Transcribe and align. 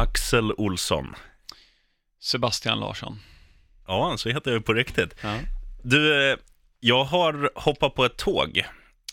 Axel 0.00 0.52
Olsson. 0.52 1.14
Sebastian 2.20 2.80
Larsson. 2.80 3.18
Ja, 3.86 4.14
så 4.18 4.28
heter 4.28 4.50
jag 4.52 4.64
på 4.64 4.72
riktigt. 4.74 5.14
Ja. 5.22 5.38
Du, 5.82 6.30
eh, 6.32 6.36
jag 6.80 7.04
har 7.04 7.50
hoppat 7.54 7.94
på 7.94 8.04
ett 8.04 8.16
tåg. 8.16 8.64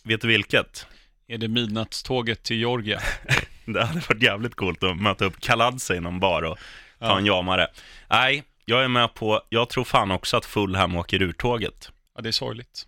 Vet 0.04 0.22
du 0.22 0.28
vilket? 0.28 0.88
Är 1.28 1.38
det 1.38 1.48
midnattståget 1.48 2.44
till 2.44 2.58
Georgia? 2.58 3.00
Det 3.66 3.84
hade 3.86 4.00
varit 4.10 4.22
jävligt 4.24 4.56
coolt 4.56 4.84
att 4.84 4.98
möta 4.98 5.26
upp 5.26 5.40
Kaladze 5.42 5.96
i 5.96 6.00
någon 6.00 6.20
bar 6.20 6.42
och 6.44 6.58
ta 7.00 7.06
Ja. 7.06 7.18
en 7.18 7.26
jamare. 7.26 7.68
Nej, 8.10 8.44
jag 8.66 8.84
är 8.84 8.88
med 8.88 9.14
på, 9.14 9.42
jag 9.50 9.70
tror 9.70 9.84
fan 9.84 10.12
också 10.12 10.38
att 10.38 10.46
Fulham 10.46 10.96
åker 10.96 11.22
ur 11.22 11.34
tåget. 11.34 11.92
Ja, 12.16 12.22
det 12.22 12.30
är 12.30 12.32
sorgligt. 12.32 12.86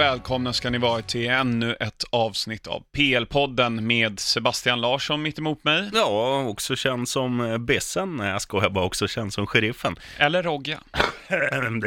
Välkomna 0.00 0.52
ska 0.52 0.70
ni 0.70 0.78
vara 0.78 1.02
till 1.02 1.28
ännu 1.30 1.74
ett 1.80 2.04
avsnitt 2.10 2.66
av 2.66 2.82
PL-podden 2.96 3.80
med 3.80 4.20
Sebastian 4.20 4.80
Larsson 4.80 5.22
mitt 5.22 5.38
emot 5.38 5.64
mig. 5.64 5.90
Ja, 5.92 6.40
också 6.40 6.76
känd 6.76 7.08
som 7.08 7.40
eh, 7.40 7.58
Bessen. 7.58 8.16
Nej, 8.16 8.28
jag 8.28 8.42
skojar 8.42 8.70
bara, 8.70 8.84
också 8.84 9.08
känd 9.08 9.32
som 9.32 9.46
Sheriffen. 9.46 9.96
Eller 10.18 10.42
Rogga. 10.42 10.78
Det 11.28 11.34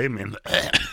är 0.05 0.09
min, 0.09 0.35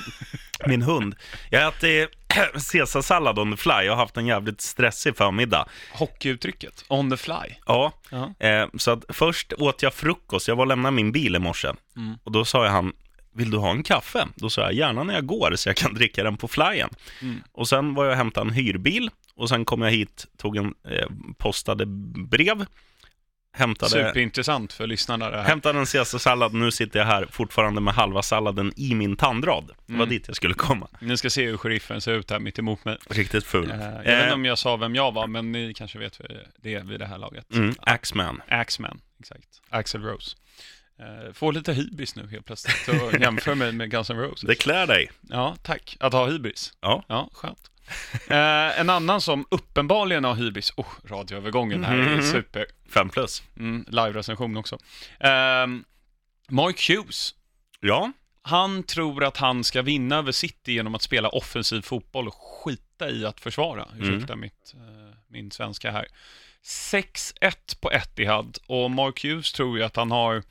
min 0.66 0.82
hund. 0.82 1.14
Jag 1.50 1.68
äter 1.68 2.08
caesarsallad 2.72 3.38
on 3.38 3.50
the 3.50 3.56
fly. 3.56 3.72
Jag 3.72 3.92
har 3.92 3.96
haft 3.96 4.16
en 4.16 4.26
jävligt 4.26 4.60
stressig 4.60 5.16
förmiddag. 5.16 5.68
Hockeyuttrycket, 5.92 6.84
on 6.88 7.10
the 7.10 7.16
fly. 7.16 7.54
Ja, 7.66 7.92
Ja. 8.10 8.34
eh, 8.46 8.68
så 8.78 8.90
att 8.90 9.04
först 9.08 9.52
åt 9.52 9.82
jag 9.82 9.94
frukost. 9.94 10.48
Jag 10.48 10.56
var 10.56 10.62
och 10.64 10.68
lämnade 10.68 10.94
min 10.96 11.12
bil 11.12 11.36
i 11.36 11.38
morse. 11.38 11.68
Mm. 11.96 12.18
Och 12.24 12.32
då 12.32 12.44
sa 12.44 12.64
jag 12.64 12.72
han, 12.72 12.92
vill 13.34 13.50
du 13.50 13.58
ha 13.58 13.70
en 13.70 13.82
kaffe? 13.82 14.28
Då 14.34 14.50
sa 14.50 14.60
jag, 14.62 14.72
gärna 14.72 15.02
när 15.04 15.14
jag 15.14 15.26
går 15.26 15.56
så 15.56 15.68
jag 15.68 15.76
kan 15.76 15.94
dricka 16.00 16.24
den 16.24 16.36
på 16.36 16.48
flyen. 16.48 16.90
Mm. 17.22 17.42
Och 17.52 17.68
sen 17.68 17.94
var 17.94 18.04
jag 18.04 18.10
och 18.10 18.16
hämtade 18.16 18.46
en 18.46 18.52
hyrbil. 18.54 19.10
Och 19.34 19.48
sen 19.48 19.64
kom 19.64 19.82
jag 19.82 19.90
hit, 19.90 20.26
tog 20.36 20.56
en 20.56 20.74
eh, 20.84 21.06
postade 21.38 21.86
brev. 22.30 22.66
Hämtade, 23.52 23.90
Superintressant 23.90 24.72
för 24.72 24.86
lyssnarna 24.86 25.30
det 25.30 25.36
här. 25.36 25.44
hämtade 25.44 25.78
en 25.78 25.86
caesarsallad. 25.86 26.54
Nu 26.54 26.70
sitter 26.70 26.98
jag 26.98 27.06
här 27.06 27.26
fortfarande 27.30 27.80
med 27.80 27.94
halva 27.94 28.22
salladen 28.22 28.72
i 28.76 28.94
min 28.94 29.16
tandrad. 29.16 29.64
Det 29.86 29.92
var 29.92 29.96
Mm. 29.96 30.08
dit 30.08 30.24
jag 30.26 30.36
skulle 30.36 30.54
komma. 30.54 30.88
Ni 31.00 31.16
ska 31.16 31.30
se 31.30 31.46
hur 31.46 31.56
sheriffen 31.56 32.00
ser 32.00 32.12
ut 32.12 32.30
här 32.30 32.38
mitt 32.38 32.58
emot 32.58 32.84
mig. 32.84 32.96
Riktigt 33.10 33.44
ful. 33.46 33.70
Eh, 33.70 33.76
jag 33.80 33.98
vet 33.98 34.06
Eh, 34.06 34.22
inte 34.22 34.34
om 34.34 34.44
jag 34.44 34.58
sa 34.58 34.76
vem 34.76 34.94
jag 34.94 35.12
var, 35.12 35.26
men 35.26 35.52
ni 35.52 35.74
kanske 35.74 35.98
vet 35.98 36.20
det 36.62 36.82
vid 36.84 37.00
det 37.00 37.06
här 37.06 37.18
laget. 37.18 37.54
mm, 37.54 37.74
Axman. 37.78 38.42
Axman, 38.48 39.00
exakt. 39.20 39.48
Axel 39.70 40.02
Rose. 40.02 40.36
Eh, 41.00 41.32
får 41.32 41.52
lite 41.52 41.72
hybris 41.72 42.16
nu 42.16 42.28
helt 42.30 42.46
plötsligt 42.46 42.88
och 43.02 43.20
jämför 43.20 43.54
mig 43.54 43.72
med 43.72 43.90
Guns 43.90 44.10
N' 44.10 44.16
Roses. 44.18 44.40
Det 44.48 44.54
klär 44.54 44.86
dig. 44.86 45.10
Ja, 45.20 45.56
tack. 45.62 45.96
Att 46.00 46.12
ha 46.12 46.26
hybris. 46.26 46.72
Ja. 46.80 47.04
Ja, 47.08 47.30
skönt. 47.32 47.70
Eh, 48.28 48.80
en 48.80 48.90
annan 48.90 49.20
som 49.20 49.46
uppenbarligen 49.50 50.24
har 50.24 50.34
hybris, 50.34 50.72
oh, 50.76 50.86
radioövergången 51.04 51.84
här 51.84 51.96
är 51.98 52.14
Mhm. 52.16 52.22
super. 52.22 52.66
Fem 52.94 53.08
plus. 53.08 53.42
Mm, 53.56 53.84
Live-recension 53.88 54.56
också. 54.56 54.78
Eh, 55.20 55.66
Mark 56.48 56.88
Hughes, 56.90 57.34
Ja, 57.80 58.12
han 58.42 58.82
tror 58.82 59.24
att 59.24 59.36
han 59.36 59.64
ska 59.64 59.82
vinna 59.82 60.16
över 60.16 60.32
City 60.32 60.72
genom 60.72 60.94
att 60.94 61.02
spela 61.02 61.28
offensiv 61.28 61.82
fotboll 61.82 62.28
och 62.28 62.34
skita 62.34 63.10
i 63.10 63.24
att 63.26 63.40
försvara. 63.40 63.88
Ursäkta 63.98 64.36
mitt, 64.36 64.74
eh, 64.74 65.14
min 65.28 65.50
svenska 65.50 65.90
här. 65.90 66.06
6-1 66.62 67.80
på 67.80 67.92
Etihad 67.92 68.58
och 68.66 68.90
Mark 68.90 69.24
Hughes 69.24 69.52
tror 69.52 69.78
ju 69.78 69.84
att 69.84 69.96
han 69.96 70.10
har 70.10 70.42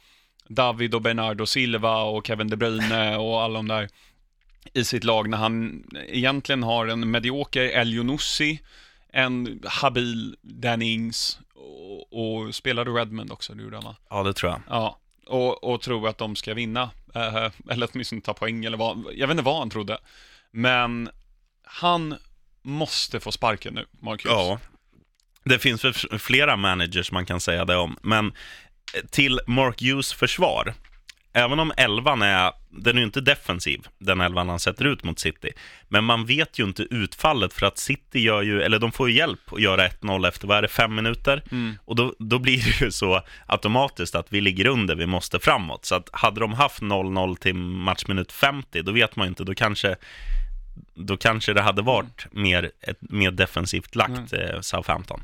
David 0.50 0.96
och 0.96 1.02
Bernardo 1.02 1.46
Silva 1.46 2.02
och 2.02 2.28
Kevin 2.28 2.48
De 2.48 2.56
Bruyne 2.56 3.18
och 3.18 3.42
alla 3.42 3.60
de 3.60 3.68
där 3.68 3.90
i 4.74 4.84
sitt 4.84 5.04
lag 5.04 5.30
när 5.30 5.38
han 5.38 5.84
egentligen 6.08 6.64
har 6.64 6.88
en 6.88 7.12
medioker 7.12 7.64
El 7.64 7.94
Younousi, 7.94 8.60
en 9.10 9.64
habil 9.66 10.36
Danny 10.42 10.94
Ings 10.94 11.40
och, 11.54 12.46
och 12.46 12.56
spelade 12.56 12.92
Redmond 12.92 13.32
också, 13.32 13.54
det 13.54 13.64
gjorde 13.64 13.78
han 13.78 13.86
va? 13.86 13.96
ja 14.10 14.24
det 14.24 14.34
tror 14.34 14.52
jag. 14.52 14.62
Ja, 14.70 15.00
och, 15.26 15.64
och 15.64 15.82
tror 15.82 16.08
att 16.08 16.18
de 16.18 16.36
ska 16.36 16.54
vinna. 16.54 16.90
Eh, 17.16 17.36
eller 17.70 17.90
åtminstone 17.92 18.22
ta 18.22 18.34
poäng 18.34 18.66
eller 18.66 18.78
vad. 18.78 19.06
Jag 19.14 19.28
vet 19.28 19.34
inte 19.34 19.44
vad 19.44 19.58
han 19.58 19.70
trodde. 19.70 19.98
Men 20.52 21.10
han 21.64 22.16
måste 22.62 23.20
få 23.20 23.32
sparken 23.32 23.74
nu, 23.74 23.86
Mark 23.92 24.26
Hughes. 24.26 24.38
Ja. 24.38 24.60
Det 25.44 25.60
finns 25.60 25.86
väl 25.86 25.94
flera 26.20 26.56
managers 26.56 27.12
man 27.12 27.26
kan 27.26 27.40
säga 27.40 27.66
det 27.66 27.76
om, 27.76 27.98
men 28.02 28.34
till 29.12 29.40
Mark 29.48 29.82
Hughes 29.82 30.14
försvar, 30.14 30.74
även 31.34 31.60
om 31.60 31.72
elvan 31.78 32.22
är, 32.22 32.52
den 32.70 32.96
är 32.96 33.00
ju 33.00 33.06
inte 33.06 33.22
defensiv, 33.22 33.88
den 34.00 34.22
elvan 34.22 34.50
han 34.50 34.60
sätter 34.60 34.86
ut 34.86 35.04
mot 35.04 35.20
City, 35.20 35.52
men 35.88 36.04
man 36.04 36.26
vet 36.26 36.60
ju 36.60 36.64
inte 36.64 36.84
utfallet 36.84 37.54
för 37.54 37.66
att 37.66 37.78
City 37.78 38.20
gör 38.20 38.42
ju, 38.42 38.62
eller 38.62 38.80
de 38.80 38.92
får 38.92 39.10
ju 39.10 39.16
hjälp 39.16 39.54
att 39.54 39.62
göra 39.62 39.88
1-0 39.88 40.28
efter, 40.28 40.48
vad 40.48 40.58
är 40.58 40.62
det, 40.62 40.68
fem 40.68 40.96
minuter? 40.96 41.44
Mm. 41.52 41.76
Och 41.86 41.96
då, 41.96 42.14
då 42.20 42.40
blir 42.40 42.58
det 42.58 42.86
ju 42.86 42.92
så 42.92 43.22
automatiskt 43.46 44.16
att 44.16 44.34
vi 44.34 44.42
ligger 44.42 44.68
under, 44.68 44.96
vi 44.96 45.06
måste 45.06 45.40
framåt. 45.40 45.86
Så 45.86 45.96
att 45.96 46.10
hade 46.12 46.40
de 46.40 46.54
haft 46.54 46.82
0-0 46.82 47.36
till 47.36 47.56
matchminut 47.56 48.32
50, 48.32 48.82
då 48.82 48.92
vet 48.92 49.16
man 49.16 49.26
ju 49.26 49.30
inte, 49.30 49.44
då 49.44 49.56
kanske 49.56 49.96
då 50.96 51.18
kanske 51.18 51.54
det 51.54 51.62
hade 51.62 51.82
varit 51.82 52.28
mer, 52.32 52.72
ett 52.82 52.98
mer 53.02 53.32
defensivt 53.32 53.96
lagt 53.96 54.34
eh, 54.34 54.62
Southampton. 54.62 55.22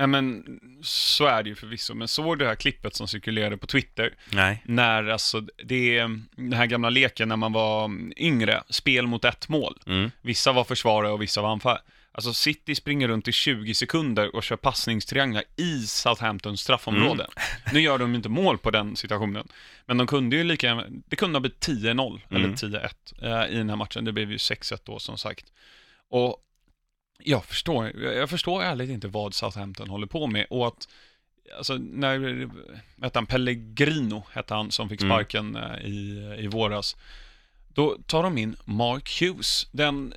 Ja, 0.00 0.06
men 0.06 0.44
så 0.82 1.26
är 1.26 1.42
det 1.42 1.48
ju 1.48 1.54
förvisso. 1.54 1.94
Men 1.94 2.08
såg 2.08 2.38
du 2.38 2.44
det 2.44 2.48
här 2.48 2.56
klippet 2.56 2.94
som 2.94 3.08
cirkulerade 3.08 3.56
på 3.56 3.66
Twitter? 3.66 4.14
Nej. 4.30 4.62
När 4.66 5.04
alltså, 5.08 5.40
det 5.64 5.98
är 5.98 6.20
den 6.36 6.52
här 6.52 6.66
gamla 6.66 6.90
leken 6.90 7.28
när 7.28 7.36
man 7.36 7.52
var 7.52 7.90
yngre, 8.16 8.62
spel 8.68 9.06
mot 9.06 9.24
ett 9.24 9.48
mål. 9.48 9.78
Mm. 9.86 10.10
Vissa 10.22 10.52
var 10.52 10.64
försvarare 10.64 11.12
och 11.12 11.22
vissa 11.22 11.42
var 11.42 11.52
anfall. 11.52 11.78
Alltså 12.12 12.32
City 12.32 12.74
springer 12.74 13.08
runt 13.08 13.28
i 13.28 13.32
20 13.32 13.74
sekunder 13.74 14.36
och 14.36 14.42
kör 14.42 14.56
passningstrianglar 14.56 15.42
i 15.56 15.78
Southamptons 15.86 16.60
straffområde. 16.60 17.26
Nu 17.72 17.80
gör 17.80 17.98
de 17.98 18.14
inte 18.14 18.28
mål 18.28 18.58
på 18.58 18.70
den 18.70 18.96
situationen. 18.96 19.48
Men 19.86 19.98
de 19.98 20.06
kunde 20.06 20.36
ju 20.36 20.44
lika 20.44 20.66
gärna- 20.66 20.86
det 21.06 21.16
kunde 21.16 21.36
ha 21.36 21.40
blivit 21.40 21.60
10-0 21.60 22.20
eller 22.30 22.38
Mm. 22.44 22.54
10-1 22.54 23.12
eh, 23.22 23.54
i 23.54 23.56
den 23.56 23.68
här 23.68 23.76
matchen. 23.76 24.04
Det 24.04 24.12
blev 24.12 24.30
ju 24.30 24.36
6-1 24.36 24.80
då 24.84 24.98
som 24.98 25.18
sagt. 25.18 25.46
Och 26.10 26.36
jag 27.24 27.44
förstår, 27.44 27.96
jag 28.02 28.30
förstår 28.30 28.62
ärligt 28.62 28.90
inte 28.90 29.08
vad 29.08 29.34
Southampton 29.34 29.90
håller 29.90 30.06
på 30.06 30.26
med 30.26 30.46
och 30.50 30.66
att 30.66 30.88
Alltså 31.58 31.74
när, 31.74 32.48
hette 33.02 33.18
han, 33.18 33.26
Pellegrino 33.26 34.26
hette 34.32 34.54
han 34.54 34.70
som 34.70 34.88
fick 34.88 35.00
Mm. 35.02 35.10
sparken 35.10 35.56
eh, 35.56 35.84
i, 35.84 36.36
i 36.38 36.46
våras. 36.46 36.96
Då 37.74 37.96
tar 38.06 38.22
de 38.22 38.38
in 38.38 38.56
Mark 38.64 39.20
Hughes, 39.20 39.66
den 39.72 40.14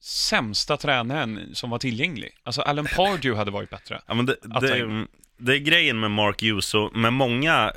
sämsta 0.00 0.76
tränaren 0.76 1.50
som 1.52 1.70
var 1.70 1.78
tillgänglig. 1.78 2.36
Alltså 2.42 2.62
Alan 2.62 2.86
Pardew 2.96 3.36
hade 3.36 3.50
varit 3.50 3.70
bättre. 3.70 4.00
Ja, 4.06 4.14
men 4.14 4.26
det, 4.26 4.36
det, 4.42 5.06
det 5.36 5.54
är 5.54 5.58
grejen 5.58 6.00
med 6.00 6.10
Mark 6.10 6.42
Hughes 6.42 6.74
och 6.74 6.96
med 6.96 7.12
många, 7.12 7.72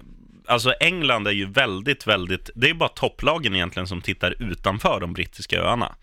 alltså 0.45 0.71
England 0.79 1.27
är 1.27 1.31
ju 1.31 1.45
väldigt, 1.45 2.07
väldigt, 2.07 2.49
det 2.55 2.69
är 2.69 2.73
bara 2.73 2.89
topplagen 2.89 3.55
egentligen 3.55 3.87
som 3.87 4.01
tittar 4.01 4.43
utanför 4.51 4.99
de 4.99 5.13
brittiska 5.13 5.59
öarna. 5.59 5.95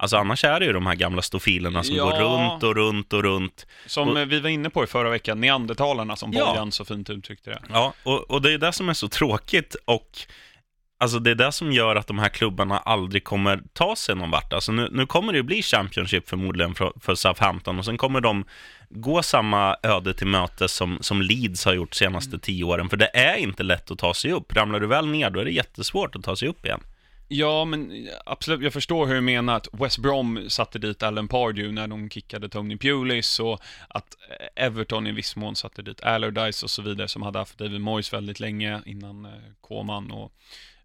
Alltså 0.00 0.16
annars 0.16 0.44
är 0.44 0.60
det 0.60 0.66
ju 0.66 0.72
de 0.72 0.86
här 0.86 0.94
gamla 0.94 1.22
stofilerna 1.22 1.82
som 1.82 1.96
Ja. 1.96 2.04
går 2.04 2.12
runt 2.18 2.62
och 2.62 2.74
runt 2.76 3.12
och 3.12 3.22
runt. 3.22 3.66
Som 3.86 4.08
Och- 4.08 4.32
vi 4.32 4.40
var 4.40 4.50
inne 4.50 4.70
på 4.70 4.84
i 4.84 4.86
förra 4.86 5.10
veckan, 5.10 5.40
neandertalarna 5.40 6.16
som 6.16 6.32
Ja. 6.32 6.46
Bojan 6.46 6.72
så 6.72 6.84
fint 6.84 7.10
uttryckte 7.10 7.50
det. 7.50 7.62
Ja, 7.72 7.92
och, 8.02 8.30
och 8.30 8.42
det 8.42 8.52
är 8.52 8.58
det 8.58 8.72
som 8.72 8.88
är 8.88 8.94
så 8.94 9.08
tråkigt 9.08 9.76
och 9.84 10.18
Alltså 11.00 11.18
det 11.18 11.30
är 11.30 11.34
det 11.34 11.52
som 11.52 11.72
gör 11.72 11.96
att 11.96 12.06
de 12.06 12.18
här 12.18 12.28
klubbarna 12.28 12.78
aldrig 12.78 13.24
kommer 13.24 13.60
ta 13.72 13.96
sig 13.96 14.14
någon 14.14 14.30
vart. 14.30 14.52
Alltså 14.52 14.72
nu, 14.72 14.88
nu 14.92 15.06
kommer 15.06 15.32
det 15.32 15.36
ju 15.36 15.42
bli 15.42 15.62
Championship 15.62 16.28
förmodligen 16.28 16.74
för, 16.74 16.92
för 17.00 17.14
Southampton 17.14 17.78
och 17.78 17.84
sen 17.84 17.96
kommer 17.98 18.20
de 18.20 18.44
gå 18.90 19.22
samma 19.22 19.76
öde 19.82 20.14
till 20.14 20.26
mötes 20.26 20.72
som, 20.72 20.98
som 21.00 21.22
Leeds 21.22 21.64
har 21.64 21.74
gjort 21.74 21.94
senaste 21.94 22.38
tio 22.38 22.64
åren. 22.64 22.88
För 22.88 22.96
det 22.96 23.16
är 23.16 23.36
inte 23.36 23.62
lätt 23.62 23.90
att 23.90 23.98
ta 23.98 24.14
sig 24.14 24.32
upp. 24.32 24.56
Ramlar 24.56 24.80
du 24.80 24.86
väl 24.86 25.06
ner 25.06 25.30
då 25.30 25.40
är 25.40 25.44
det 25.44 25.50
jättesvårt 25.50 26.16
att 26.16 26.22
ta 26.22 26.36
sig 26.36 26.48
upp 26.48 26.64
igen. 26.66 26.80
Ja, 27.28 27.64
men 27.64 28.08
absolut, 28.24 28.62
jag 28.62 28.72
förstår 28.72 29.06
hur 29.06 29.14
du 29.14 29.20
menar 29.20 29.56
att 29.56 29.68
West 29.72 29.98
Brom 29.98 30.44
satte 30.48 30.78
dit 30.78 31.02
Alan 31.02 31.28
Pardew 31.28 31.72
när 31.72 31.88
de 31.88 32.10
kickade 32.10 32.48
Tony 32.48 32.76
Pulis 32.76 33.40
och 33.40 33.60
att 33.88 34.16
eh, 34.30 34.64
Everton 34.64 35.06
i 35.06 35.12
viss 35.12 35.36
mån 35.36 35.56
satte 35.56 35.82
dit 35.82 36.02
Allardyce 36.02 36.62
och 36.62 36.70
så 36.70 36.82
vidare 36.82 37.08
som 37.08 37.22
hade 37.22 37.38
haft 37.38 37.58
David 37.58 37.80
Moyes 37.80 38.12
väldigt 38.12 38.40
länge 38.40 38.80
innan 38.86 39.24
eh, 39.24 39.30
Koman 39.60 40.10
och, 40.10 40.32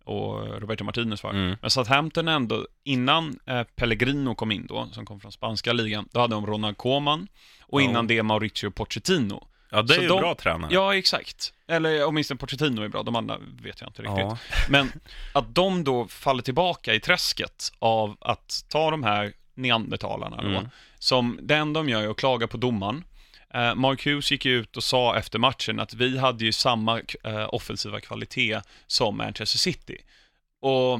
och 0.03 0.61
Roberto 0.61 0.83
Martinez 0.83 1.23
var. 1.23 1.31
Mm. 1.31 1.55
Men 1.61 1.69
Southampton 1.69 2.27
ändå, 2.27 2.67
innan 2.83 3.39
eh, 3.45 3.63
Pellegrino 3.63 4.35
kom 4.35 4.51
in 4.51 4.65
då, 4.67 4.89
som 4.91 5.05
kom 5.05 5.19
från 5.19 5.31
spanska 5.31 5.73
ligan, 5.73 6.07
då 6.11 6.19
hade 6.19 6.35
de 6.35 6.45
Ronald 6.45 6.77
Koman 6.77 7.27
och 7.61 7.81
innan 7.81 8.07
det 8.07 8.23
Mauricio 8.23 8.71
Pochettino. 8.71 9.47
Ja, 9.73 9.81
det 9.81 9.93
är 9.93 9.95
Så 9.95 10.01
ju 10.01 10.07
de- 10.07 10.19
bra 10.21 10.35
tränare. 10.35 10.73
Ja, 10.73 10.95
exakt. 10.95 11.53
Eller 11.67 12.05
åtminstone 12.05 12.37
Pochettino 12.37 12.81
är 12.81 12.87
bra, 12.87 13.03
de 13.03 13.15
andra 13.15 13.37
vet 13.63 13.81
jag 13.81 13.89
inte 13.89 14.01
riktigt. 14.01 14.19
Ja. 14.19 14.37
Men 14.69 14.91
att 15.33 15.55
de 15.55 15.83
då 15.83 16.07
faller 16.07 16.41
tillbaka 16.43 16.93
i 16.93 16.99
träsket 16.99 17.71
av 17.79 18.17
att 18.21 18.65
ta 18.69 18.91
de 18.91 19.03
här 19.03 19.33
neandertalarna 19.55 20.41
då, 20.41 20.47
Mm. 20.47 20.69
som 20.99 21.39
det 21.41 21.55
enda 21.55 21.79
de 21.79 21.89
gör 21.89 22.01
är 22.03 22.07
att 22.09 22.17
klaga 22.17 22.47
på 22.47 22.57
domaren. 22.57 23.03
Eh, 23.53 23.75
Mark 23.75 24.05
Hughes 24.05 24.31
gick 24.31 24.45
ut 24.45 24.77
och 24.77 24.83
sa 24.83 25.15
efter 25.17 25.39
matchen 25.39 25.79
att 25.79 25.93
vi 25.93 26.17
hade 26.17 26.45
ju 26.45 26.51
samma 26.51 26.99
eh, 27.23 27.53
offensiva 27.53 27.99
kvalitet 28.01 28.61
som 28.87 29.17
Manchester 29.17 29.57
City. 29.59 29.97
Och 30.61 30.99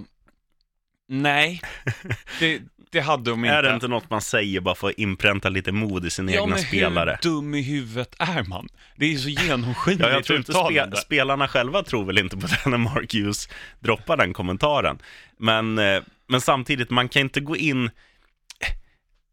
nej, 1.07 1.61
det, 2.39 2.61
det 2.93 3.01
hade 3.01 3.29
de 3.29 3.45
inte. 3.45 3.55
Är 3.55 3.63
det 3.63 3.73
inte 3.73 3.87
något 3.87 4.09
man 4.09 4.21
säger 4.21 4.59
bara 4.61 4.75
för 4.75 4.89
att 4.89 4.97
inpränta 4.97 5.49
lite 5.49 5.71
mod 5.71 6.05
i 6.05 6.09
sina 6.09 6.31
ja, 6.31 6.41
egna 6.41 6.55
men 6.55 6.63
spelare? 6.65 7.19
hur 7.23 7.29
dum 7.29 7.55
i 7.55 7.61
huvudet 7.61 8.15
är 8.19 8.43
man? 8.43 8.67
Det 8.95 9.05
är 9.05 9.09
ju 9.09 9.17
så 9.17 9.29
genomskinligt 9.29 10.03
Ja, 10.05 10.09
jag 10.09 10.23
tror 10.23 10.37
inte 10.37 10.53
spe, 10.53 10.97
spelarna 10.97 11.47
själva 11.47 11.83
tror 11.83 12.05
väl 12.05 12.17
inte 12.17 12.37
på 12.37 12.47
det 12.47 12.69
när 12.69 12.77
Mark 12.77 13.13
Hughes 13.13 13.49
droppar 13.79 14.17
den 14.17 14.33
kommentaren. 14.33 14.99
Men, 15.37 15.77
eh, 15.79 16.01
men 16.27 16.41
samtidigt, 16.41 16.89
man 16.89 17.09
kan 17.09 17.21
inte 17.21 17.39
gå 17.39 17.57
in... 17.57 17.89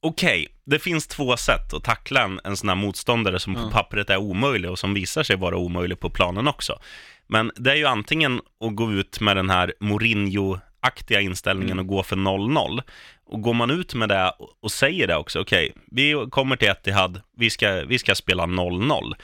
Okej, 0.02 0.48
det 0.64 0.78
finns 0.78 1.06
två 1.06 1.36
sätt 1.36 1.74
att 1.74 1.84
tackla 1.84 2.22
en, 2.22 2.40
en 2.44 2.56
sån 2.56 2.68
här 2.68 2.76
motståndare 2.76 3.38
som 3.38 3.54
på 3.54 3.60
Ja. 3.60 3.70
pappret 3.72 4.10
är 4.10 4.16
omöjlig 4.16 4.70
och 4.70 4.78
som 4.78 4.94
visar 4.94 5.22
sig 5.22 5.36
vara 5.36 5.56
omöjlig 5.56 6.00
på 6.00 6.10
planen 6.10 6.48
också. 6.48 6.78
Men 7.26 7.52
det 7.56 7.70
är 7.70 7.74
ju 7.76 7.86
antingen 7.86 8.40
att 8.64 8.76
gå 8.76 8.92
ut 8.92 9.20
med 9.20 9.36
den 9.36 9.50
här 9.50 9.74
Mourinho-aktiga 9.80 11.20
inställningen 11.20 11.78
och 11.78 11.86
gå 11.86 12.02
för 12.02 12.16
0-0. 12.16 12.80
Och 13.30 13.42
går 13.42 13.54
man 13.54 13.70
ut 13.70 13.94
med 13.94 14.08
det 14.08 14.32
och- 14.60 14.72
säger 14.72 15.06
det 15.06 15.16
också, 15.16 15.40
okej, 15.40 15.72
vi 15.90 16.26
kommer 16.30 16.56
till 16.56 16.68
Etihad, 16.68 17.20
vi 17.36 17.50
ska, 17.50 17.84
vi 17.84 17.98
ska 17.98 18.14
spela 18.14 18.46
0-0 18.46 19.14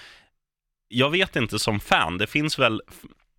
jag 0.88 1.10
vet 1.10 1.36
inte 1.36 1.58
som 1.58 1.80
fan, 1.80 2.18
det 2.18 2.26
finns 2.26 2.58
väl 2.58 2.82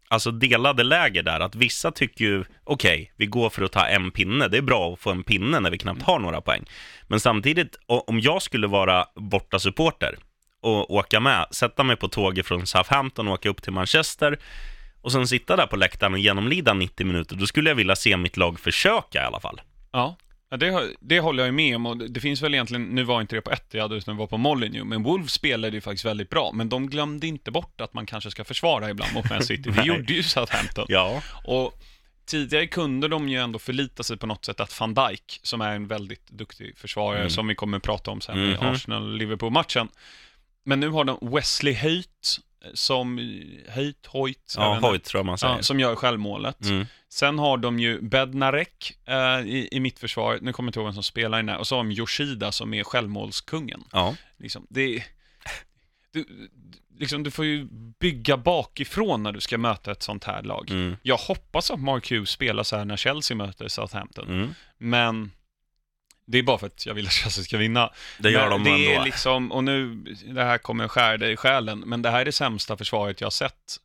alltså 0.08 0.31
delade 0.31 0.84
läger 0.84 1.24
där, 1.24 1.40
att 1.40 1.56
vissa 1.56 1.92
tycker 1.92 2.25
ju, 2.25 2.44
okej, 2.64 3.14
vi 3.16 3.25
går 3.25 3.50
för 3.50 3.62
att 3.64 3.72
ta 3.72 3.86
en 3.88 4.12
pinne, 4.12 4.48
det 4.48 4.58
är 4.58 4.62
bra 4.62 4.94
att 4.94 5.00
få 5.00 5.12
en 5.12 5.24
pinne 5.24 5.60
när 5.60 5.72
vi 5.72 5.78
knappt 5.78 6.02
har 6.02 6.19
några 6.19 6.42
poäng. 6.42 6.66
Men 7.08 7.19
samtidigt, 7.19 7.75
om 7.88 8.19
jag 8.19 8.42
skulle 8.42 8.68
vara 8.68 9.06
borta 9.16 9.60
supporter 9.60 10.18
och 10.62 10.92
åka 10.94 11.19
med, 11.19 11.46
sätta 11.52 11.84
mig 11.84 11.96
på 11.96 12.08
tåget 12.08 12.46
från 12.48 12.68
Southampton 12.68 13.28
och 13.28 13.34
åka 13.34 13.50
upp 13.50 13.62
till 13.62 13.74
Manchester 13.74 14.40
och 15.02 15.12
sen 15.12 15.28
sitta 15.28 15.56
där 15.56 15.68
på 15.68 15.75
läktaren 15.75 16.14
och 16.14 16.19
genomlida 16.19 16.74
90 16.74 17.06
minuter, 17.06 17.36
då 17.36 17.48
skulle 17.48 17.69
jag 17.69 17.75
vilja 17.75 17.96
se 17.96 18.18
mitt 18.18 18.38
lag 18.38 18.60
försöka 18.60 19.24
i 19.24 19.25
alla 19.25 19.40
fall. 19.40 19.62
Ja, 19.92 20.16
ja 20.49 20.57
det, 20.57 20.94
det 20.99 21.19
håller 21.19 21.45
jag 21.45 21.53
med 21.53 21.75
om 21.75 21.85
och 21.85 21.97
det, 21.97 22.19
finns 22.19 22.41
väl 22.41 22.53
egentligen, 22.53 22.83
nu 22.83 23.03
var 23.03 23.21
inte 23.21 23.35
det 23.35 23.41
på 23.41 23.51
Etihad 23.51 23.94
utan 23.94 24.15
det 24.15 24.19
var 24.19 24.27
på 24.27 24.38
Molineux, 24.38 24.85
men 24.85 25.03
Wolves 25.03 25.31
spelade 25.33 25.77
ju 25.77 25.81
faktiskt 25.81 26.05
väldigt 26.05 26.29
bra, 26.29 26.51
men 26.53 26.69
de 26.69 26.89
glömde 26.89 27.27
inte 27.27 27.51
bort 27.51 27.81
att 27.81 27.94
man 27.94 28.05
kanske 28.05 28.31
ska 28.31 28.44
försvara 28.44 28.89
ibland 28.89 29.13
mot 29.13 29.29
Man 29.29 29.44
City. 29.44 29.69
Det 29.75 29.83
gjorde 29.85 30.13
ju 30.13 30.23
Southampton. 30.23 30.85
Ja, 30.89 31.21
Och 31.45 31.73
tidigare 32.25 32.67
kunde 32.67 33.07
de 33.07 33.29
ju 33.29 33.38
ändå 33.39 33.59
förlita 33.59 34.03
sig 34.03 34.17
på 34.17 34.27
något 34.27 34.45
sätt 34.45 34.59
att 34.59 34.79
van 34.79 34.94
Dijk, 34.94 35.39
som 35.44 35.61
är 35.61 35.75
en 35.75 35.88
väldigt 35.88 36.27
duktig 36.29 36.77
försvarare, 36.77 37.19
Mm. 37.19 37.29
som 37.29 37.47
vi 37.47 37.55
kommer 37.55 37.77
att 37.77 37.83
prata 37.83 38.11
om 38.11 38.21
sen 38.21 38.38
i 38.39 38.47
Mhm. 38.47 38.59
Arsenal-Liverpool-matchen. 38.65 39.88
Men 40.68 40.80
nu 40.80 40.90
har 40.90 41.04
de 41.04 41.18
Wesley 41.22 41.75
Hoyt, 41.81 42.40
som, 42.74 43.18
Hoyt, 43.75 44.06
Hoyt, 44.06 44.54
jag 44.58 44.64
ja. 44.75 44.80
Hoyt 44.90 45.04
tror 45.04 45.19
jag 45.19 45.25
man 45.25 45.38
säger. 45.38 45.56
ja, 45.56 45.62
som 45.64 45.80
gör 45.80 45.96
självmålet. 45.96 46.62
Mm. 46.66 46.86
Sen 47.10 47.40
har 47.40 47.58
de 47.58 47.80
ju 47.80 48.02
Bednarek 48.02 48.98
eh, 49.06 49.40
i, 49.48 49.68
i 49.72 49.80
mittförsvaret, 49.80 50.42
nu 50.42 50.54
kommer 50.54 50.68
jag 50.68 50.69
inte 50.69 50.80
ihåg 50.80 50.86
vem 50.88 50.94
som 50.94 51.04
spelar 51.04 51.38
i 51.38 51.42
den 51.42 51.50
här, 51.50 51.58
och 51.58 51.68
så 51.68 51.75
har 51.75 51.84
de 51.84 51.92
Yoshida 51.92 52.52
som 52.52 52.74
är 52.74 52.84
självmålskungen. 52.84 53.84
Ja. 53.92 54.16
Liksom, 54.38 54.68
det, 54.69 55.04
du, 56.12 56.25
liksom, 57.00 57.24
du 57.24 57.31
får 57.31 57.46
ju 57.46 57.68
bygga 58.00 58.38
bakifrån 58.38 59.24
när 59.24 59.31
du 59.31 59.40
ska 59.42 59.58
möta 59.58 59.92
ett 59.92 60.04
sånt 60.04 60.24
här 60.24 60.44
lag. 60.44 60.72
Mm. 60.72 60.96
Jag 61.02 61.18
hoppas 61.18 61.72
att 61.72 61.80
Mark 61.80 62.12
Hughes 62.12 62.30
spelar 62.30 62.64
så 62.64 62.78
här 62.78 62.86
när 62.86 62.98
Chelsea 62.98 63.38
möter 63.38 63.68
Southampton, 63.68 64.28
Mm. 64.28 64.54
men 64.78 65.31
det 66.27 66.38
är 66.38 66.44
bara 66.44 66.57
för 66.57 66.68
att 66.68 66.85
jag 66.85 66.94
vill 66.94 67.06
att 67.07 67.12
Chelsea 67.13 67.44
ska 67.44 67.57
vinna. 67.57 67.89
Det 68.19 68.29
gör 68.31 68.50
de 68.50 68.63
det 68.63 68.69
ändå. 68.69 68.81
är 69.01 69.06
liksom, 69.06 69.51
och 69.51 69.63
nu, 69.63 69.95
det 70.25 70.44
här 70.44 70.57
kommer 70.57 70.88
skära 70.88 71.18
dig 71.18 71.31
i 71.33 71.35
själen, 71.35 71.79
men 71.79 72.01
det 72.01 72.09
här 72.09 72.21
är 72.21 72.25
det 72.25 72.31
sämsta 72.31 72.77
försvaret 72.77 73.21
jag 73.21 73.25
har 73.25 73.31
sett 73.31 73.77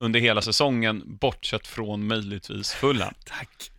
under 0.00 0.20
hela 0.20 0.42
säsongen, 0.42 1.02
bortsett 1.06 1.66
från 1.66 2.06
möjligtvis 2.06 2.72
Fulham. 2.74 3.14
Tack. 3.24 3.70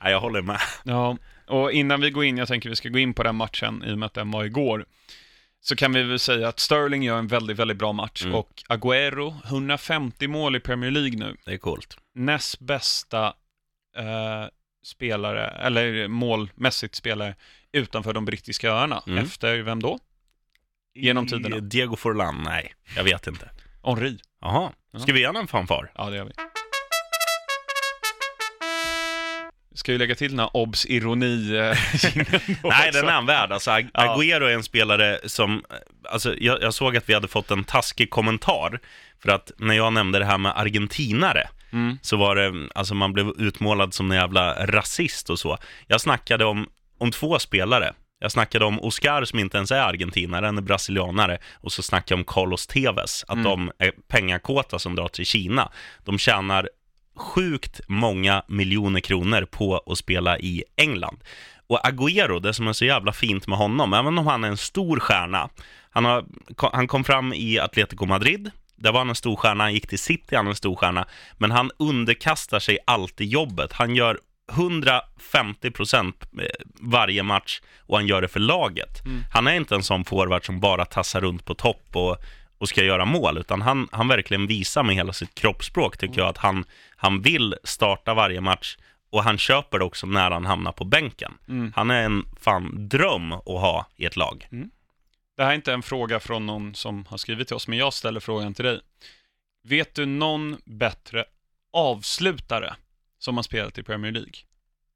Ja, 0.00 0.10
jag 0.10 0.20
håller 0.20 0.42
med. 0.42 0.60
Ja, 0.84 1.16
och 1.46 1.72
innan 1.72 2.00
vi 2.00 2.10
går 2.10 2.24
in, 2.24 2.36
jag 2.38 2.48
tänker 2.48 2.68
vi 2.68 2.76
ska 2.76 2.88
gå 2.88 2.98
in 2.98 3.14
på 3.14 3.22
den 3.22 3.36
matchen 3.36 3.84
i 3.86 3.92
och 3.92 3.98
med 3.98 4.06
att 4.06 4.14
den 4.14 4.30
var 4.30 4.44
igår, 4.44 4.84
så 5.60 5.76
kan 5.76 5.92
vi 5.92 6.02
väl 6.02 6.18
säga 6.18 6.48
att 6.48 6.58
Sterling 6.60 7.02
gör 7.02 7.18
en 7.18 7.26
väldigt, 7.28 7.56
väldigt 7.58 7.76
bra 7.76 7.92
match 7.92 8.22
Mm. 8.22 8.34
och 8.34 8.62
Agüero, 8.68 9.34
150 9.46 10.26
mål 10.28 10.56
i 10.56 10.60
Premier 10.60 10.90
League 10.90 11.18
nu, 11.18 11.36
Det 11.44 11.52
är 11.52 11.58
coolt. 11.58 11.96
näst 12.14 12.60
bästa 12.60 13.26
eh, 13.96 14.46
spelare, 14.84 15.46
eller 15.46 16.08
målmässigt 16.08 16.94
spelare 16.94 17.34
utanför 17.72 18.12
de 18.12 18.24
brittiska 18.24 18.70
öarna. 18.70 19.02
Mm. 19.06 19.24
Efter 19.24 19.58
vem 19.58 19.82
då? 19.82 19.98
Genom 20.94 21.26
tiderna. 21.26 21.56
Diego 21.58 21.96
Forlan? 21.96 22.42
Nej, 22.44 22.74
jag 22.96 23.04
vet 23.04 23.26
inte. 23.26 23.50
Henri. 23.84 24.18
Jaha, 24.40 24.72
Ja. 24.92 24.98
ska 24.98 25.12
vi 25.12 25.20
ge 25.20 25.26
en 25.26 25.46
fanfar? 25.46 25.92
Ja, 25.94 26.10
det 26.10 26.16
gör 26.16 26.24
vi. 26.24 26.32
Ska 29.74 29.92
ju 29.92 29.98
lägga 29.98 30.14
till 30.14 30.30
den 30.30 30.38
här 30.38 30.56
obs 30.56 30.86
ironi 30.86 31.56
eh, 31.56 31.62
Nej, 32.64 32.90
den 32.92 33.08
är 33.08 33.12
han 33.12 33.26
värd. 33.26 33.52
Alltså, 33.52 33.70
Ag- 33.70 33.90
Ja. 33.94 34.16
Agüero 34.16 34.44
är 34.44 34.54
en 34.54 34.62
spelare 34.62 35.18
som... 35.26 35.64
Alltså, 36.04 36.34
jag, 36.38 36.62
jag 36.62 36.74
såg 36.74 36.96
att 36.96 37.08
vi 37.08 37.14
hade 37.14 37.28
fått 37.28 37.50
en 37.50 37.64
taskig 37.64 38.10
kommentar. 38.10 38.80
För 39.22 39.28
att 39.30 39.52
när 39.56 39.74
jag 39.74 39.92
nämnde 39.92 40.18
det 40.18 40.24
här 40.24 40.38
med 40.38 40.58
argentinare, 40.58 41.48
Mm. 41.72 41.98
så 42.02 42.16
var 42.16 42.36
det... 42.36 42.68
Alltså 42.74 42.94
man 42.94 43.12
blev 43.12 43.28
utmålad 43.38 43.94
som 43.94 44.10
en 44.10 44.16
jävla 44.16 44.66
rasist 44.66 45.30
och 45.30 45.38
så. 45.38 45.58
Jag 45.86 46.00
snackade 46.00 46.44
om, 46.44 46.66
om 46.98 47.10
två 47.10 47.38
spelare. 47.38 47.92
Jag 48.18 48.32
snackade 48.32 48.64
om 48.64 48.80
Oscar 48.80 49.24
som 49.24 49.38
inte 49.38 49.56
ens 49.56 49.70
är 49.70 49.80
argentinare, 49.80 50.46
han 50.46 50.58
är 50.58 50.62
brasilianare. 50.62 51.38
Och 51.54 51.72
så 51.72 51.82
snackade 51.82 52.12
jag 52.12 52.18
om 52.18 52.24
Carlos 52.24 52.66
Tevez, 52.66 53.24
att 53.28 53.34
Mm. 53.36 53.44
de 53.44 53.72
är 53.78 53.90
pengakåta 54.08 54.78
som 54.78 54.94
drar 54.96 55.08
till 55.08 55.26
Kina. 55.26 55.72
De 56.04 56.18
tjänar 56.18 56.68
sjukt 57.16 57.80
många 57.88 58.42
miljoner 58.48 59.00
kronor 59.00 59.46
på 59.50 59.82
att 59.86 59.98
spela 59.98 60.38
i 60.38 60.64
England. 60.76 61.18
Och 61.66 61.80
Agüero, 61.86 62.40
det 62.40 62.54
som 62.54 62.68
är 62.68 62.72
så 62.72 62.84
jävla 62.84 63.12
fint 63.12 63.46
med 63.46 63.58
honom, 63.58 63.92
även 63.92 64.18
om 64.18 64.26
han 64.26 64.44
är 64.44 64.48
en 64.48 64.56
stor 64.56 65.00
stjärna, 65.00 65.48
han, 65.90 66.04
har, 66.04 66.24
han 66.72 66.86
kom 66.88 67.04
fram 67.04 67.32
i 67.32 67.58
Atletico 67.58 68.06
Madrid, 68.06 68.50
där 68.76 68.92
var 68.92 69.00
han 69.00 69.08
en 69.08 69.14
stor 69.14 69.36
stjärna, 69.36 69.64
han 69.64 69.74
gick 69.74 69.86
till 69.86 69.98
City, 69.98 70.36
han 70.36 70.46
är 70.46 70.50
en 70.50 70.56
stor 70.56 70.76
stjärna, 70.76 71.06
men 71.38 71.50
han 71.50 71.70
underkastar 71.76 72.58
sig 72.58 72.78
alltid 72.86 73.28
jobbet. 73.28 73.72
Han 73.72 73.94
gör 73.94 74.18
150 74.50 75.70
procent 75.70 76.28
varje 76.80 77.22
match 77.22 77.60
och 77.86 77.96
han 77.96 78.06
gör 78.06 78.22
det 78.22 78.28
för 78.28 78.40
laget. 78.40 79.04
Mm. 79.04 79.22
Han 79.32 79.46
är 79.46 79.54
inte 79.54 79.74
en 79.74 79.82
sån 79.82 80.04
forward 80.04 80.46
som 80.46 80.60
bara 80.60 80.84
tassar 80.84 81.20
runt 81.20 81.44
på 81.44 81.54
topp 81.54 81.86
och, 81.92 82.16
och 82.58 82.68
ska 82.68 82.84
göra 82.84 83.04
mål, 83.04 83.38
utan 83.38 83.62
han, 83.62 83.88
han 83.92 84.08
verkligen 84.08 84.46
visar 84.46 84.82
med 84.82 84.94
hela 84.94 85.12
sitt 85.12 85.34
kroppsspråk, 85.34 85.98
tycker 85.98 86.20
jag, 86.20 86.28
att 86.28 86.38
han, 86.38 86.64
han 86.96 87.22
vill 87.22 87.54
starta 87.64 88.14
varje 88.14 88.40
match 88.40 88.76
och 89.10 89.24
han 89.24 89.38
köper 89.38 89.78
det 89.78 89.84
också 89.84 90.06
när 90.06 90.30
han 90.30 90.46
hamnar 90.46 90.72
på 90.72 90.84
bänken. 90.84 91.32
Mm. 91.48 91.72
Han 91.76 91.90
är 91.90 92.02
en 92.02 92.26
fan 92.40 92.88
dröm 92.88 93.32
att 93.32 93.44
ha 93.44 93.86
i 93.96 94.04
ett 94.04 94.16
lag. 94.16 94.48
Det 95.36 95.42
här 95.42 95.50
är 95.50 95.54
inte 95.54 95.72
en 95.72 95.82
fråga 95.82 96.20
från 96.20 96.46
någon 96.46 96.74
som 96.74 97.06
har 97.08 97.18
skrivit 97.18 97.48
till 97.48 97.56
oss, 97.56 97.68
men 97.68 97.78
jag 97.78 97.94
ställer 97.94 98.20
frågan 98.20 98.54
till 98.54 98.64
dig. 98.64 98.80
Vet 99.64 99.94
du 99.94 100.06
någon 100.06 100.56
bättre 100.64 101.24
avslutare 101.72 102.74
som 103.18 103.36
har 103.36 103.42
spelat 103.42 103.78
i 103.78 103.82
Premier 103.82 104.12
League? 104.12 104.32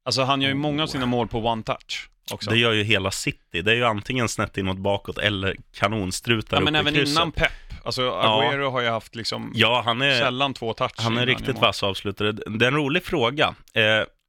Alltså 0.05 0.23
han 0.23 0.41
gör 0.41 0.49
ju 0.49 0.55
många 0.55 0.83
av 0.83 0.87
sina 0.87 1.05
mål 1.05 1.27
på 1.27 1.39
one 1.39 1.63
touch 1.63 2.09
också. 2.31 2.49
Det 2.49 2.57
gör 2.57 2.73
ju 2.73 2.83
hela 2.83 3.11
City. 3.11 3.61
Det 3.61 3.71
är 3.71 3.75
ju 3.75 3.85
antingen 3.85 4.29
snett 4.29 4.57
inåt 4.57 4.77
bakåt 4.77 5.17
eller 5.17 5.55
kanonstrutar 5.73 6.57
ja, 6.57 6.61
men 6.61 6.75
även 6.75 6.93
krysset. 6.93 7.15
innan 7.15 7.31
Pep. 7.31 7.51
Alltså 7.83 8.01
Agüero 8.01 8.71
har 8.71 8.81
ju 8.81 8.89
haft 8.89 9.15
liksom 9.15 9.51
Ja, 9.55 9.81
han 9.85 10.01
är, 10.01 10.19
sällan 10.19 10.53
två 10.53 10.73
touch 10.73 10.91
han 10.97 11.17
är 11.17 11.25
riktigt 11.25 11.57
vass 11.57 11.83
avslutare. 11.83 12.31
Det 12.31 12.65
är 12.65 12.67
en 12.67 12.75
rolig 12.75 13.03
fråga. 13.03 13.55
Eh, 13.73 13.83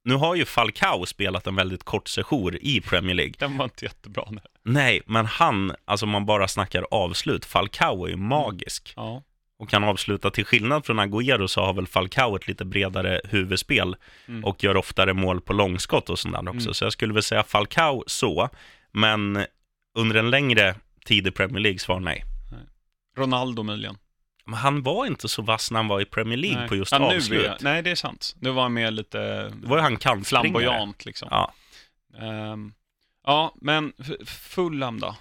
nu 0.05 0.15
har 0.15 0.35
ju 0.35 0.45
Falcao 0.45 1.07
spelat 1.07 1.47
en 1.47 1.57
väldigt 1.57 1.85
kort 1.85 2.09
sejour 2.09 2.59
i 2.63 2.81
Premier 2.81 3.15
League. 3.15 3.35
Den 3.39 3.57
var 3.57 3.65
inte 3.65 3.85
jättebra. 3.85 4.25
Nej. 4.31 4.43
Nej, 4.65 5.03
men 5.07 5.27
han, 5.27 5.73
alltså 5.85 6.07
om 6.07 6.11
man 6.11 6.27
bara 6.27 6.49
snackar 6.49 6.87
avslut, 6.91 7.45
Falcao 7.45 8.05
är 8.05 8.09
ju 8.11 8.17
magisk. 8.17 8.93
Ja. 8.97 9.23
och 9.61 9.69
kan 9.71 9.85
avsluta. 9.85 10.31
Till 10.31 10.45
skillnad 10.45 10.87
från 10.87 11.01
Agüero 11.01 11.47
så 11.47 11.61
har 11.61 11.73
väl 11.73 11.87
Falcao 11.87 12.37
ett 12.37 12.49
lite 12.49 12.65
bredare 12.65 13.21
huvudspel 13.25 13.97
Mm. 14.29 14.45
och 14.45 14.65
gör 14.65 14.77
oftare 14.77 15.15
mål 15.15 15.41
på 15.41 15.53
långskott 15.53 16.11
och 16.11 16.19
sånt 16.19 16.35
där 16.35 16.49
också. 16.49 16.61
Mm. 16.67 16.75
Så 16.75 16.85
jag 16.85 16.93
skulle 16.93 17.15
väl 17.15 17.23
säga 17.23 17.43
Falcao 17.43 18.05
så, 18.07 18.49
men 18.93 19.45
under 19.99 20.17
en 20.17 20.31
längre 20.31 20.75
tid 21.05 21.27
i 21.27 21.31
Premier 21.31 21.61
League 21.61 21.79
svar 21.79 22.01
nej. 22.01 22.25
Ronaldo 23.19 23.63
möjligen. 23.63 23.99
Men 24.49 24.59
han 24.59 24.83
var 24.83 25.07
inte 25.07 25.29
så 25.29 25.43
vass 25.43 25.71
när 25.71 25.79
han 25.79 25.89
var 25.89 26.01
i 26.01 26.05
Premier 26.05 26.37
League 26.39 26.59
Nej. 26.61 26.69
på 26.69 26.77
just 26.77 26.93
ja, 26.93 26.99
nu 26.99 27.05
avslut. 27.17 27.47
är, 27.47 27.57
Nej, 27.61 27.83
det 27.83 27.91
är 27.91 27.95
sant. 27.95 28.35
Nu 28.41 28.51
var 28.51 28.63
han 28.63 28.73
mer 28.73 28.91
lite 28.91 29.19
Det 29.49 29.67
var 29.69 29.77
ju 29.77 29.83
han 29.83 29.97
kantspringare. 29.97 30.43
flamboyant 30.43 31.05
liksom. 31.05 31.29
Ja. 31.31 31.53
Ehm, 32.21 32.73
ja, 33.27 33.55
men 33.61 33.93
Fulham 34.27 35.01
då? 35.01 35.17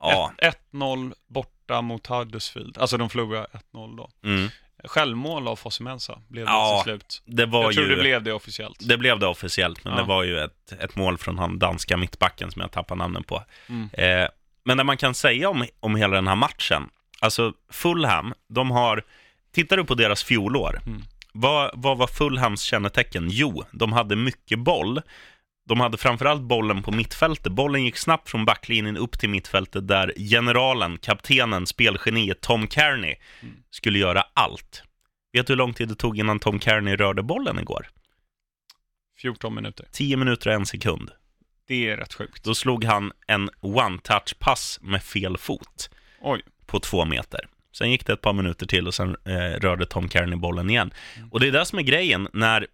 ja. 0.00 0.32
1- 0.38 0.52
1-0 0.72 1.14
bort 1.26 1.52
borta 1.66 1.82
mot 1.82 2.06
Huddersfield. 2.06 2.78
Alltså 2.78 2.96
de 2.96 3.10
förlorade 3.10 3.46
1-0 3.72 3.96
då. 3.96 4.10
Mm. 4.24 4.48
Självmål 4.84 5.48
av 5.48 5.56
Fosumensa 5.56 6.18
blev 6.28 6.44
det 6.46 6.50
Ja, 6.52 6.82
till 6.84 6.90
slut. 6.92 7.22
Det 7.26 7.46
var 7.46 7.64
Jag 7.64 7.72
tror 7.74 7.86
ju... 7.86 7.94
det 7.96 8.02
blev 8.02 8.22
det 8.22 8.32
officiellt. 8.32 8.88
Det 8.88 8.96
blev 8.98 9.18
det 9.18 9.26
officiellt, 9.26 9.84
men 9.84 9.92
Ja. 9.92 9.98
det 10.00 10.06
var 10.06 10.22
ju 10.22 10.38
ett, 10.38 10.72
ett 10.80 10.96
mål 10.96 11.18
från 11.18 11.38
han 11.38 11.58
danska 11.58 11.96
mittbacken 11.96 12.50
som 12.50 12.62
jag 12.62 12.70
tappar 12.70 12.96
namnen 12.96 13.22
på. 13.22 13.42
Mm. 13.68 13.88
Eh, 13.92 14.28
men 14.64 14.76
det 14.76 14.84
man 14.84 14.96
kan 14.96 15.14
säga 15.14 15.48
om, 15.50 15.64
om 15.80 15.96
hela 15.96 16.14
den 16.14 16.28
här 16.28 16.34
matchen, 16.36 16.88
alltså 17.20 17.52
Fulham, 17.70 18.34
de 18.48 18.70
har, 18.70 19.04
tittar 19.52 19.76
du 19.76 19.84
på 19.84 19.94
deras 19.94 20.24
fjolår, 20.24 20.80
Mm. 20.86 21.02
vad, 21.32 21.70
vad 21.74 21.98
var 21.98 22.06
Fulhams 22.06 22.62
kännetecken? 22.62 23.28
Jo, 23.30 23.64
de 23.72 23.92
hade 23.92 24.16
mycket 24.16 24.58
boll. 24.58 25.02
De 25.68 25.80
hade 25.80 25.96
framförallt 25.98 26.42
bollen 26.42 26.82
på 26.82 26.92
mittfältet. 26.92 27.52
Bollen 27.52 27.84
gick 27.84 27.96
snabbt 27.96 28.30
från 28.30 28.44
backlinjen 28.44 28.96
upp 28.96 29.18
till 29.18 29.28
mittfältet 29.30 29.88
där 29.88 30.12
generalen, 30.30 30.98
kaptenen, 30.98 31.66
spelgeniet 31.66 32.40
Tom 32.40 32.68
Kearney 32.68 33.14
Mm. 33.42 33.54
skulle 33.70 33.98
göra 33.98 34.24
allt. 34.34 34.82
Vet 35.32 35.46
du 35.46 35.52
hur 35.52 35.58
lång 35.58 35.74
tid 35.74 35.88
det 35.88 35.94
tog 35.94 36.18
innan 36.18 36.38
Tom 36.38 36.60
Kearney 36.60 36.96
rörde 36.96 37.22
bollen 37.22 37.58
igår? 37.58 37.86
14 39.20 39.54
minuter. 39.54 39.86
10 39.92 40.16
minuter 40.16 40.50
och 40.50 40.54
en 40.56 40.66
sekund. 40.66 41.10
Det 41.68 41.88
är 41.90 41.96
rätt 41.96 42.14
sjukt. 42.14 42.44
Då 42.44 42.54
slog 42.54 42.84
han 42.84 43.12
en 43.26 43.50
one-touch-pass 43.60 44.78
med 44.82 45.02
fel 45.02 45.36
fot 45.38 45.90
Oj. 46.20 46.42
På 46.66 46.80
två 46.80 47.04
meter. 47.04 47.40
Sen 47.72 47.90
gick 47.90 48.06
det 48.06 48.12
ett 48.12 48.20
par 48.20 48.32
minuter 48.32 48.66
till 48.66 48.86
och 48.86 48.94
sen 48.94 49.16
eh, 49.24 49.60
rörde 49.60 49.86
Tom 49.86 50.08
Kearney 50.08 50.38
bollen 50.38 50.70
igen. 50.70 50.92
Och 51.30 51.40
det 51.40 51.48
är 51.48 51.52
det 51.52 51.64
som 51.64 51.78
är 51.78 51.82
grejen 51.82 52.28
när 52.32 52.66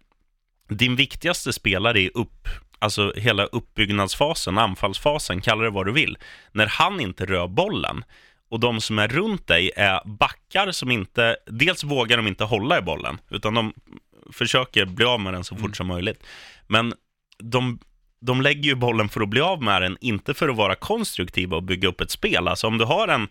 din 0.69 0.95
viktigaste 0.95 1.53
spelare 1.53 2.01
är 2.01 2.17
upp, 2.17 2.47
alltså 2.79 3.13
hela 3.15 3.45
uppbyggnadsfasen, 3.45 4.57
anfallsfasen, 4.57 5.41
kalla 5.41 5.63
det 5.63 5.69
vad 5.69 5.85
du 5.85 5.91
vill. 5.91 6.17
När 6.51 6.67
han 6.67 6.99
inte 6.99 7.25
rör 7.25 7.47
bollen 7.47 8.03
och 8.49 8.59
de 8.59 8.81
som 8.81 8.99
är 8.99 9.07
runt 9.07 9.47
dig 9.47 9.71
är 9.75 10.01
backar 10.05 10.71
som 10.71 10.91
inte, 10.91 11.37
dels 11.45 11.83
vågar 11.83 12.17
de 12.17 12.27
inte 12.27 12.43
hålla 12.43 12.77
i 12.77 12.81
bollen, 12.81 13.17
utan 13.29 13.53
de 13.53 13.73
försöker 14.31 14.85
bli 14.85 15.05
av 15.05 15.19
med 15.19 15.33
den 15.33 15.43
så 15.43 15.55
fort 15.55 15.77
som 15.77 15.87
möjligt. 15.87 16.23
Men 16.67 16.93
de, 17.37 17.79
de 18.21 18.41
lägger 18.41 18.63
ju 18.63 18.75
bollen 18.75 19.09
för 19.09 19.21
att 19.21 19.29
bli 19.29 19.41
av 19.41 19.63
med 19.63 19.81
den, 19.81 19.97
inte 20.01 20.33
för 20.33 20.49
att 20.49 20.55
vara 20.55 20.75
konstruktiva 20.75 21.55
och 21.57 21.63
bygga 21.63 21.87
upp 21.87 22.01
ett 22.01 22.11
spel. 22.11 22.47
Alltså 22.47 22.67
om 22.67 22.77
du 22.77 22.85
har, 22.85 23.07
en, 23.07 23.27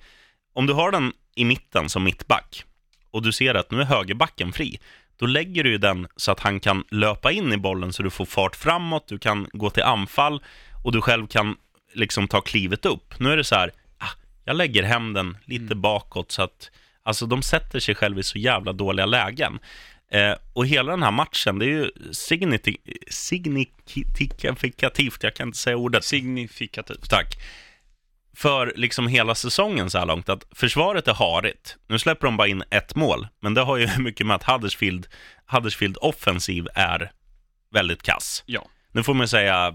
om 0.53 0.67
du 0.67 0.73
har 0.73 0.91
den 0.91 1.13
i 1.35 1.45
mitten 1.45 1.89
som 1.89 2.05
mittback 2.05 2.65
och 3.11 3.23
du 3.23 3.33
ser 3.33 3.55
att 3.55 3.71
nu 3.71 3.81
är 3.81 3.85
högerbacken 3.85 4.53
fri, 4.53 4.79
då 5.17 5.27
lägger 5.27 5.65
du 5.65 5.79
den 5.79 6.07
så 6.17 6.33
att 6.33 6.41
han 6.41 6.61
kan 6.61 6.85
löpa 6.91 7.33
in 7.33 7.53
i 7.53 7.57
bollen 7.57 7.93
så 7.93 8.03
du 8.03 8.11
får 8.11 8.25
fart 8.25 8.57
framåt, 8.57 9.09
du 9.09 9.19
kan 9.19 9.49
gå 9.53 9.71
till 9.71 9.83
anfall 9.83 10.43
och 10.85 10.93
du 10.93 11.01
själv 11.01 11.27
kan 11.27 11.57
liksom 11.95 12.29
ta 12.29 12.41
klivet 12.41 12.87
upp. 12.87 13.21
Nu 13.21 13.33
är 13.33 13.37
det 13.37 13.45
så 13.45 13.55
här, 13.55 13.73
ah, 13.99 14.11
jag 14.45 14.57
lägger 14.57 14.83
hem 14.83 15.13
den 15.13 15.37
lite 15.45 15.75
bakåt 15.75 16.33
så 16.33 16.43
att, 16.43 16.71
alltså 17.03 17.27
de 17.27 17.43
sätter 17.43 17.81
sig 17.81 17.95
själva 17.95 18.21
i 18.21 18.23
så 18.23 18.39
jävla 18.39 18.73
dåliga 18.73 19.07
lägen. 19.07 19.59
Eh, 20.11 20.35
och 20.53 20.67
hela 20.67 20.91
den 20.91 21.03
här 21.03 21.11
matchen, 21.11 21.59
det 21.59 21.65
är 21.65 21.69
ju 21.69 21.91
signifikativt, 23.11 25.23
jag 25.23 25.35
kan 25.35 25.49
inte 25.49 25.59
säga 25.59 25.77
ordet. 25.77 26.05
Signifikativt. 26.05 27.11
Tack. 27.11 27.39
För 28.37 28.73
liksom 28.77 29.07
hela 29.07 29.35
säsongen 29.35 29.91
så 29.91 29.99
här 29.99 30.07
långt, 30.07 30.29
att 30.29 30.45
försvaret 30.55 31.09
är 31.09 31.15
harigt. 31.15 31.77
Nu 31.89 31.99
släpper 31.99 32.27
de 32.27 32.37
bara 32.37 32.49
in 32.49 32.63
ett 32.71 32.95
mål, 32.95 33.29
men 33.41 33.55
det 33.55 33.61
har 33.61 33.77
ju 33.77 33.89
mycket 33.99 34.27
med 34.27 34.37
att 34.37 34.43
Huddersfield, 34.45 35.07
Huddersfield 35.47 35.97
offensiv 36.01 36.67
är 36.75 37.11
väldigt 37.73 38.03
kass. 38.03 38.43
Ja. 38.47 38.67
Nu 38.93 39.03
får 39.03 39.15
man 39.15 39.29
säga 39.29 39.75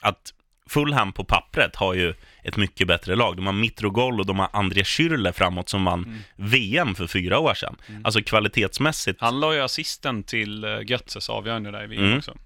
att 0.00 0.32
Fulham 0.68 1.12
på 1.12 1.24
pappret 1.24 1.76
har 1.76 1.94
ju 1.94 2.14
ett 2.44 2.56
mycket 2.56 2.86
bättre 2.88 3.16
lag. 3.16 3.36
De 3.36 3.46
har 3.46 3.52
Mitrogol 3.52 4.20
och 4.20 4.26
de 4.26 4.38
har 4.38 4.48
André 4.52 4.82
Schürrle 4.82 5.32
framåt 5.32 5.68
som 5.68 5.84
vann 5.84 6.22
VM 6.36 6.94
för 6.94 7.06
fyra 7.06 7.38
år 7.38 7.54
sedan. 7.54 7.76
Alltså 8.04 8.22
kvalitetsmässigt. 8.22 9.20
Han 9.20 9.40
la 9.40 9.54
ju 9.54 9.60
assisten 9.60 10.22
till 10.22 10.64
uh, 10.64 10.80
Götzes 10.86 11.28
avgörande 11.30 11.70
där 11.70 11.84
i 11.84 11.86
VM 11.86 12.04
Mm. 12.04 12.18
också. 12.18 12.36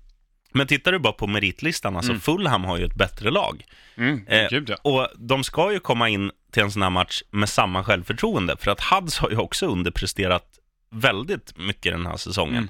Men 0.53 0.67
tittar 0.67 0.93
du 0.93 0.99
bara 0.99 1.13
på 1.13 1.27
meritlistan, 1.27 1.97
alltså 1.97 2.13
Mm. 2.13 2.21
Fulham 2.21 2.65
har 2.65 2.79
ju 2.79 2.85
ett 2.85 2.95
bättre 2.95 3.31
lag. 3.31 3.65
Mm. 3.97 4.27
Eh, 4.29 4.47
ja. 4.67 4.77
Och 4.83 5.09
de 5.17 5.45
ska 5.45 5.73
ju 5.73 5.81
komma 5.81 6.09
in 6.09 6.31
till 6.53 6.63
en 6.63 6.71
sån 6.71 6.83
här 6.83 6.91
match 6.91 7.23
med 7.31 7.49
samma 7.49 7.85
självförtroende, 7.85 8.57
för 8.61 8.71
att 8.71 8.81
Huds 8.81 9.19
har 9.19 9.31
ju 9.31 9.37
också 9.37 9.67
underpresterat 9.67 10.45
väldigt 10.91 11.59
mycket 11.59 11.93
den 11.93 12.07
här 12.07 12.17
säsongen. 12.17 12.57
Mm. 12.57 12.69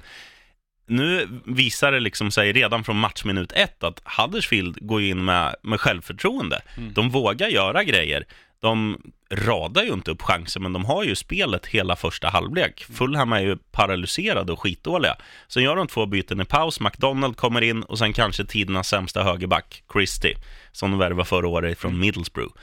Nu 0.91 1.27
visar 1.45 1.91
det 1.91 1.99
liksom 1.99 2.31
sig 2.31 2.53
redan 2.53 2.83
från 2.83 2.97
matchminut 2.97 3.51
ett 3.51 3.83
att 3.83 4.01
Huddersfield 4.17 4.77
går 4.87 5.01
in 5.01 5.25
med, 5.25 5.55
med 5.63 5.79
självförtroende. 5.79 6.61
Mm. 6.77 6.93
De 6.93 7.09
vågar 7.09 7.47
göra 7.47 7.83
grejer. 7.83 8.25
De 8.61 8.97
radar 9.31 9.83
ju 9.83 9.93
inte 9.93 10.11
upp 10.11 10.21
chanser, 10.21 10.59
men 10.59 10.73
de 10.73 10.85
har 10.85 11.03
ju 11.03 11.15
spelet 11.15 11.65
hela 11.65 11.95
första 11.95 12.29
halvlek. 12.29 12.85
Fulham 12.93 13.33
är 13.33 13.39
ju 13.39 13.57
paralyserade 13.57 14.51
och 14.51 14.59
skitdåliga. 14.59 15.15
Sen 15.47 15.63
gör 15.63 15.75
de 15.75 15.87
två 15.87 16.05
byten 16.05 16.41
i 16.41 16.45
paus, 16.45 16.79
McDonald 16.79 17.37
kommer 17.37 17.61
in 17.61 17.83
och 17.83 17.97
sen 17.97 18.13
kanske 18.13 18.45
tidernas 18.45 18.87
sämsta 18.87 19.23
högerback, 19.23 19.83
Christie, 19.93 20.37
som 20.71 20.91
de 20.91 20.99
värvade 20.99 21.25
förra 21.25 21.47
året 21.47 21.79
från 21.79 21.99
Middlesbrough. 21.99 22.53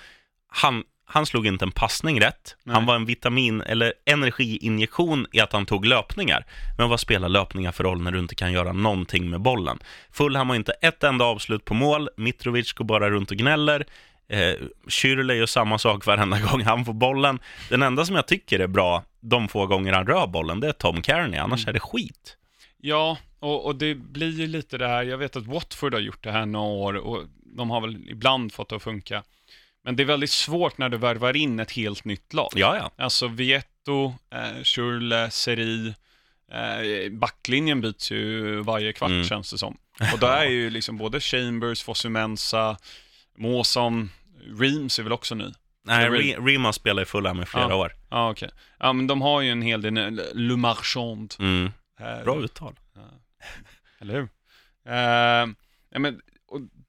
Han, 0.48 0.84
han 1.10 1.26
slog 1.26 1.46
inte 1.46 1.64
en 1.64 1.70
passning 1.70 2.20
rätt. 2.20 2.56
Han 2.66 2.74
Nej. 2.74 2.86
var 2.86 2.96
en 2.96 3.04
vitamin 3.04 3.60
eller 3.60 3.92
energiinjektion 4.04 5.26
i 5.32 5.40
att 5.40 5.52
han 5.52 5.66
tog 5.66 5.86
löpningar. 5.86 6.44
Men 6.78 6.88
vad 6.88 7.00
spelar 7.00 7.28
löpningar 7.28 7.72
för 7.72 7.84
roll 7.84 8.02
när 8.02 8.10
du 8.12 8.18
inte 8.18 8.34
kan 8.34 8.52
göra 8.52 8.72
någonting 8.72 9.30
med 9.30 9.40
bollen? 9.40 9.78
Fulham 10.12 10.48
har 10.48 10.56
inte 10.56 10.72
ett 10.72 11.04
enda 11.04 11.24
avslut 11.24 11.64
på 11.64 11.74
mål. 11.74 12.08
Mitrovic 12.16 12.72
går 12.72 12.84
bara 12.84 13.10
runt 13.10 13.30
och 13.30 13.36
gnäller. 13.36 13.86
Eh, 14.28 14.38
gör 14.38 15.46
samma 15.46 15.78
sak 15.78 16.06
varenda 16.06 16.40
gång 16.50 16.62
han 16.62 16.84
får 16.84 16.92
bollen. 16.92 17.38
Den 17.70 17.82
enda 17.82 18.04
som 18.04 18.16
jag 18.16 18.26
tycker 18.26 18.60
är 18.60 18.66
bra 18.66 19.04
de 19.20 19.48
få 19.48 19.66
gånger 19.66 19.92
han 19.92 20.06
rör 20.06 20.26
bollen, 20.26 20.60
det 20.60 20.68
är 20.68 20.72
Tom 20.72 21.02
Kearney. 21.02 21.40
Annars 21.40 21.60
Mm. 21.60 21.68
är 21.68 21.72
det 21.72 21.80
skit. 21.80 22.36
Ja, 22.80 23.18
och, 23.38 23.66
och 23.66 23.76
det 23.76 23.94
blir 23.94 24.30
ju 24.40 24.46
lite 24.46 24.78
det 24.78 24.88
här, 24.88 25.02
jag 25.02 25.18
vet 25.18 25.36
att 25.36 25.46
Watford 25.46 25.94
har 25.94 26.00
gjort 26.00 26.24
det 26.24 26.32
här 26.32 26.46
några 26.46 26.68
år 26.68 26.94
och 26.94 27.24
de 27.56 27.70
har 27.70 27.80
väl 27.80 28.08
ibland 28.08 28.52
fått 28.52 28.68
det 28.68 28.76
att 28.76 28.82
funka. 28.82 29.22
Men 29.84 29.96
det 29.96 30.02
är 30.02 30.04
väldigt 30.04 30.30
svårt 30.30 30.78
när 30.78 30.88
du 30.88 30.96
värvar 30.96 31.36
in 31.36 31.60
ett 31.60 31.70
helt 31.70 32.04
nytt 32.04 32.32
lag. 32.34 32.48
Ja, 32.54 32.76
ja. 32.76 33.04
Alltså 33.04 33.28
Vietto, 33.28 34.14
eh, 34.30 34.38
Schürrle, 34.62 35.30
Seri, 35.30 35.94
eh, 36.52 37.12
backlinjen 37.12 37.80
byts 37.80 38.10
ju 38.10 38.56
varje 38.60 38.92
kvart 38.92 39.10
Mm. 39.10 39.24
känns 39.24 39.50
det 39.50 39.58
som. 39.58 39.78
Och 40.12 40.18
där 40.18 40.36
är 40.36 40.44
ju 40.50 40.70
liksom 40.70 40.96
både 40.96 41.20
Chambers, 41.20 41.82
Fosumensa, 41.82 42.76
Måsson, 43.36 44.10
Reams 44.60 44.98
är 44.98 45.02
väl 45.02 45.12
också 45.12 45.34
ny. 45.34 45.44
Nej, 45.84 46.10
väl- 46.10 46.20
Re- 46.22 46.46
Rima 46.46 46.72
spelar 46.72 47.02
i 47.02 47.06
Fulham 47.06 47.42
i 47.42 47.46
flera 47.46 47.68
Ja. 47.68 47.74
år. 47.74 47.92
Ja, 48.10 48.30
okej. 48.30 48.50
Ja, 48.78 48.92
men 48.92 49.06
de 49.06 49.22
har 49.22 49.40
ju 49.40 49.50
en 49.50 49.62
hel 49.62 49.82
del, 49.82 50.22
Le 50.34 50.56
Marchand. 50.56 51.34
Mm. 51.38 51.70
eh, 52.00 52.24
Bra 52.24 52.40
uttal. 52.40 52.74
Eller 54.00 54.14
hur? 54.14 54.28
Eh, 54.88 55.54
ja, 55.90 55.98
men, 55.98 56.20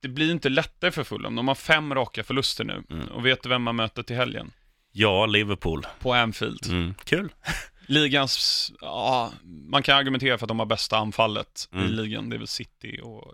det 0.01 0.07
blir 0.07 0.31
inte 0.31 0.49
lättare 0.49 0.91
för 0.91 1.03
Fulham. 1.03 1.35
De 1.35 1.47
har 1.47 1.55
fem 1.55 1.95
raka 1.95 2.23
förluster 2.23 2.63
nu. 2.63 2.83
Mm. 2.89 3.07
Och 3.07 3.25
vet 3.25 3.43
du 3.43 3.49
vem 3.49 3.63
man 3.63 3.75
möter 3.75 4.03
till 4.03 4.15
helgen? 4.15 4.51
Ja, 4.91 5.25
Liverpool. 5.25 5.85
På 5.99 6.13
Anfield. 6.13 6.65
Mm. 6.69 6.93
Kul. 7.03 7.29
Ligans, 7.85 8.71
ja, 8.81 9.31
man 9.69 9.83
kan 9.83 9.97
argumentera 9.97 10.37
för 10.37 10.45
att 10.45 10.47
de 10.47 10.59
har 10.59 10.65
bästa 10.65 10.97
anfallet 10.97 11.69
i 11.73 11.75
Mm. 11.75 11.91
ligan. 11.91 12.29
Det 12.29 12.35
är 12.35 12.37
väl 12.37 12.47
City 12.47 12.99
och, 13.03 13.33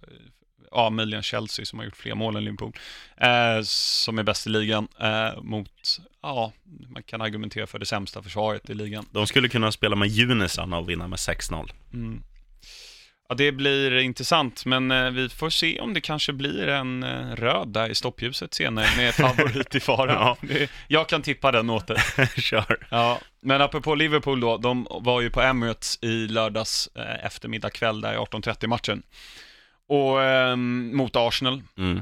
ja, 0.72 0.90
möjligen 0.90 1.24
Chelsea 1.24 1.66
som 1.66 1.80
har 1.80 1.86
gjort 1.86 1.96
fler 1.96 2.16
mål 2.16 2.36
än 2.36 2.44
Liverpool. 2.46 2.74
Eh, 3.18 3.62
som 3.64 4.20
är 4.20 4.24
bäst 4.24 4.48
i 4.48 4.50
ligan 4.50 4.88
eh, 5.00 5.42
mot, 5.42 5.98
ja, 6.22 6.54
man 6.90 7.04
kan 7.04 7.22
argumentera 7.22 7.68
för 7.68 7.80
det 7.80 7.86
sämsta 7.86 8.22
försvaret 8.24 8.70
i 8.70 8.74
ligan. 8.74 9.06
De 9.12 9.28
skulle 9.28 9.50
kunna 9.50 9.72
spela 9.72 9.96
med 9.96 10.08
Junisarna 10.08 10.78
och 10.78 10.90
vinna 10.90 11.08
med 11.08 11.18
6-0. 11.20 11.72
Mm. 11.94 12.24
Ja, 13.30 13.36
det 13.36 13.52
blir 13.52 13.98
intressant, 13.98 14.66
men 14.66 14.92
eh, 14.92 15.10
vi 15.10 15.30
får 15.30 15.50
se 15.50 15.80
om 15.80 15.94
det 15.94 16.02
kanske 16.02 16.34
blir 16.34 16.68
en 16.68 17.04
eh, 17.04 17.36
röd 17.36 17.68
där 17.68 17.90
i 17.90 17.96
stoppljuset 17.96 18.54
senare 18.54 18.88
med 18.98 19.14
favorit 19.14 19.76
i 19.76 19.80
fara. 19.80 20.14
Ja. 20.42 20.68
Jag 20.88 21.10
kan 21.10 21.22
tippa 21.22 21.52
den 21.52 21.70
åt 21.70 21.88
dig. 21.88 21.98
Kör. 22.38 22.88
Ja, 22.90 23.20
men 23.42 23.62
apropå 23.62 23.96
Liverpool 23.96 24.40
då, 24.40 24.58
de 24.58 24.88
var 24.90 25.22
ju 25.22 25.30
på 25.30 25.42
Emirates 25.42 26.00
i 26.02 26.28
lördags 26.28 26.90
eh, 26.96 27.26
eftermiddag 27.26 27.70
kväll 27.70 28.02
där 28.02 28.14
i 28.14 28.18
18.30-matchen. 28.18 29.04
Och 29.88 30.24
ehm, 30.24 30.98
mot 30.98 31.16
Arsenal. 31.16 31.62
Mm. 31.78 32.02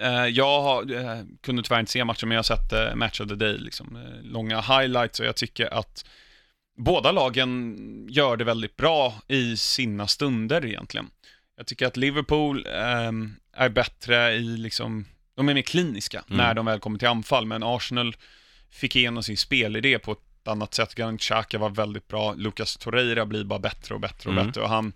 Eh, 0.00 0.26
jag 0.26 0.62
har, 0.62 0.92
eh, 0.92 1.24
kunde 1.42 1.62
tyvärr 1.62 1.80
inte 1.80 1.92
se 1.92 2.04
matchen, 2.04 2.28
men 2.28 2.36
jag 2.36 2.38
har 2.38 2.56
sett 2.56 2.72
eh, 2.72 2.94
Match 2.94 3.20
of 3.20 3.28
the 3.28 3.34
Day, 3.34 3.58
liksom, 3.58 3.96
eh, 3.96 4.22
långa 4.22 4.60
highlights 4.60 5.20
och 5.20 5.26
jag 5.26 5.36
tycker 5.36 5.74
att 5.74 6.04
båda 6.76 7.12
lagen 7.12 7.76
gör 8.10 8.36
det 8.36 8.44
väldigt 8.44 8.76
bra 8.76 9.14
i 9.28 9.56
sina 9.56 10.06
stunder 10.08 10.64
egentligen. 10.64 11.10
Jag 11.56 11.66
tycker 11.66 11.86
att 11.86 11.96
Liverpool 11.96 12.66
ehm, 12.66 13.36
är 13.52 13.68
bättre 13.68 14.32
i 14.32 14.40
liksom, 14.56 15.04
de 15.34 15.48
är 15.48 15.54
mer 15.54 15.62
kliniska 15.62 16.18
Mm. 16.26 16.36
när 16.38 16.54
de 16.54 16.66
väl 16.66 16.80
kommer 16.80 16.98
till 16.98 17.08
anfall, 17.08 17.46
men 17.46 17.62
Arsenal 17.62 18.16
fick 18.70 18.96
igenom 18.96 19.22
sin 19.22 19.36
spelidé 19.36 19.98
på 19.98 20.12
ett 20.12 20.48
annat 20.48 20.74
sätt. 20.74 20.94
Granit 20.94 21.20
Xhaka 21.20 21.58
var 21.58 21.70
väldigt 21.70 22.08
bra, 22.08 22.34
Lucas 22.34 22.76
Torreira 22.76 23.26
blir 23.26 23.44
bara 23.44 23.58
bättre 23.58 23.94
och 23.94 24.00
bättre 24.00 24.28
och 24.30 24.32
Mm. 24.34 24.46
bättre 24.46 24.60
och 24.62 24.68
han, 24.68 24.92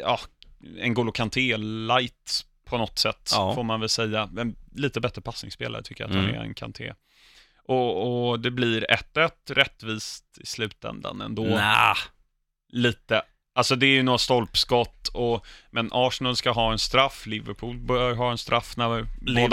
ja, 0.00 0.20
N'Golo 0.60 1.12
Kanté 1.12 1.56
light 1.56 2.44
på 2.64 2.78
något 2.78 2.98
sätt, 2.98 3.30
Ja. 3.32 3.54
får 3.54 3.62
man 3.62 3.80
väl 3.80 3.88
säga. 3.88 4.30
En 4.38 4.56
lite 4.74 5.00
bättre 5.00 5.22
passningsspelare 5.22 5.82
tycker 5.82 6.04
jag 6.04 6.08
att 6.10 6.16
han 6.16 6.24
Mm. 6.24 6.40
är 6.40 6.44
än 6.44 6.54
Kanté. 6.54 6.92
Och, 7.68 8.28
och 8.30 8.40
det 8.40 8.50
blir 8.50 8.86
1-1 9.14 9.30
rättvist 9.50 10.24
i 10.40 10.46
slutändan 10.46 11.20
ändå. 11.20 11.42
Nah. 11.42 11.96
Lite. 12.72 13.22
Alltså 13.54 13.76
det 13.76 13.86
är 13.86 13.90
ju 13.90 14.02
några 14.02 14.18
stolpskott, 14.18 15.08
och, 15.08 15.46
men 15.70 15.88
Arsenal 15.92 16.36
ska 16.36 16.50
ha 16.50 16.72
en 16.72 16.78
straff, 16.78 17.26
Liverpool 17.26 17.78
bör 17.78 18.14
ha 18.14 18.30
en 18.30 18.38
straff 18.38 18.76
när 18.76 18.88
båda 18.88 19.06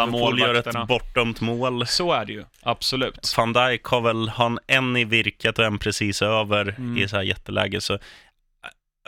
Liverpool 0.06 0.40
gör 0.40 0.48
målvakterna... 0.48 0.82
ett 0.82 0.88
bortdömt 0.88 1.42
mål. 1.42 1.88
Så 1.88 2.12
är 2.14 2.26
det 2.26 2.34
ju, 2.34 2.46
absolut. 2.62 3.34
Van 3.38 3.54
Dijk 3.54 3.84
har 3.84 4.02
väl 4.02 4.30
har 4.30 4.60
en, 4.68 4.98
i 4.98 5.06
virket 5.06 5.60
och 5.60 5.66
en 5.66 5.80
precis 5.80 6.22
över 6.22 6.70
Mm. 6.78 6.98
i 6.98 7.08
så 7.08 7.16
här 7.16 7.24
jätteläge. 7.24 7.82
Så, 7.82 8.00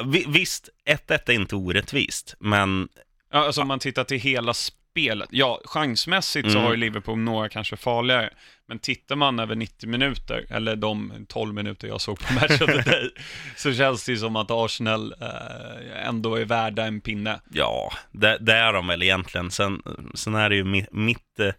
vi, 0.05 0.25
visst, 0.27 0.69
1-1 0.89 1.19
är 1.25 1.31
inte 1.33 1.55
orättvist, 1.55 2.35
men 2.39 2.89
Ja, 3.31 3.45
alltså 3.45 3.61
om 3.61 3.67
man 3.67 3.79
tittar 3.79 4.03
till 4.03 4.19
hela 4.19 4.53
spelet. 4.53 5.29
Ja, 5.31 5.61
chansmässigt 5.65 6.51
så 6.51 6.57
Mm. 6.57 6.63
har 6.63 6.71
ju 6.71 6.77
Liverpool 6.77 7.19
några 7.19 7.49
kanske 7.49 7.77
farligare. 7.77 8.29
Men 8.67 8.79
tittar 8.79 9.15
man 9.15 9.39
över 9.39 9.55
90 9.55 9.89
minuter, 9.89 10.45
eller 10.49 10.75
de 10.75 11.25
12 11.29 11.53
minuter 11.53 11.87
jag 11.87 12.01
såg 12.01 12.19
på 12.19 12.33
Match 12.33 12.51
of 12.61 12.65
the 12.71 12.81
Day, 12.91 13.09
så 13.55 13.73
känns 13.73 14.05
det 14.05 14.11
ju 14.11 14.17
som 14.17 14.35
att 14.35 14.47
Arsenal 14.51 15.13
eh, 15.21 16.07
ändå 16.07 16.35
är 16.35 16.45
värda 16.45 16.85
en 16.85 17.01
pinne. 17.01 17.39
ja, 17.51 17.91
det, 18.11 18.37
det 18.41 18.53
är 18.53 18.73
de 18.73 18.87
väl 18.87 19.03
egentligen. 19.03 19.51
Sen, 19.51 19.81
sen 20.13 20.35
är 20.35 20.49
det 20.49 20.55
ju 20.55 20.63
mitt, 20.63 20.91
mitt, 20.93 21.39
eh, 21.39 21.51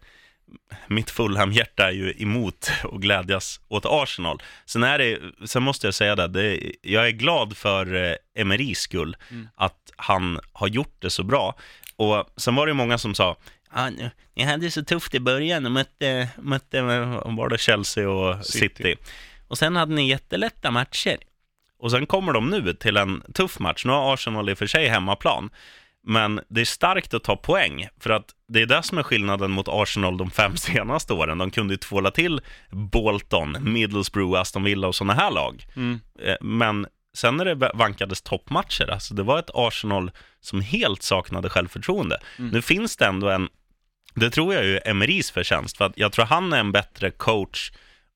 mitt 0.87 1.09
Fulham-hjärta 1.09 1.87
är 1.87 1.91
ju 1.91 2.13
emot 2.17 2.71
och 2.83 3.01
glädjas 3.01 3.59
åt 3.67 3.85
Arsenal. 3.85 4.41
Sen, 4.65 4.83
är 4.83 4.97
det, 4.97 5.19
sen 5.47 5.63
måste 5.63 5.87
jag 5.87 5.93
säga 5.93 6.15
det, 6.15 6.27
det 6.27 6.59
jag 6.81 7.07
är 7.07 7.11
glad 7.11 7.57
för 7.57 7.95
eh, 7.95 8.15
Emerys 8.41 8.79
skull, 8.79 9.15
Mm. 9.31 9.47
att 9.55 9.91
han 9.95 10.39
har 10.53 10.67
gjort 10.67 10.95
det 10.99 11.09
så 11.09 11.23
bra. 11.23 11.55
Och 11.95 12.29
sen 12.37 12.55
var 12.55 12.67
det 12.67 12.73
många 12.73 12.97
som 12.97 13.15
sa, 13.15 13.35
ah, 13.77 13.89
ni- 14.35 14.43
hade 14.43 14.71
så 14.71 14.83
tufft 14.83 15.13
i 15.15 15.19
början 15.19 15.65
och 15.65 15.71
mötte, 15.71 16.29
mötte 16.41 16.81
var 16.81 17.49
det 17.49 17.57
Chelsea 17.57 18.09
och 18.09 18.45
City. 18.45 18.59
City. 18.75 18.95
Och 19.47 19.57
sen 19.57 19.75
hade 19.75 19.95
ni 19.95 20.09
jättelätta 20.09 20.71
matcher. 20.71 21.17
Och 21.79 21.91
sen 21.91 22.05
kommer 22.05 22.33
de 22.33 22.49
nu 22.49 22.73
till 22.73 22.97
en 22.97 23.23
tuff 23.33 23.59
match. 23.59 23.85
Nu 23.85 23.91
har 23.91 24.13
Arsenal 24.13 24.49
i 24.49 24.53
och 24.53 24.57
för 24.57 24.67
sig 24.67 24.87
hemmaplan. 24.87 25.49
Men 26.03 26.41
det 26.49 26.61
är 26.61 26.65
starkt 26.65 27.13
att 27.13 27.23
ta 27.23 27.35
poäng, 27.35 27.87
för 27.99 28.09
att 28.09 28.25
det 28.47 28.61
är 28.61 28.65
det 28.65 28.83
som 28.83 28.97
är 28.97 29.03
skillnaden 29.03 29.51
mot 29.51 29.67
Arsenal 29.67 30.17
de 30.17 30.31
fem 30.31 30.57
senaste 30.57 31.13
åren. 31.13 31.37
De 31.37 31.51
kunde 31.51 31.73
ju 31.73 31.77
tvåla 31.77 32.11
till 32.11 32.41
Bolton, 32.71 33.57
Middlesbrough, 33.61 34.39
Aston 34.39 34.63
Villa 34.63 34.87
och 34.87 34.95
sådana 34.95 35.13
här 35.13 35.31
lag. 35.31 35.65
Mm. 35.75 35.99
Eh, 36.23 36.35
Men 36.41 36.87
sen 37.17 37.37
när 37.37 37.45
det 37.45 37.71
vankades 37.73 38.21
toppmatcher, 38.21 38.91
alltså 38.91 39.13
det 39.13 39.23
var 39.23 39.39
ett 39.39 39.49
Arsenal 39.53 40.11
som 40.41 40.61
helt 40.61 41.03
saknade 41.03 41.49
självförtroende. 41.49 42.17
Mm. 42.39 42.51
Nu 42.51 42.61
finns 42.61 42.97
det 42.97 43.05
ändå 43.05 43.29
en, 43.29 43.49
det 44.19 44.29
tror 44.29 44.53
jag 44.53 44.65
är 44.65 44.87
Emerys 44.87 45.31
förtjänst, 45.31 45.77
för 45.77 45.85
att 45.85 45.93
jag 45.95 46.11
tror 46.11 46.25
han 46.25 46.53
är 46.53 46.59
en 46.59 46.71
bättre 46.71 47.11
coach 47.11 47.71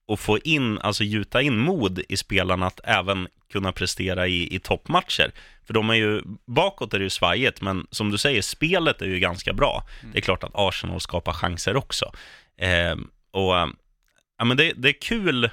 och 0.07 0.19
få 0.19 0.39
in, 0.39 0.79
alltså 0.79 1.03
gjuta 1.03 1.41
in 1.41 1.57
mod 1.57 2.01
i 2.09 2.17
spelarna 2.17 2.67
att 2.67 2.79
även 2.83 3.27
kunna 3.51 3.71
prestera 3.71 4.27
i, 4.27 4.55
i 4.55 4.59
toppmatcher. 4.59 5.31
För 5.65 5.73
de 5.73 5.89
är 5.89 5.93
ju, 5.93 6.21
bakåt 6.45 6.93
är 6.93 6.99
det 6.99 7.03
ju 7.03 7.09
svajigt, 7.09 7.61
men 7.61 7.87
som 7.91 8.11
du 8.11 8.17
säger, 8.17 8.41
spelet 8.41 9.01
är 9.01 9.05
ju 9.05 9.19
ganska 9.19 9.53
bra. 9.53 9.83
Det 10.11 10.17
är 10.17 10.21
klart 10.21 10.43
att 10.43 10.51
Arsenal 10.53 10.99
skapar 10.99 11.33
chanser 11.33 11.75
också. 11.75 12.11
Eh, 12.57 12.95
och 13.31 13.53
ja, 14.37 14.45
men 14.45 14.57
det, 14.57 14.73
det 14.75 14.89
är 14.89 15.01
kul. 15.01 15.49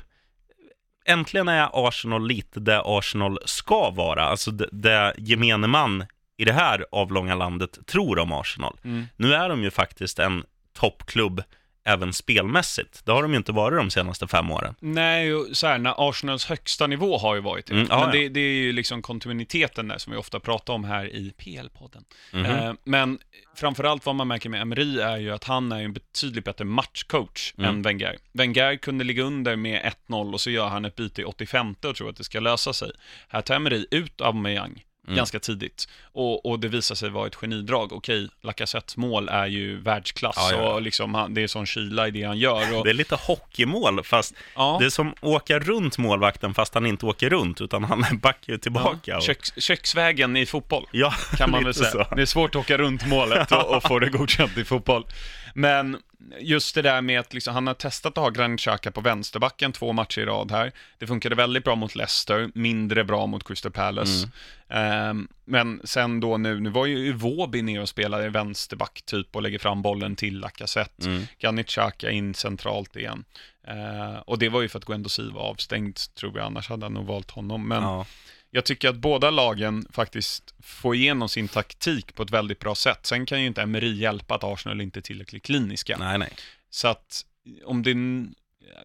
Äntligen 1.07 1.49
är 1.49 1.89
Arsenal 1.89 2.27
lite 2.27 2.61
det 2.61 2.83
Arsenal 2.85 3.39
ska 3.45 3.91
vara. 3.91 4.25
Alltså 4.25 4.51
det, 4.51 4.69
det 4.73 5.15
gemene 5.19 5.67
man 5.67 6.05
i 6.39 6.45
det 6.45 6.53
här 6.53 6.87
avlånga 6.93 7.35
landet 7.35 7.79
tror 7.87 8.19
om 8.19 8.33
Arsenal. 8.33 8.77
Mm. 8.85 9.07
Nu 9.17 9.35
är 9.35 9.49
de 9.49 9.63
ju 9.63 9.71
faktiskt 9.71 10.19
en 10.19 10.45
toppklubb 10.73 11.43
även 11.85 12.13
spelmässigt. 12.13 13.07
Det 13.07 13.13
har 13.13 13.23
de 13.23 13.31
ju 13.31 13.37
inte 13.37 13.53
varit 13.53 13.79
de 13.79 13.91
senaste 13.91 14.27
fem 14.27 14.51
åren. 14.51 14.75
Nej, 14.81 15.35
och 15.35 15.47
så 15.57 15.67
här, 15.67 15.79
när 15.79 16.09
Arsenals 16.09 16.47
högsta 16.47 16.87
nivå 16.87 17.19
har 17.19 17.35
ju 17.35 17.41
varit. 17.41 17.71
Mm, 17.71 17.87
ja, 17.91 18.01
men 18.01 18.11
det, 18.11 18.29
det 18.29 18.41
är 18.41 18.53
ju 18.55 18.73
liksom 18.73 19.03
kontinuiteten 19.03 19.89
där 19.89 19.99
som 19.99 20.13
vi 20.13 20.19
ofta 20.19 20.41
pratar 20.41 20.73
om 20.75 20.85
här 20.85 21.07
i 21.07 21.33
PL-podden. 21.39 22.05
Mhm. 22.33 22.45
Eh, 22.45 22.73
men 22.85 23.19
framförallt 23.57 24.07
vad 24.07 24.15
man 24.15 24.29
märker 24.29 24.49
med 24.49 24.63
Emery 24.63 25.01
är 25.01 25.17
ju 25.17 25.31
att 25.31 25.45
han 25.45 25.73
är 25.73 25.83
en 25.83 25.93
betydligt 25.93 26.45
bättre 26.45 26.65
matchcoach 26.65 27.55
Mm. 27.59 27.71
än 27.71 27.83
Wenger. 27.83 28.17
Wenger 28.33 28.77
kunde 28.77 29.05
ligga 29.05 29.23
under 29.23 29.57
med 29.57 29.93
1-0 30.09 30.33
och 30.33 30.41
så 30.41 30.51
gör 30.51 30.69
han 30.69 30.85
ett 30.85 30.97
byte 30.97 31.23
i 31.23 31.25
85 31.25 31.75
och 31.85 31.97
tror 31.97 32.09
att 32.11 32.17
det 32.17 32.25
ska 32.25 32.41
lösa 32.41 32.73
sig. 32.73 32.91
Här 33.29 33.41
tar 33.41 33.55
Emery 33.55 33.87
ut 33.91 34.21
Aubameyang 34.21 34.85
Mm. 35.09 35.17
ganska 35.17 35.39
tidigt 35.41 35.89
och, 36.13 36.47
och 36.47 36.61
det 36.61 36.69
visar 36.69 36.95
sig 36.95 37.11
vara 37.11 37.27
ett 37.27 37.35
genidrag. 37.35 37.93
Okej, 37.93 38.29
Lacazettes 38.43 38.97
mål 38.97 39.29
är 39.29 39.47
ju 39.47 39.81
världsklass 39.81 40.35
Ja, 40.37 40.53
ja, 40.53 40.73
och 40.75 40.83
liksom 40.83 41.15
han, 41.15 41.35
det 41.35 41.43
är 41.43 41.47
sån 41.47 41.67
kyla 41.67 42.09
i 42.09 42.11
det 42.11 42.23
han 42.23 42.39
gör. 42.39 42.77
Och, 42.77 42.85
Det 42.85 42.91
är 42.91 42.95
lite 42.95 43.15
hockeymål, 43.17 44.05
fast 44.05 44.35
ja. 44.57 44.77
det 44.81 44.87
är 44.87 44.91
som 44.91 45.15
åka 45.21 45.59
runt 45.59 45.99
målvakten 45.99 46.55
fast 46.55 46.75
han 46.75 46.87
inte 46.87 47.07
åker 47.07 47.31
runt, 47.31 47.61
utan 47.61 47.85
han 47.85 48.05
backar 48.23 48.53
ju 48.53 48.59
tillbaka. 48.59 49.17
och- 49.17 49.23
Köks, 49.23 49.53
köksvägen 49.57 50.37
i 50.37 50.47
fotboll, 50.47 50.87
Ja, 50.93 51.15
kan 51.37 51.51
man 51.51 51.65
väl 51.65 51.75
säga. 51.75 51.91
så. 51.91 52.07
Det 52.17 52.23
är 52.23 52.27
svårt 52.27 52.51
att 52.55 52.57
åka 52.61 52.79
runt 52.79 53.07
målet 53.07 53.53
och, 53.53 53.77
och 53.77 53.83
få 53.83 53.99
det 53.99 54.11
godkänt 54.11 54.59
i 54.59 54.65
fotboll. 54.65 55.07
Men 55.55 55.97
just 56.41 56.75
det 56.75 56.83
där 56.83 57.01
med 57.01 57.21
att 57.21 57.35
liksom, 57.35 57.55
han 57.55 57.67
har 57.67 57.75
testat 57.75 58.19
att 58.19 58.25
ha 58.25 58.31
Granit 58.31 58.61
Xhaka 58.61 58.91
på 58.91 59.01
vänsterbacken 59.01 59.73
två 59.73 59.93
matcher 59.93 60.21
i 60.21 60.25
rad 60.25 60.51
här. 60.51 60.73
Det 60.99 61.07
funkade 61.07 61.35
väldigt 61.35 61.65
bra 61.65 61.75
mot 61.75 61.95
Leicester, 61.95 62.51
mindre 62.55 63.05
bra 63.05 63.27
mot 63.27 63.45
Crystal 63.45 63.73
Palace. 63.73 64.29
Ehm, 64.69 65.29
men 65.45 65.81
sen 65.85 66.21
då 66.21 66.37
nu, 66.37 66.61
nu 66.61 66.71
var 66.71 66.87
ju 66.87 67.07
Iwobi 67.07 67.63
ner 67.63 67.81
och 67.81 67.89
spelade 67.89 68.29
vänsterback 68.29 69.03
typ 69.05 69.37
och 69.37 69.43
lägger 69.43 69.59
fram 69.59 69.83
bollen 69.83 70.17
till 70.17 70.39
Lacazette. 70.41 71.09
Mm. 71.09 71.23
Granit 71.39 71.67
Xhaka 71.67 72.11
in 72.11 72.35
centralt 72.35 72.97
igen. 72.97 73.25
Ehm, 73.67 74.23
och 74.27 74.39
det 74.39 74.49
var 74.49 74.63
ju 74.63 74.69
för 74.69 74.79
att 74.79 74.85
Guendo 74.85 75.09
Silva 75.09 75.35
var 75.35 75.43
avstängd, 75.51 75.97
tror 76.15 76.37
jag, 76.39 76.47
annars 76.47 76.69
hade 76.69 76.85
han 76.85 76.95
nog 76.95 77.07
valt 77.07 77.31
honom. 77.31 77.69
Men 77.69 77.83
Ja. 77.83 78.07
Jag 78.51 78.65
tycker 78.65 78.89
att 78.89 78.97
båda 78.97 79.31
lagen 79.31 79.87
faktiskt 79.91 80.55
får 80.63 80.95
igenom 80.95 81.29
sin 81.29 81.49
taktik 81.49 82.15
på 82.15 82.23
ett 82.23 82.31
väldigt 82.31 82.59
bra 82.59 82.75
sätt. 82.75 83.07
Sen 83.07 83.27
kan 83.27 83.41
ju 83.41 83.47
inte 83.47 83.63
Emery 83.63 83.93
hjälpa 83.97 84.35
att 84.35 84.45
Arsenal 84.45 84.81
inte 84.81 84.99
är 84.99 85.03
tillräckligt 85.03 85.43
kliniska. 85.43 85.97
Nej, 85.99 86.19
nej. 86.19 86.33
Så 86.71 86.89
att 86.89 87.25
om 87.65 87.83
det... 87.83 87.91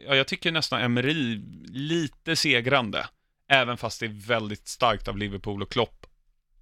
Ja, 0.07 0.15
jag 0.15 0.27
tycker 0.27 0.51
nästan 0.51 0.81
Emery 0.81 1.41
lite 1.67 2.35
segrande. 2.35 3.07
Även 3.49 3.77
fast 3.77 3.99
det 3.99 4.05
är 4.05 4.27
väldigt 4.27 4.67
starkt 4.67 5.07
av 5.07 5.17
Liverpool 5.17 5.61
och 5.61 5.71
Klopp 5.71 6.05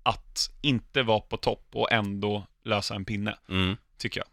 att 0.04 0.50
inte 0.62 1.04
vara 1.04 1.20
på 1.20 1.38
topp 1.38 1.68
och 1.74 1.92
ändå 1.92 2.48
lösa 2.64 2.96
en 2.96 3.06
pinne, 3.06 3.36
Mm. 3.50 3.78
tycker 3.98 4.20
jag. 4.22 4.28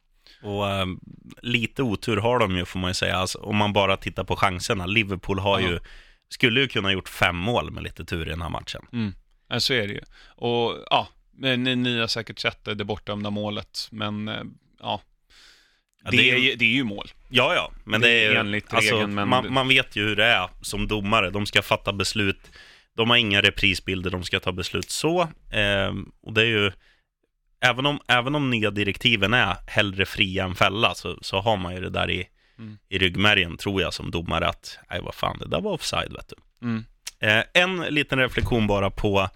Och 0.53 0.71
ehm, 0.71 1.01
lite 1.43 1.83
otur 1.83 2.17
har 2.17 2.39
de 2.39 2.57
ju, 2.57 2.65
får 2.65 2.79
man 2.79 2.91
ju 2.91 2.95
säga. 2.95 3.17
Alltså, 3.17 3.39
om 3.39 3.57
man 3.57 3.73
bara 3.73 3.97
tittar 3.97 4.25
på 4.25 4.37
chanserna. 4.37 4.87
Liverpool 4.87 5.39
har 5.39 5.61
Ja. 5.61 5.69
ju, 5.69 5.79
skulle 6.29 6.61
ju 6.61 6.69
kunna 6.69 6.93
gjort 6.93 7.09
fem 7.09 7.37
mål 7.37 7.71
med 7.71 7.83
lite 7.83 8.05
tur 8.05 8.27
i 8.27 8.31
den 8.31 8.43
här 8.43 8.49
matchen. 8.51 9.13
Ja, 9.49 9.61
så 9.61 9.73
är 9.75 9.87
det 9.89 9.93
ju. 9.95 10.01
Och 10.27 10.85
ja, 10.91 11.09
ni, 11.33 11.57
ni 11.77 11.99
har 12.01 12.07
säkert 12.07 12.39
sett 12.39 12.65
det, 12.65 12.75
det 12.75 12.85
bortdömda 12.85 13.31
målet, 13.31 13.89
men 13.91 14.29
eh, 14.29 14.43
ja. 14.81 15.03
Ja, 16.05 16.11
det, 16.11 16.17
det 16.17 16.31
är- 16.31 16.37
ju- 16.39 16.55
det 16.57 16.65
är 16.65 16.69
ju 16.75 16.85
mål. 16.85 17.09
Ja, 17.29 17.55
ja, 17.55 17.73
men 17.85 18.01
Det 18.01 18.07
det 18.09 18.25
är 18.27 18.35
enligt 18.35 18.75
alltså, 18.75 18.95
regeln, 18.95 19.15
men- 19.15 19.29
man, 19.29 19.53
man 19.53 19.69
vet 19.69 19.97
ju 19.97 20.03
hur 20.09 20.17
det 20.17 20.25
är 20.25 20.49
som 20.63 20.89
domare. 20.89 21.31
De 21.31 21.47
ska 21.47 21.63
fatta 21.63 21.93
beslut. 21.93 22.41
De 22.97 23.11
har 23.11 23.17
inga 23.17 23.43
reprisbilder, 23.43 24.11
de 24.11 24.25
ska 24.25 24.41
ta 24.41 24.53
beslut 24.53 24.91
så. 24.91 25.29
Ehm, 25.53 26.11
och 26.23 26.33
det 26.33 26.41
är 26.43 26.47
ju, 26.47 26.73
även 27.61 27.87
om, 27.87 28.01
även 28.09 28.35
om 28.35 28.51
nya 28.51 28.71
direktiven 28.71 29.35
är 29.35 29.57
hellre 29.67 30.07
fria 30.07 30.45
än 30.45 30.55
fälla, 30.55 30.95
så, 30.95 31.19
så 31.23 31.41
har 31.41 31.57
man 31.57 31.75
ju 31.75 31.81
det 31.81 31.91
där 31.91 32.11
i, 32.11 32.29
Mm. 32.59 32.79
i 32.89 32.99
ryggmärgen, 32.99 33.57
tror 33.57 33.83
jag, 33.83 33.95
som 33.95 34.11
domare, 34.11 34.49
att 34.49 34.79
nej, 34.91 35.01
vad 35.03 35.15
fan, 35.15 35.39
det 35.39 35.49
där 35.49 35.61
var 35.61 35.73
offside, 35.73 36.13
vet 36.13 36.33
du. 36.37 36.67
Mm. 36.67 36.85
Eh, 37.21 37.45
en 37.63 37.81
liten 37.81 38.19
reflektion 38.19 38.67
bara 38.67 38.91
på, 38.91 39.29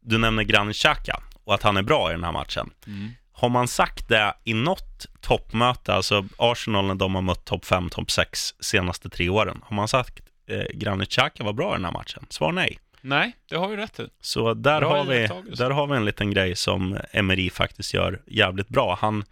du 0.00 0.18
nämner 0.18 0.42
Granit 0.42 0.76
Xhaka 0.76 1.22
och 1.44 1.54
att 1.54 1.62
han 1.62 1.76
är 1.76 1.82
bra 1.82 2.10
i 2.10 2.12
den 2.12 2.24
här 2.24 2.32
matchen. 2.32 2.70
Mm. 2.86 3.10
Har 3.32 3.48
man 3.48 3.68
sagt 3.68 4.08
det 4.08 4.34
i 4.44 4.54
något 4.54 5.06
toppmöte, 5.20 5.94
alltså 5.94 6.24
Arsenal 6.38 6.86
när 6.86 6.94
de 6.94 7.14
har 7.14 7.22
mött 7.22 7.44
topp 7.44 7.64
5, 7.64 7.90
topp 7.90 8.10
6 8.10 8.54
senaste 8.60 9.08
tre 9.08 9.28
åren, 9.28 9.60
har 9.64 9.76
man 9.76 9.88
sagt 9.88 10.20
eh, 10.46 10.64
Granit 10.74 11.10
Xhaka 11.10 11.44
var 11.44 11.52
bra 11.52 11.72
i 11.72 11.76
den 11.76 11.84
här 11.84 11.92
matchen? 11.92 12.26
Svar 12.28 12.52
nej. 12.52 12.78
Nej, 13.00 13.36
det 13.48 13.56
har 13.56 13.68
vi 13.68 13.76
rätt 13.76 14.00
i. 14.00 14.08
Så 14.20 14.54
där 14.54 14.80
Bra 14.80 14.96
har, 14.96 15.04
vi, 15.04 15.28
där 15.56 15.70
har 15.70 15.86
vi 15.86 15.96
en 15.96 16.04
liten 16.04 16.30
grej 16.30 16.56
som 16.56 16.98
Emery 17.12 17.50
faktiskt 17.50 17.94
gör 17.94 18.22
jävligt 18.26 18.68
bra. 18.68 18.98
Han... 19.00 19.24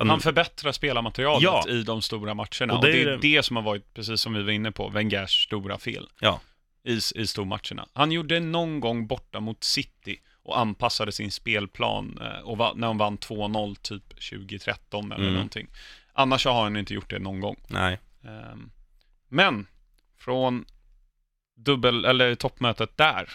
Eh, 0.00 0.06
Han 0.06 0.20
förbättrar 0.20 0.72
spelarmaterialet 0.72 1.42
Ja. 1.42 1.64
i 1.68 1.82
de 1.82 2.02
stora 2.02 2.34
matcherna. 2.34 2.72
Och 2.72 2.78
Och 2.78 2.84
det 2.84 2.92
det, 2.92 3.02
är 3.02 3.06
det- 3.06 3.16
det 3.16 3.42
som 3.42 3.56
har 3.56 3.62
varit, 3.62 3.94
precis 3.94 4.20
som 4.20 4.34
vi 4.34 4.42
var 4.42 4.52
inne 4.52 4.72
på, 4.72 4.88
Wengers 4.88 5.44
stora 5.44 5.78
fel 5.78 6.08
ja, 6.20 6.40
i, 6.84 7.00
i 7.14 7.26
stormatcherna. 7.26 7.88
Han 7.92 8.12
gjorde 8.12 8.40
någon 8.40 8.80
gång 8.80 9.06
borta 9.06 9.40
mot 9.40 9.64
City 9.64 10.20
och 10.42 10.58
anpassade 10.58 11.12
sin 11.12 11.30
spelplan 11.30 12.18
eh, 12.22 12.38
och 12.40 12.58
va, 12.58 12.72
när 12.76 12.86
han 12.86 12.98
vann 12.98 13.18
2-0 13.18 13.74
typ 13.82 14.08
2013 14.30 15.12
eller 15.12 15.22
Mm. 15.22 15.34
någonting. 15.34 15.68
Annars 16.12 16.44
har 16.44 16.62
han 16.62 16.76
inte 16.76 16.94
gjort 16.94 17.10
det 17.10 17.18
någon 17.18 17.40
gång. 17.40 17.56
nej. 17.68 17.98
Ehm, 18.24 18.70
Men 19.28 19.66
från 20.18 20.64
dubbel, 21.56 22.04
eller 22.04 22.34
toppmötet 22.34 22.96
där 22.96 23.30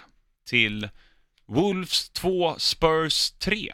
till 0.45 0.89
Wolves 1.48 2.10
2, 2.10 2.56
Spurs 2.60 3.32
3. 3.32 3.74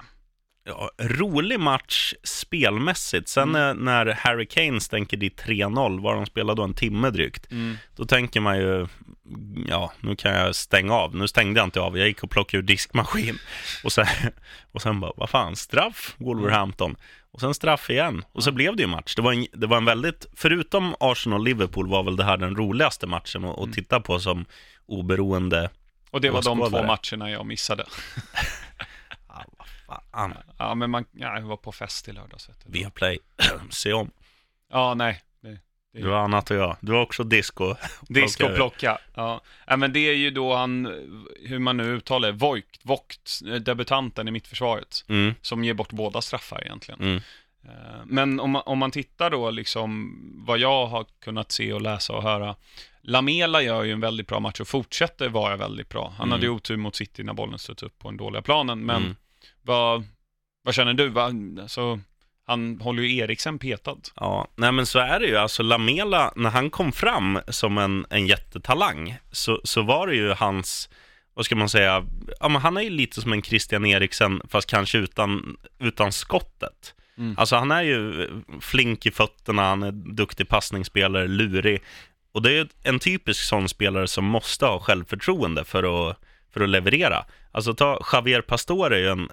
Ja, 0.65 0.89
rolig 0.99 1.59
match 1.59 2.13
spelmässigt. 2.23 3.27
Sen 3.29 3.51
när, 3.51 3.73
när 3.73 4.05
Harry 4.05 4.45
Kane 4.45 4.81
stänker 4.81 5.17
dit 5.17 5.43
3-0, 5.43 6.01
var 6.01 6.15
de 6.15 6.25
spelade 6.25 6.61
då 6.61 6.63
en 6.63 6.73
timme 6.73 7.09
drygt, 7.09 7.51
Mm. 7.51 7.77
då 7.95 8.05
tänker 8.05 8.39
man 8.39 8.57
ju, 8.57 8.87
ja, 9.67 9.91
nu 9.99 10.15
kan 10.15 10.33
jag 10.33 10.55
stänga 10.55 10.93
av. 10.93 11.15
Nu 11.15 11.27
stängde 11.27 11.59
jag 11.59 11.67
inte 11.67 11.79
av, 11.81 11.97
jag 11.97 12.07
gick 12.07 12.23
och 12.23 12.29
plockade 12.31 12.57
ur 12.63 12.67
diskmaskin. 12.67 13.39
Och 13.83 13.91
sen, 13.91 14.07
och 14.71 14.81
sen 14.81 14.99
bara, 14.99 15.11
vad 15.15 15.29
fan, 15.29 15.55
straff, 15.55 16.15
Wolverhampton. 16.17 16.95
Och 17.31 17.39
sen 17.41 17.53
straff 17.53 17.89
igen. 17.89 18.25
Och 18.31 18.43
så 18.43 18.51
blev 18.51 18.75
det 18.75 18.81
ju 18.83 18.87
match. 18.87 19.15
Det 19.15 19.21
var 19.21 19.33
en, 19.33 19.47
det 19.53 19.67
var 19.67 19.77
en 19.77 19.85
väldigt, 19.85 20.25
förutom 20.35 20.95
Arsenal-Liverpool 20.99 21.89
var 21.89 22.03
väl 22.03 22.15
det 22.15 22.23
här 22.23 22.37
den 22.37 22.55
roligaste 22.55 23.07
matchen 23.07 23.45
att, 23.45 23.59
att 23.59 23.73
titta 23.73 23.99
på 23.99 24.19
som 24.19 24.45
oberoende. 24.85 25.69
Och 26.11 26.21
det 26.21 26.29
var 26.29 26.41
de 26.41 26.59
två 26.69 26.83
matcherna 26.83 27.31
jag 27.31 27.45
missade. 27.45 27.85
Fan, 29.87 30.33
Ja, 30.57 30.75
men 30.75 30.89
man, 30.89 31.05
ja, 31.11 31.35
jag 31.39 31.41
var 31.45 31.57
på 31.57 31.71
fest 31.71 32.07
i 32.07 32.11
lördags. 32.11 32.49
vet 32.49 32.65
du. 32.65 32.71
Viaplay, 32.71 33.19
se 33.69 33.93
om. 33.93 34.11
Ja, 34.71 34.93
nej. 34.93 35.21
Det, 35.41 35.49
det, 35.93 36.01
Du 36.01 36.09
har 36.09 36.17
annat 36.19 36.51
att 36.51 36.57
göra. 36.57 36.77
Du 36.79 36.91
har 36.91 37.01
också 37.01 37.23
disco. 37.23 37.75
Disco 38.09 38.47
plocka. 38.55 38.97
Ja. 39.15 39.41
ja, 39.67 39.77
men 39.77 39.93
det 39.93 39.99
är 39.99 40.13
ju 40.15 40.31
då 40.31 40.55
han, 40.55 40.85
hur 41.41 41.59
man 41.59 41.77
nu 41.77 41.83
uttalar 41.83 42.31
det, 42.31 42.37
Voigt, 42.37 42.79
Vogt, 42.83 43.39
debutanten 43.61 44.27
i 44.27 44.31
mittförsvaret, 44.31 45.05
Mm, 45.07 45.33
som 45.41 45.63
ger 45.63 45.73
bort 45.73 45.91
båda 45.91 46.21
straffar 46.21 46.61
egentligen. 46.65 46.99
mm, 47.01 47.21
Eh, 47.67 47.71
Men 48.05 48.39
om 48.39 48.51
man, 48.51 48.61
om 48.65 48.77
man 48.77 48.91
tittar 48.91 49.29
då 49.29 49.49
liksom 49.51 50.15
vad 50.45 50.59
jag 50.59 50.85
har 50.87 51.05
kunnat 51.19 51.51
se 51.51 51.73
och 51.73 51.81
läsa 51.81 52.13
och 52.13 52.23
höra. 52.23 52.55
Lamela 53.01 53.61
gör 53.61 53.83
ju 53.83 53.91
en 53.91 53.99
väldigt 53.99 54.27
bra 54.27 54.39
match 54.39 54.59
och 54.59 54.67
fortsätter 54.67 55.29
vara 55.29 55.55
väldigt 55.57 55.89
bra. 55.89 56.07
Han 56.17 56.27
Mm. 56.27 56.31
hade 56.31 56.45
ju 56.45 56.49
otur 56.49 56.77
mot 56.77 56.95
City 56.95 57.23
när 57.23 57.33
bollen 57.33 57.59
stöt 57.59 57.83
upp 57.83 57.99
på 57.99 58.07
den 58.09 58.17
dåliga 58.17 58.41
planen. 58.41 58.85
Men 58.85 58.95
mm. 59.03 59.15
Vad, 59.65 60.03
vad 60.63 60.75
känner 60.75 60.93
du? 60.93 61.09
Vad, 61.09 61.59
alltså, 61.59 61.99
han 62.47 62.81
håller 62.81 63.03
ju 63.03 63.17
Eriksen 63.17 63.59
petad. 63.59 63.97
Ja, 64.15 64.47
nej 64.55 64.71
men 64.71 64.85
så 64.85 64.99
är 64.99 65.19
det 65.19 65.25
ju. 65.25 65.37
Alltså 65.37 65.63
Lamela, 65.63 66.33
när 66.35 66.49
han 66.49 66.69
kom 66.69 66.91
fram 66.91 67.39
som 67.47 67.77
en, 67.77 68.05
en 68.09 68.27
jättetalang, 68.27 69.17
så, 69.31 69.61
så 69.63 69.81
var 69.81 70.07
det 70.07 70.15
ju 70.15 70.33
hans, 70.33 70.89
vad 71.33 71.45
ska 71.45 71.55
man 71.55 71.69
säga, 71.69 72.05
ja 72.39 72.49
men 72.49 72.61
han 72.61 72.77
är 72.77 72.81
ju 72.81 72.89
lite 72.89 73.21
som 73.21 73.33
en 73.33 73.41
Christian 73.41 73.85
Eriksen, 73.85 74.41
fast 74.49 74.69
kanske 74.69 74.97
utan, 74.97 75.57
utan 75.79 76.11
skottet. 76.11 76.95
Mm. 77.17 77.35
Alltså 77.37 77.55
han 77.55 77.71
är 77.71 77.81
ju 77.81 78.29
flink 78.61 79.05
i 79.05 79.11
fötterna, 79.11 79.61
han 79.61 79.83
är 79.83 79.91
duktig 79.91 80.47
passningsspelare, 80.47 81.27
lurig. 81.27 81.81
Och 82.31 82.41
det 82.41 82.49
är 82.49 82.53
ju 82.53 82.67
en 82.83 82.99
typisk 82.99 83.43
sån 83.43 83.69
spelare 83.69 84.07
som 84.07 84.25
måste 84.25 84.65
ha 84.65 84.79
självförtroende 84.79 85.63
för 85.65 86.09
att, 86.09 86.17
för 86.55 86.61
att 86.63 86.69
leverera. 86.69 87.25
Alltså 87.51 87.73
ta 87.73 87.99
Javier 88.13 88.41
Pastore 88.41 88.95
är 88.95 88.99
ju 88.99 89.07
en 89.09 89.29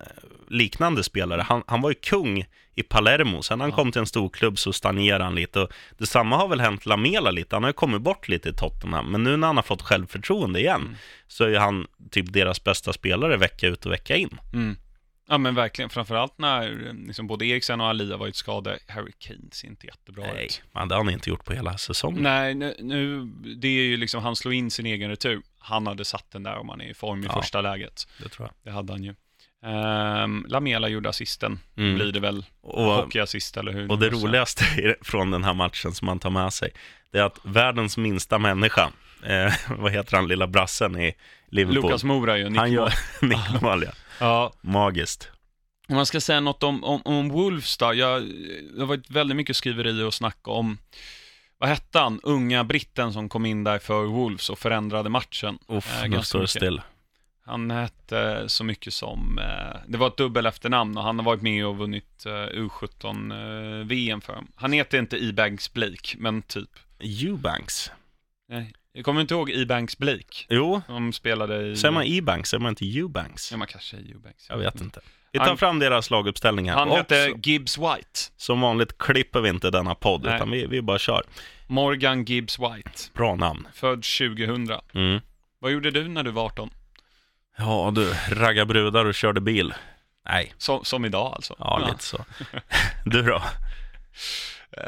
liknande 0.48 1.02
spelare. 1.02 1.42
Han, 1.48 1.62
han 1.66 1.80
var 1.80 1.90
ju 1.90 1.94
kung 1.94 2.44
i 2.74 2.82
Palermo, 2.82 3.42
sen 3.42 3.58
när 3.58 3.64
han 3.64 3.70
Ja. 3.70 3.76
kom 3.76 3.92
till 3.92 4.00
en 4.00 4.06
stor 4.06 4.28
klubb 4.28 4.58
så 4.58 4.72
stagnerade 4.72 5.24
han 5.24 5.34
lite. 5.34 5.60
Och 5.60 5.72
detsamma 5.98 6.36
har 6.36 6.48
väl 6.48 6.60
hänt 6.60 6.86
Lamela 6.86 7.30
lite, 7.30 7.56
han 7.56 7.62
har 7.62 7.68
ju 7.70 7.74
kommit 7.74 8.02
bort 8.02 8.28
lite 8.28 8.48
i 8.48 8.52
Tottenham. 8.52 9.06
Men 9.12 9.24
nu 9.24 9.36
när 9.36 9.46
han 9.46 9.56
har 9.56 9.62
fått 9.62 9.82
självförtroende 9.82 10.60
igen, 10.60 10.80
Mm. 10.80 10.94
så 11.28 11.44
är 11.44 11.58
han 11.58 11.86
typ 12.10 12.32
deras 12.32 12.64
bästa 12.64 12.92
spelare 12.92 13.36
vecka 13.36 13.66
ut 13.68 13.86
och 13.86 13.92
vecka 13.92 14.16
in. 14.16 14.38
Mm. 14.52 14.76
Ja 15.32 15.38
men 15.38 15.54
verkligen, 15.54 15.90
framförallt 15.90 16.38
när 16.38 16.92
liksom, 17.06 17.26
både 17.26 17.46
Eriksen 17.46 17.80
och 17.80 17.86
Ali 17.86 18.10
har 18.10 18.18
varit 18.18 18.36
skadade. 18.36 18.78
Harry 18.88 19.12
Kane 19.18 19.38
ser 19.52 19.68
inte 19.68 19.86
jättebra 19.86 20.24
Nej, 20.34 20.44
ut. 20.44 20.62
men 20.72 20.88
det 20.88 20.94
har 20.94 21.04
han 21.04 21.12
inte 21.12 21.30
gjort 21.30 21.44
på 21.44 21.52
hela 21.52 21.78
säsongen. 21.78 22.22
Nej, 22.22 22.54
nu, 22.54 22.74
nu, 22.78 23.24
det 23.56 23.68
är 23.68 23.82
ju 23.82 23.96
liksom, 23.96 24.22
han 24.22 24.36
slår 24.36 24.54
in 24.54 24.70
sin 24.70 24.86
egen 24.86 25.10
retur. 25.10 25.42
Han 25.58 25.86
hade 25.86 26.04
satt 26.04 26.30
den 26.30 26.42
där 26.42 26.56
om 26.56 26.68
han 26.68 26.80
är 26.80 26.90
i 26.90 26.94
form 26.94 27.22
i 27.22 27.26
Ja. 27.26 27.32
första 27.42 27.60
läget. 27.60 28.08
Det 28.22 28.28
tror 28.28 28.48
jag. 28.48 28.54
Det 28.72 28.76
hade 28.76 28.92
han 28.92 29.02
ju. 29.04 29.14
Ehm, 29.64 30.46
Lamela 30.48 30.88
gjorde 30.88 31.08
assisten, 31.08 31.58
Mm. 31.76 31.94
blir 31.94 32.12
det 32.12 32.20
väl. 32.20 32.44
Och, 32.60 32.84
Hockeyassist 32.84 33.56
eller 33.56 33.72
hur? 33.72 33.90
och 33.90 33.98
det 33.98 34.10
roligaste 34.10 34.64
från 35.02 35.30
den 35.30 35.44
här 35.44 35.54
matchen 35.54 35.92
som 35.92 36.06
man 36.06 36.18
tar 36.18 36.30
med 36.30 36.52
sig, 36.52 36.70
det 37.12 37.18
är 37.18 37.22
att 37.22 37.38
världens 37.42 37.96
minsta 37.96 38.38
människa, 38.38 38.92
eh, 39.26 39.52
vad 39.78 39.92
heter 39.92 40.16
han, 40.16 40.28
lilla 40.28 40.46
brassen 40.46 41.00
i 41.00 41.14
Liverpool? 41.48 41.82
Lukas 41.82 42.04
Mora 42.04 42.38
ju, 42.38 42.48
Nick 42.48 42.58
han 42.58 42.72
gör 42.72 42.92
nickmål, 43.22 43.82
ja. 43.84 43.90
Ja, 44.22 44.52
Magiskt. 44.60 45.30
om 45.88 45.96
man 45.96 46.06
ska 46.06 46.20
säga 46.20 46.40
något 46.40 46.62
om, 46.62 46.84
om, 46.84 47.02
om 47.04 47.28
Wolves 47.28 47.76
då. 47.76 47.94
Jag, 47.94 48.22
det 48.74 48.80
har 48.80 48.86
varit 48.86 49.10
väldigt 49.10 49.36
mycket 49.36 49.56
skriverier 49.56 50.06
och 50.06 50.14
snack 50.14 50.48
om, 50.48 50.78
vad 51.58 51.68
hette 51.68 51.98
han, 51.98 52.20
unga 52.22 52.64
britten 52.64 53.12
som 53.12 53.28
kom 53.28 53.46
in 53.46 53.64
där 53.64 53.78
för 53.78 54.04
Wolves 54.04 54.50
och 54.50 54.58
förändrade 54.58 55.08
matchen. 55.08 55.58
Uff, 55.68 56.02
Eh, 56.02 56.10
nu 56.10 56.22
står 56.22 56.40
det 56.40 56.48
still. 56.48 56.80
Han 57.44 57.70
hette 57.70 58.48
så 58.48 58.64
mycket 58.64 58.94
som, 58.94 59.38
eh, 59.38 59.80
det 59.86 59.98
var 59.98 60.06
ett 60.06 60.16
dubbel 60.16 60.46
efternamn 60.46 60.96
och 60.98 61.04
han 61.04 61.18
har 61.18 61.24
varit 61.26 61.42
med 61.42 61.66
och 61.66 61.76
vunnit 61.76 62.26
eh, 62.26 62.30
U17-VM 62.30 64.20
för 64.20 64.32
dem. 64.34 64.48
Han 64.54 64.72
heter 64.72 64.98
inte 64.98 65.24
E-Banks 65.24 65.72
Blake, 65.72 66.16
men 66.18 66.42
typ. 66.42 66.70
Eubanks. 67.00 67.90
Nej, 68.48 68.72
jag 68.92 69.04
kommer 69.04 69.20
inte 69.20 69.34
ihåg 69.34 69.50
E-Banks 69.50 69.98
Blake. 69.98 70.46
Jo, 70.48 70.82
De 70.86 71.12
spelade 71.12 71.66
i... 71.66 71.76
säger 71.76 71.92
man 71.92 72.04
E-banks, 72.06 72.50
säger 72.50 72.60
man 72.62 72.68
inte 72.70 72.84
Eubanks? 72.84 73.50
Ja, 73.50 73.56
man 73.56 73.66
kanske 73.68 73.90
säger 73.96 74.10
E-Banks. 74.10 74.46
Jag 74.48 74.58
vet 74.58 74.80
inte. 74.80 75.00
Vi 75.32 75.38
tar 75.38 75.46
Han- 75.46 75.58
fram 75.58 75.78
deras 75.78 76.10
laguppställning 76.10 76.70
här. 76.70 76.76
Han 76.76 76.90
Och 76.90 76.96
hette 76.96 77.32
Gibbs 77.42 77.78
White. 77.78 78.20
Som 78.36 78.60
vanligt 78.60 78.98
klipper 78.98 79.40
vi 79.40 79.48
inte 79.48 79.70
denna 79.70 79.94
podd, 79.94 80.22
Nej. 80.24 80.36
utan 80.36 80.50
vi, 80.50 80.66
vi 80.66 80.82
bara 80.82 80.98
kör. 80.98 81.22
Morgan 81.66 82.24
Gibbs 82.24 82.58
White. 82.58 82.90
Bra 83.14 83.34
namn. 83.36 83.68
Född 83.74 84.02
2000. 84.02 84.68
Mm. 84.94 85.20
Vad 85.58 85.72
gjorde 85.72 85.90
du 85.90 86.08
när 86.08 86.22
du 86.22 86.30
var 86.30 86.44
18? 86.44 86.70
Ja 87.58 87.92
du, 87.94 88.14
ragga 88.34 88.64
brudar 88.66 89.04
och 89.04 89.14
körde 89.14 89.40
bil. 89.40 89.74
Nej, 90.28 90.52
Som, 90.58 90.84
som 90.84 91.04
idag 91.04 91.32
alltså? 91.34 91.56
ja, 91.58 91.88
lite 91.92 92.04
så. 92.04 92.24
Du 93.04 93.22
då? 93.22 93.42
Eh, 94.70 94.82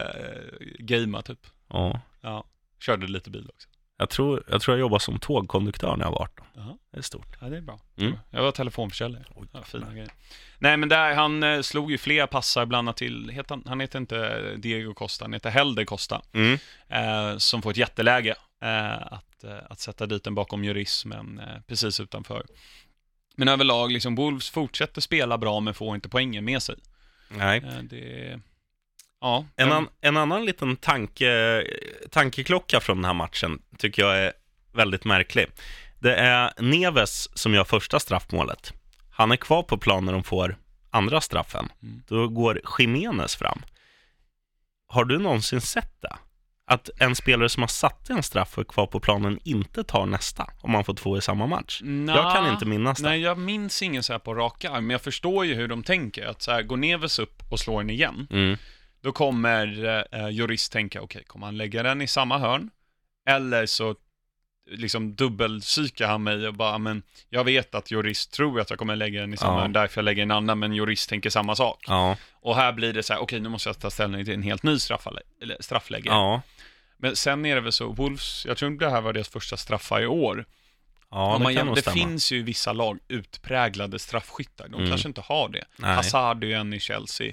gamea 0.79 1.23
typ. 1.23 1.39
Ja. 1.69 2.01
Ja. 2.21 2.45
Körde 2.81 3.07
lite 3.07 3.31
bil 3.31 3.49
också. 3.55 3.69
Jag 3.97 4.11
tror, 4.11 4.43
jag 4.49 4.61
tror 4.63 4.77
jag 4.77 4.81
jobbade 4.81 5.01
som 5.01 5.19
tågkonduktör 5.19 5.97
när 5.97 6.05
jag 6.05 6.11
var 6.13 6.23
18. 6.23 6.47
Jaha. 6.55 6.77
Det 6.93 6.99
är 6.99 7.03
stort. 7.03 7.37
Ja, 7.41 7.47
det 7.49 7.57
är 7.57 7.61
bra. 7.61 7.81
Mm. 7.99 8.19
Jag 8.31 8.43
var 8.43 8.53
telefonförsäljare. 8.53 9.25
Oj, 9.35 9.49
Ja, 9.53 9.63
fina 9.63 9.93
grejer. 9.93 10.11
Nej, 10.59 10.77
men 10.77 10.89
där, 10.89 11.15
han 11.15 11.43
eh, 11.43 11.61
slog 11.61 11.91
ju 11.91 11.99
flera 11.99 12.27
passar, 12.27 12.67
bland 12.67 12.89
annat 12.89 12.97
till, 12.97 13.29
heter 13.31 13.51
han, 13.55 13.65
han 13.67 13.81
heter 13.81 13.99
inte 13.99 14.41
Diego 14.57 14.95
Costa, 14.95 15.25
han 15.25 15.33
heter 15.33 15.51
Helder 15.51 15.85
Costa, 15.85 16.23
Mm. 16.33 16.59
eh, 16.89 17.37
som 17.39 17.63
får 17.63 17.71
ett 17.71 17.77
jätteläge 17.77 18.35
eh, 18.63 18.95
att, 19.13 19.45
eh, 19.45 19.59
att 19.71 19.81
sätta 19.81 20.07
dit 20.07 20.25
den 20.25 20.35
bakom 20.35 20.65
jurismen 20.65 21.39
eh, 21.39 21.61
precis 21.69 22.01
utanför. 22.01 22.47
Men 23.37 23.49
överlag, 23.49 23.93
liksom, 23.93 24.15
Wolves 24.15 24.51
fortsätter 24.51 25.01
spela 25.01 25.39
bra, 25.39 25.61
men 25.61 25.75
får 25.75 25.95
inte 25.95 26.09
poängen 26.09 26.45
med 26.45 26.63
sig. 26.63 26.77
Nej. 27.29 27.61
Det, 27.91 28.41
ja, 29.25 29.45
En, 29.57 29.73
an, 29.73 29.89
en 30.01 30.17
annan 30.17 30.45
liten 30.45 30.77
tanke, 30.77 31.63
tankeklocka 32.11 32.81
från 32.81 32.97
den 32.97 33.05
här 33.05 33.15
matchen 33.15 33.63
tycker 33.79 34.03
jag 34.03 34.19
är 34.19 34.33
väldigt 34.73 35.05
märklig. 35.05 35.47
Det 35.99 36.15
är 36.15 36.53
Neves 36.63 37.39
som 37.39 37.55
gör 37.55 37.65
första 37.65 38.01
straffmålet. 38.01 38.73
Han 39.11 39.33
är 39.33 39.37
kvar 39.37 39.63
på 39.63 39.79
plan 39.79 40.05
när 40.05 40.13
de 40.13 40.25
får 40.25 40.57
andra 40.91 41.21
straffen. 41.21 41.69
Mm. 41.83 42.03
Då 42.09 42.29
går 42.29 42.61
Jiménez 42.79 43.37
fram. 43.37 43.63
Har 44.89 45.05
du 45.05 45.19
någonsin 45.19 45.61
sett 45.61 46.03
det? 46.03 46.17
Att 46.67 46.91
en 46.99 47.15
spelare 47.15 47.49
som 47.49 47.63
har 47.63 47.69
satt 47.69 48.11
en 48.11 48.23
straff 48.23 48.59
och 48.59 48.61
är 48.61 48.65
kvar 48.65 48.87
på 48.87 49.01
planen 49.01 49.39
inte 49.45 49.85
tar 49.85 50.07
nästa, 50.07 50.51
om 50.61 50.71
man 50.71 50.85
får 50.85 50.95
två 50.95 51.19
i 51.19 51.21
samma 51.21 51.47
match. 51.47 51.81
Nja, 51.85 52.15
Jag 52.15 52.35
kan 52.35 52.53
inte 52.53 52.67
minnas 52.67 52.99
det. 52.99 53.09
Nej, 53.09 53.21
jag 53.21 53.39
minns 53.39 53.83
ingen 53.83 54.03
så 54.03 54.13
här 54.13 54.19
på 54.21 54.35
raka 54.35 54.71
arm, 54.71 54.87
men 54.87 54.91
jag 54.95 55.03
förstår 55.03 55.45
ju 55.45 55.55
hur 55.55 55.69
de 55.69 55.83
tänker. 55.83 56.27
Att 56.27 56.43
så 56.43 56.51
här, 56.53 56.63
går 56.63 56.77
Neves 56.77 57.19
upp 57.19 57.43
och 57.51 57.61
slår 57.61 57.81
den 57.81 57.91
igen, 57.91 58.27
Mm. 58.31 58.57
Då 59.05 59.13
kommer 59.13 59.85
eh, 60.13 60.29
jurist 60.29 60.73
tänka, 60.73 61.03
okej, 61.03 61.25
kommer 61.27 61.47
han 61.47 61.57
lägga 61.57 61.83
den 61.83 62.03
i 62.03 62.07
samma 62.07 62.39
hörn? 62.39 62.71
Eller 63.29 63.67
så 63.67 63.95
liksom 64.71 65.15
dubbelpsykar 65.15 66.07
han 66.09 66.23
mig 66.23 66.47
och 66.49 66.55
bara, 66.55 66.79
men 66.79 67.03
jag 67.29 67.45
vet 67.45 67.75
att 67.75 67.91
jurist 67.91 68.33
tror 68.33 68.61
att 68.61 68.71
jag 68.71 68.79
kommer 68.79 68.97
lägga 68.97 69.21
den 69.21 69.35
i 69.35 69.37
samma 69.37 69.55
Ja. 69.55 69.61
hörn, 69.61 69.73
därför 69.73 69.99
jag 70.01 70.05
lägger 70.05 70.23
en 70.23 70.31
annan, 70.31 70.59
men 70.59 70.73
jurist 70.75 71.09
tänker 71.09 71.31
samma 71.31 71.57
sak. 71.57 71.85
Ja, 71.87 72.17
Och 72.41 72.57
här 72.57 72.73
blir 72.73 72.93
det 72.93 73.03
så 73.03 73.13
här, 73.13 73.21
okej, 73.21 73.41
nu 73.41 73.49
måste 73.49 73.69
jag 73.69 73.79
ta 73.79 73.91
ställning 73.91 74.25
till 74.25 74.35
en 74.35 74.43
helt 74.43 74.63
ny 74.63 74.79
straffläge. 75.61 76.09
ja, 76.09 76.43
Men 76.97 77.17
sen 77.17 77.47
är 77.47 77.55
det 77.55 77.61
väl 77.61 77.73
så, 77.73 77.89
Wolves, 77.93 78.47
jag 78.47 78.57
tror 78.57 78.73
inte 78.73 78.85
det 78.85 78.91
här 78.91 79.01
var 79.01 79.13
deras 79.13 79.29
första 79.29 79.57
straffar 79.57 80.01
i 80.03 80.07
år. 80.07 80.45
ja 81.11 81.37
det 81.39 81.65
man, 81.65 81.75
det 81.75 81.83
finns 81.93 82.33
ju 82.33 82.43
vissa 82.43 82.73
lag 82.73 82.99
utpräglade 83.09 83.99
straffskyttar. 83.99 84.69
De 84.69 84.75
Mm. 84.75 84.89
kanske 84.91 85.09
inte 85.09 85.21
har 85.21 85.49
det. 85.49 85.65
Nej. 85.77 85.95
Hazard 85.95 86.45
är 86.45 86.49
ju 86.49 86.55
en 86.55 86.73
i 86.73 86.81
Chelsea. 86.81 87.33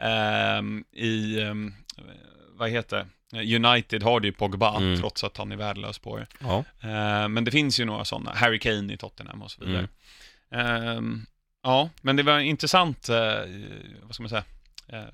Ehm, 0.00 0.84
I, 0.92 1.40
ehm, 1.40 1.74
vad 2.52 2.70
heter? 2.70 3.06
United 3.32 4.02
har 4.02 4.20
det 4.20 4.26
ju 4.26 4.32
Pogba, 4.32 4.76
Mm. 4.76 5.00
trots 5.00 5.24
att 5.24 5.36
han 5.36 5.52
är 5.52 5.56
värdelös 5.56 5.98
på 5.98 6.16
det. 6.18 6.26
Ja, 6.40 6.64
Ehm, 6.80 7.32
men 7.32 7.44
det 7.44 7.50
finns 7.50 7.80
ju 7.80 7.84
några 7.84 8.04
sådana. 8.04 8.32
Harry 8.34 8.58
Kane 8.58 8.92
i 8.92 8.96
Tottenham 8.96 9.42
och 9.42 9.50
så 9.50 9.64
vidare. 9.64 9.88
Ehm, 10.50 11.26
ja, 11.62 11.90
men 12.02 12.16
det 12.16 12.22
var 12.22 12.32
en 12.38 12.44
intressant, 12.44 13.08
eh, 13.08 13.16
vad 14.02 14.14
ska 14.14 14.22
man 14.22 14.28
säga, 14.30 14.44
eh, 14.88 15.04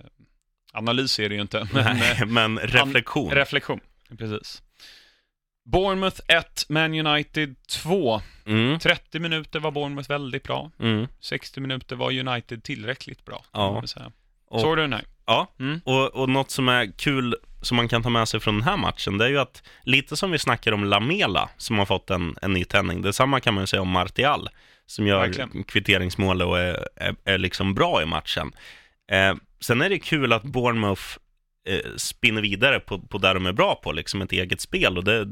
analys 0.72 1.18
är 1.18 1.28
det 1.28 1.34
ju 1.34 1.40
inte, 1.40 1.68
men 1.72 1.86
eh, 1.86 1.94
Nej, 1.98 2.26
men 2.26 2.58
reflektion. 2.58 3.30
reflektion. 3.30 3.80
Precis. 4.18 4.62
Bournemouth 5.64 6.20
1, 6.28 6.64
Man 6.68 7.06
United 7.06 7.54
2. 7.68 8.20
Mm, 8.46 8.78
30 8.78 9.18
minuter 9.18 9.60
var 9.60 9.70
Bournemouth 9.70 10.08
väldigt 10.08 10.42
bra. 10.42 10.70
mm, 10.78 11.06
60 11.20 11.60
minuter 11.60 11.96
var 11.96 12.12
United 12.28 12.62
tillräckligt 12.62 13.24
bra. 13.24 13.44
Ja. 13.52 13.82
Och- 14.48 14.60
Såg 14.60 14.76
du 14.76 14.82
den 14.82 14.92
här? 14.92 15.04
ja. 15.26 15.52
Mm. 15.60 15.80
Och, 15.84 16.14
och 16.14 16.28
något 16.28 16.50
som 16.50 16.68
är 16.68 16.92
kul 16.98 17.36
som 17.62 17.76
man 17.76 17.88
kan 17.88 18.02
ta 18.02 18.08
med 18.10 18.28
sig 18.28 18.40
från 18.40 18.54
den 18.54 18.62
här 18.62 18.76
matchen, 18.76 19.18
det 19.18 19.24
är 19.24 19.28
ju 19.28 19.38
att 19.38 19.62
lite 19.82 20.16
som 20.16 20.30
vi 20.30 20.38
snackar 20.38 20.72
om 20.72 20.84
Lamela 20.84 21.48
som 21.56 21.78
har 21.78 21.86
fått 21.86 22.10
en, 22.10 22.36
en 22.42 22.52
ny 22.52 22.64
tändning, 22.64 23.02
detsamma 23.02 23.40
kan 23.40 23.54
man 23.54 23.62
ju 23.62 23.66
säga 23.66 23.82
om 23.82 23.88
Martial 23.88 24.48
som 24.86 25.06
gör 25.06 25.20
Verkligen. 25.20 25.64
kvitteringsmål 25.64 26.42
och 26.42 26.58
är, 26.58 26.88
är, 26.96 27.14
är 27.24 27.38
liksom 27.38 27.74
bra 27.74 28.02
i 28.02 28.06
matchen. 28.06 28.52
Eh, 29.12 29.34
sen 29.60 29.82
är 29.82 29.88
det 29.88 29.98
kul 29.98 30.32
att 30.32 30.42
Bournemouth 30.42 31.02
eh, 31.68 31.90
spinner 31.96 32.42
vidare 32.42 32.80
på, 32.80 32.98
på 32.98 33.18
där 33.18 33.34
de 33.34 33.46
är 33.46 33.52
bra 33.52 33.74
på, 33.74 33.92
liksom 33.92 34.22
ett 34.22 34.32
eget 34.32 34.60
spel. 34.60 34.98
Och 34.98 35.04
det, 35.04 35.24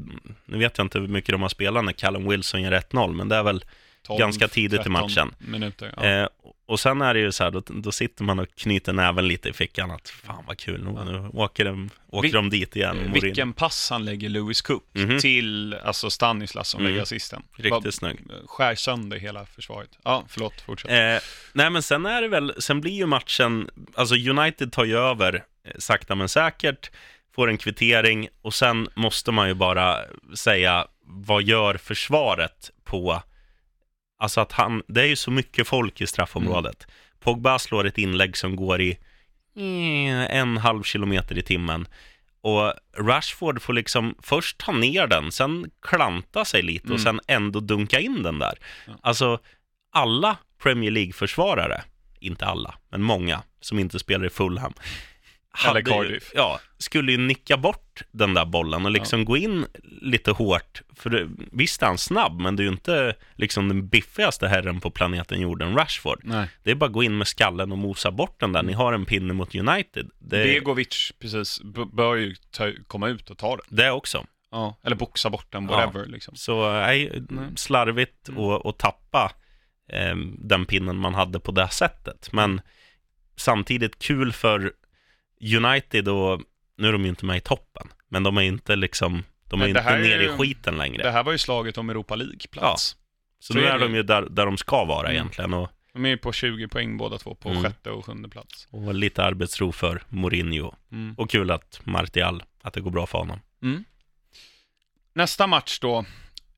nu 0.45 0.57
vet 0.57 0.77
jag 0.77 0.85
inte 0.85 0.99
hur 0.99 1.07
mycket 1.07 1.31
de 1.31 1.41
har 1.41 1.49
spelat 1.49 1.85
när 1.85 1.91
Callum 1.93 2.29
Wilson 2.29 2.61
gör 2.61 2.71
1-0, 2.71 3.13
men 3.13 3.29
det 3.29 3.35
är 3.35 3.43
väl 3.43 3.65
12, 4.03 4.19
Ganska 4.19 4.47
tidigt 4.47 4.73
i 4.73 4.83
13 4.83 4.91
matchen. 4.91 5.33
minuter. 5.39 5.93
Ja. 5.97 6.03
Eh, 6.05 6.27
och 6.67 6.79
sen 6.79 7.01
är 7.01 7.13
det 7.13 7.19
ju 7.19 7.31
så 7.31 7.43
här, 7.43 7.51
då, 7.51 7.61
då 7.67 7.91
sitter 7.91 8.23
man 8.23 8.39
och 8.39 8.47
knyter 8.55 8.93
näven 8.93 9.27
lite 9.27 9.49
i 9.49 9.53
fickan 9.53 9.91
att 9.91 10.09
fan 10.09 10.43
vad 10.47 10.57
kul, 10.57 10.83
nu, 10.83 11.03
nu 11.11 11.29
åker, 11.33 11.65
de, 11.65 11.89
åker 12.07 12.27
Vi- 12.27 12.33
de 12.33 12.49
dit 12.49 12.75
igen. 12.75 13.11
Vilken 13.13 13.53
pass 13.53 13.89
han 13.89 14.05
lägger 14.05 14.29
Lewis 14.29 14.61
Cook 14.61 14.83
Mhm. 14.93 15.19
till 15.19 15.73
alltså 15.73 16.09
Stanislas 16.09 16.69
som 16.69 16.79
Mm. 16.79 16.91
lägger 16.91 17.03
assisten. 17.03 17.43
Riktigt 17.55 17.83
Bara 17.83 17.91
snygg. 17.91 18.19
Skär 18.45 18.75
sönder 18.75 19.17
hela 19.17 19.45
försvaret. 19.45 19.89
Ja, 20.03 20.23
förlåt, 20.27 20.61
fortsätt. 20.61 20.91
Eh, 20.91 21.27
nej 21.53 21.69
men 21.69 21.83
sen 21.83 22.05
är 22.05 22.21
det 22.21 22.27
väl, 22.27 22.53
sen 22.59 22.81
blir 22.81 22.91
ju 22.93 23.05
matchen, 23.05 23.69
alltså 23.95 24.15
United 24.15 24.71
tar 24.71 24.85
ju 24.85 24.97
över 24.97 25.33
eh, 25.35 25.71
sakta 25.79 26.15
men 26.15 26.29
säkert, 26.29 26.91
får 27.35 27.49
en 27.49 27.57
kvittering 27.57 28.27
och 28.41 28.53
sen 28.53 28.87
måste 28.95 29.31
man 29.31 29.47
ju 29.47 29.53
bara 29.53 29.97
säga, 30.35 30.87
vad 31.07 31.43
gör 31.43 31.77
försvaret 31.77 32.71
på, 32.83 33.21
alltså 34.17 34.41
att 34.41 34.51
han, 34.51 34.83
det 34.87 35.01
är 35.01 35.05
ju 35.07 35.15
så 35.15 35.31
mycket 35.31 35.67
folk 35.67 36.01
i 36.01 36.07
straffområdet. 36.07 36.87
Pogba 37.19 37.59
slår 37.59 37.85
ett 37.85 37.97
inlägg 37.97 38.37
som 38.37 38.55
går 38.55 38.81
i 38.81 38.91
eh, 39.57 40.37
en 40.37 40.57
halv 40.57 40.83
kilometer 40.83 41.37
i 41.37 41.41
timmen. 41.41 41.87
Och 42.41 42.73
Rashford 42.97 43.61
får 43.61 43.73
liksom 43.73 44.15
först 44.21 44.57
ta 44.57 44.71
ner 44.71 45.07
den, 45.07 45.31
sen 45.31 45.71
klanta 45.81 46.45
sig 46.45 46.61
lite 46.61 46.83
och 46.93 46.99
Mm. 46.99 47.03
sen 47.03 47.19
ändå 47.27 47.59
dunka 47.59 47.99
in 47.99 48.23
den 48.23 48.39
där. 48.39 48.53
Ja. 48.87 48.93
Alltså, 49.03 49.39
alla 49.91 50.37
Premier 50.63 50.91
League-försvarare, 50.91 51.83
inte 52.19 52.45
alla, 52.45 52.75
men 52.89 53.01
många 53.03 53.41
som 53.59 53.79
inte 53.79 53.99
spelar 53.99 54.25
i 54.25 54.29
Fulham, 54.29 54.73
hade 55.55 55.79
ju- 55.79 55.85
Cardiff. 55.85 56.31
Ja, 56.35 56.59
skulle 56.77 57.11
ju 57.11 57.17
nicka 57.17 57.57
bort 57.57 58.01
den 58.11 58.33
där 58.33 58.45
bollen 58.45 58.85
och 58.85 58.91
liksom 58.91 59.25
gå 59.25 59.37
in 59.37 59.65
lite 60.01 60.31
hårt. 60.31 60.81
För 60.95 61.09
det, 61.09 61.29
visst 61.51 61.81
är 61.81 61.87
han 61.87 61.97
snabb, 61.97 62.39
men 62.41 62.55
det 62.55 62.61
är 62.61 62.65
ju 62.65 62.71
inte 62.71 63.15
liksom 63.35 63.67
den 63.67 63.87
biffigaste 63.87 64.47
herren 64.47 64.79
på 64.81 64.89
planeten 64.91 65.41
jorden, 65.41 65.75
Rashford. 65.77 66.19
Nej. 66.23 66.49
Det 66.63 66.71
är 66.71 66.75
bara 66.75 66.85
att 66.85 66.91
gå 66.91 67.03
in 67.03 67.17
med 67.17 67.27
skallen 67.27 67.71
och 67.71 67.77
mosa 67.77 68.11
bort 68.11 68.39
den 68.39 68.51
där. 68.53 68.63
Ni 68.63 68.73
har 68.73 68.93
en 68.93 69.05
pinne 69.05 69.33
mot 69.33 69.55
United. 69.55 70.09
Det, 70.19 70.43
Begovic, 70.43 71.11
precis, 71.19 71.61
bör 71.93 72.15
ju 72.15 72.35
ta, 72.51 72.71
komma 72.87 73.07
ut 73.07 73.29
och 73.29 73.37
ta 73.37 73.49
den. 73.55 73.65
det 73.69 73.91
också. 73.91 74.25
Ja, 74.51 74.77
eller 74.83 74.95
boxa 74.95 75.29
bort 75.29 75.47
den, 75.51 75.63
Ja. 75.63 75.69
whatever 75.71 76.05
liksom. 76.05 76.35
Så 76.35 76.71
nej, 76.71 77.21
Nej. 77.29 77.45
slarvigt 77.55 78.29
Mm. 78.29 78.41
och, 78.41 78.65
och 78.65 78.77
tappa 78.77 79.31
eh, 79.91 80.15
den 80.39 80.65
pinnen 80.65 80.95
man 80.97 81.13
hade 81.13 81.39
på 81.39 81.51
det 81.51 81.69
sättet. 81.69 82.29
Men 82.31 82.61
samtidigt 83.37 83.99
kul 83.99 84.31
för 84.33 84.73
United 85.53 86.07
och 86.09 86.41
nu 86.77 86.87
är 86.87 86.91
de 86.91 87.03
ju 87.03 87.09
inte 87.09 87.25
med 87.25 87.37
i 87.37 87.41
toppen, 87.41 87.87
men 88.09 88.23
de 88.23 88.37
är 88.37 88.41
inte 88.41 88.75
liksom, 88.75 89.23
de 89.49 89.61
är 89.61 89.67
Men 89.67 89.77
inte 89.77 89.97
nere 89.97 90.23
i 90.25 90.37
skiten 90.37 90.77
längre. 90.77 91.03
Det 91.03 91.11
här 91.11 91.23
var 91.23 91.31
ju 91.31 91.37
slaget 91.37 91.77
om 91.77 91.89
Europa 91.89 92.15
League-plats. 92.15 92.95
så, 93.39 93.53
så 93.53 93.59
nu 93.59 93.65
är 93.65 93.71
är 93.75 93.79
de 93.79 93.95
ju. 93.95 94.03
där, 94.03 94.21
där 94.21 94.45
de 94.45 94.57
ska 94.57 94.85
vara 94.85 95.07
Mm. 95.07 95.11
egentligen 95.11 95.53
och, 95.53 95.69
De 95.93 96.05
är 96.05 96.09
ju 96.09 96.17
på 96.17 96.31
20 96.31 96.67
poäng 96.67 96.97
båda 96.97 97.17
två, 97.17 97.35
på 97.35 97.49
Mm. 97.49 97.63
sjätte 97.63 97.89
och 97.91 98.05
sjunde 98.05 98.29
plats. 98.29 98.67
och 98.71 98.93
lite 98.95 99.23
arbetsro 99.23 99.71
för 99.71 100.03
Mourinho. 100.09 100.75
Mm. 100.91 101.15
Och 101.17 101.29
kul 101.29 101.51
att 101.51 101.81
Martial, 101.83 102.43
att 102.61 102.73
det 102.73 102.81
går 102.81 102.91
bra 102.91 103.05
för 103.05 103.17
honom. 103.17 103.39
Mm. 103.63 103.83
Nästa 105.13 105.47
match 105.47 105.79
då. 105.79 106.05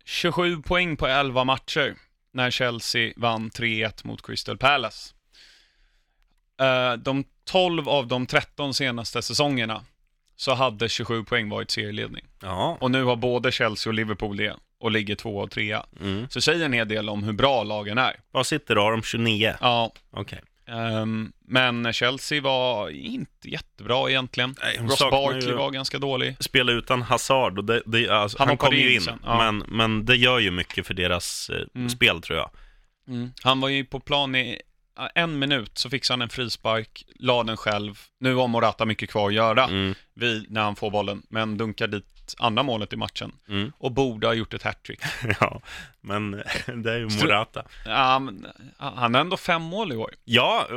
27 0.05 0.61
poäng 0.61 0.97
på 0.97 1.07
11 1.07 1.43
matcher 1.43 1.95
när 2.31 2.51
Chelsea 2.51 3.13
vann 3.17 3.49
3-1 3.49 4.05
mot 4.07 4.25
Crystal 4.25 4.57
Palace. 4.57 5.13
Eh, 6.59 6.93
De 6.93 7.23
12 7.47 7.89
av 7.89 8.07
de 8.07 8.25
13 8.25 8.73
senaste 8.73 9.21
säsongerna 9.21 9.83
så 10.35 10.53
hade 10.53 10.89
27 10.89 11.23
poäng 11.23 11.49
varit 11.49 11.71
serieledning. 11.71 12.25
Ja. 12.41 12.77
Och 12.81 12.91
nu 12.91 13.03
har 13.03 13.15
både 13.15 13.51
Chelsea 13.51 13.89
och 13.89 13.93
Liverpool 13.93 14.37
det 14.37 14.53
och 14.79 14.91
ligger 14.91 15.15
två 15.15 15.37
och 15.37 15.51
trea. 15.51 15.85
Mm. 16.01 16.27
Så 16.29 16.41
säger 16.41 16.65
en 16.65 16.73
hel 16.73 16.87
del 16.87 17.09
om 17.09 17.23
hur 17.23 17.33
bra 17.33 17.63
lagen 17.63 17.97
är. 17.97 18.15
Vad 18.31 18.47
sitter 18.47 18.75
då? 18.75 18.81
Har 18.81 18.91
de 18.91 19.03
29? 19.03 19.53
Ja, 19.61 19.91
Okej. 20.11 20.41
ehm, 20.67 21.31
men 21.47 21.93
Chelsea 21.93 22.41
var 22.41 22.89
inte 22.89 23.49
jättebra 23.49 24.09
egentligen. 24.09 24.55
Nej, 24.63 24.77
Ross 24.81 24.99
Barkley 24.99 25.53
var 25.53 25.71
ganska 25.71 25.99
dålig. 25.99 26.35
spela 26.39 26.71
utan 26.71 27.01
Hazard 27.01 27.57
och 27.57 27.63
det, 27.65 27.81
det, 27.85 28.09
alltså, 28.09 28.37
Han 28.39 28.47
han, 28.47 28.57
kom 28.57 28.75
ju 28.75 28.93
in 28.95 29.01
sen, 29.01 29.19
ja. 29.23 29.37
men, 29.37 29.57
men 29.67 30.05
det 30.05 30.15
gör 30.15 30.39
ju 30.39 30.51
mycket 30.51 30.87
för 30.87 30.93
deras 30.93 31.49
eh, 31.49 31.61
Mm. 31.75 31.89
spel 31.89 32.21
tror 32.21 32.37
jag. 32.39 32.49
Han 33.43 33.59
var 33.61 33.69
ju 33.69 33.85
på 33.85 33.99
plan 33.99 34.35
i 34.35 34.61
en 35.15 35.39
minut, 35.39 35.77
så 35.77 35.89
fixade 35.89 36.13
han 36.13 36.21
en 36.21 36.29
frispark, 36.29 37.05
la 37.19 37.43
den 37.43 37.57
själv. 37.57 37.99
Nu 38.19 38.35
har 38.35 38.47
Morata 38.47 38.85
mycket 38.85 39.09
kvar 39.09 39.27
att 39.27 39.33
göra 39.33 39.63
Mm, 39.63 39.95
vid, 40.13 40.51
när 40.51 40.61
han 40.61 40.75
får 40.75 40.91
bollen, 40.91 41.21
men 41.29 41.57
dunkar 41.57 41.87
dit 41.87 42.35
andra 42.39 42.63
målet 42.63 42.93
i 42.93 42.95
matchen. 42.95 43.31
mm, 43.49 43.71
Och 43.77 43.91
borde 43.91 44.27
ha 44.27 44.33
gjort 44.33 44.53
ett 44.53 44.63
hattrick. 44.63 44.99
ja, 45.39 45.61
men 46.01 46.31
det 46.75 46.91
är 46.93 46.97
ju 46.97 47.09
Morata. 47.21 47.63
Ja, 47.85 48.19
men, 48.19 48.47
han 48.77 49.13
har 49.13 49.21
ändå 49.21 49.37
fem 49.37 49.61
mål 49.61 49.91
i 49.93 49.95
år. 49.95 50.11
Ja, 50.23 50.67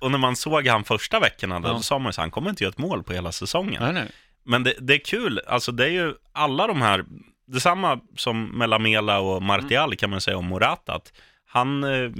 och 0.00 0.10
när 0.10 0.18
man 0.18 0.36
såg 0.36 0.66
han 0.66 0.84
första 0.84 1.20
veckorna, 1.20 1.60
då 1.60 1.68
Ja. 1.68 1.82
sa 1.82 1.98
man 1.98 2.08
ju 2.08 2.12
så 2.12 2.20
han 2.20 2.30
kommer 2.30 2.50
inte 2.50 2.64
göra 2.64 2.70
ett 2.70 2.78
mål 2.78 3.02
på 3.02 3.12
hela 3.12 3.32
säsongen. 3.32 3.82
Nej, 3.82 3.92
nej. 3.92 4.10
Men 4.44 4.62
det, 4.62 4.74
det 4.80 4.94
är 4.94 5.04
kul, 5.04 5.40
alltså 5.46 5.72
det 5.72 5.84
är 5.84 5.90
ju 5.90 6.14
alla 6.32 6.66
de 6.66 6.82
här, 6.82 7.04
detsamma 7.46 8.00
som 8.16 8.44
med 8.58 8.68
Lamela 8.68 9.18
och 9.20 9.42
Martial 9.42 9.96
kan 9.96 10.10
man 10.10 10.20
säga 10.20 10.36
om 10.36 10.46
Morata, 10.46 10.94
att 10.94 11.12
han, 11.46 11.84
eh, 11.84 12.10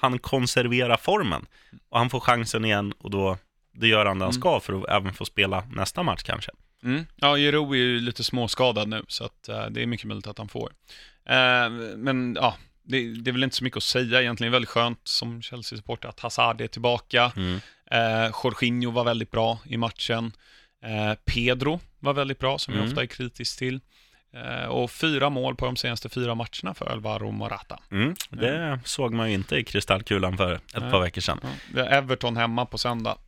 han 0.00 0.18
konserverar 0.18 0.96
formen. 0.96 1.46
Och 1.88 1.98
han 1.98 2.10
får 2.10 2.20
chansen 2.20 2.64
igen 2.64 2.92
och 2.98 3.10
då, 3.10 3.38
det 3.72 3.88
gör 3.88 4.06
han 4.06 4.18
det 4.18 4.24
han 4.24 4.32
Mm. 4.32 4.40
ska 4.40 4.60
för 4.60 4.72
att 4.82 4.88
även 4.88 5.14
få 5.14 5.24
spela 5.24 5.64
nästa 5.72 6.02
match 6.02 6.22
kanske. 6.22 6.50
Mm. 6.84 7.06
Ja, 7.16 7.38
Jero 7.38 7.72
är 7.72 7.76
ju 7.78 8.00
lite 8.00 8.24
småskadad 8.24 8.88
nu, 8.88 9.04
så 9.08 9.24
att, 9.24 9.48
eh, 9.48 9.66
det 9.66 9.82
är 9.82 9.86
mycket 9.86 10.06
möjligt 10.06 10.26
att 10.26 10.38
han 10.38 10.48
får. 10.48 10.72
Eh, 11.24 11.70
men 11.96 12.34
ja, 12.40 12.56
det, 12.82 13.14
det 13.14 13.30
är 13.30 13.32
väl 13.32 13.44
inte 13.44 13.56
så 13.56 13.64
mycket 13.64 13.76
att 13.76 13.82
säga 13.82 14.20
egentligen. 14.22 14.52
Väldigt 14.52 14.68
skönt 14.68 15.00
som 15.04 15.42
Chelsea-supporter 15.42 16.08
att 16.08 16.20
Hazard 16.20 16.60
är 16.60 16.66
tillbaka. 16.66 17.32
Mm. 17.36 17.60
Eh, 17.90 18.30
Jorginho 18.44 18.90
var 18.90 19.04
väldigt 19.04 19.30
bra 19.30 19.58
i 19.64 19.76
matchen. 19.76 20.32
Pedro 21.24 21.80
var 21.98 22.12
väldigt 22.14 22.38
bra, 22.38 22.58
som 22.58 22.74
jag 22.74 22.78
Mm. 22.80 22.90
ofta 22.92 23.02
är 23.02 23.06
kritisk 23.06 23.58
till. 23.58 23.80
Eh, 24.34 24.64
och 24.68 24.90
fyra 24.90 25.30
mål 25.30 25.56
på 25.56 25.66
de 25.66 25.76
senaste 25.76 26.08
fyra 26.08 26.34
matcherna 26.34 26.74
för 26.74 26.86
Alvaro 26.86 27.30
Morata. 27.30 27.78
Mm. 27.90 28.14
Det 28.30 28.80
såg 28.84 29.14
man 29.14 29.28
ju 29.28 29.34
inte 29.34 29.56
i 29.56 29.64
kristallkulan 29.64 30.36
för 30.36 30.52
ett 30.54 30.62
Nej. 30.80 30.90
par 30.90 31.00
veckor 31.00 31.20
sedan. 31.20 31.40
Ja, 31.42 31.48
vi 31.74 31.80
har 31.80 31.86
Everton 31.88 32.36
hemma 32.36 32.66
på 32.66 32.78
söndag. 32.78 33.18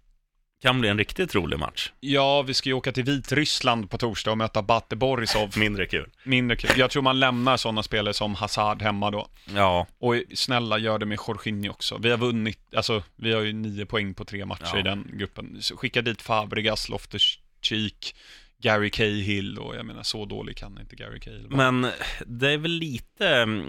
Kan 0.62 0.80
bli 0.80 0.88
en 0.88 0.98
riktigt 0.98 1.34
rolig 1.34 1.58
match. 1.58 1.92
Ja, 2.00 2.42
vi 2.42 2.54
ska 2.54 2.68
ju 2.68 2.72
åka 2.72 2.92
till 2.92 3.04
Vitryssland 3.04 3.90
på 3.90 3.98
torsdag 3.98 4.30
och 4.30 4.38
möta 4.38 4.62
Bate 4.62 4.96
Borisov. 4.96 5.50
Mindre 5.58 5.86
kul. 5.86 6.10
Mindre 6.24 6.56
kul. 6.56 6.70
Jag 6.76 6.90
tror 6.90 7.02
man 7.02 7.20
lämnar 7.20 7.56
sådana 7.56 7.82
spelare 7.82 8.14
som 8.14 8.34
Hazard 8.34 8.82
hemma 8.82 9.10
då. 9.10 9.26
Ja, 9.54 9.86
Och 9.98 10.14
snälla, 10.34 10.78
gör 10.78 10.98
det 10.98 11.06
med 11.06 11.18
Jorginho 11.28 11.70
också. 11.70 11.98
Vi 11.98 12.10
har 12.10 12.18
vunnit, 12.18 12.58
alltså 12.76 13.02
vi 13.16 13.32
har 13.32 13.40
ju 13.40 13.52
nio 13.52 13.86
poäng 13.86 14.14
på 14.14 14.24
tre 14.24 14.44
matcher 14.44 14.70
Ja. 14.72 14.78
i 14.78 14.82
den 14.82 15.10
gruppen. 15.12 15.56
Så 15.60 15.76
skicka 15.76 16.02
dit 16.02 16.22
Fabregas, 16.22 16.88
Loftus-Cheek, 16.88 18.14
Gary 18.62 18.90
Cahill 18.90 19.58
och 19.58 19.76
jag 19.76 19.86
menar 19.86 20.02
så 20.02 20.24
dålig 20.24 20.56
kan 20.56 20.78
inte 20.80 20.96
Gary 20.96 21.20
Cahill 21.20 21.46
vara. 21.50 21.72
men 21.72 21.92
det 22.26 22.50
är 22.50 22.58
väl 22.58 22.70
lite 22.70 23.28
mm, 23.28 23.68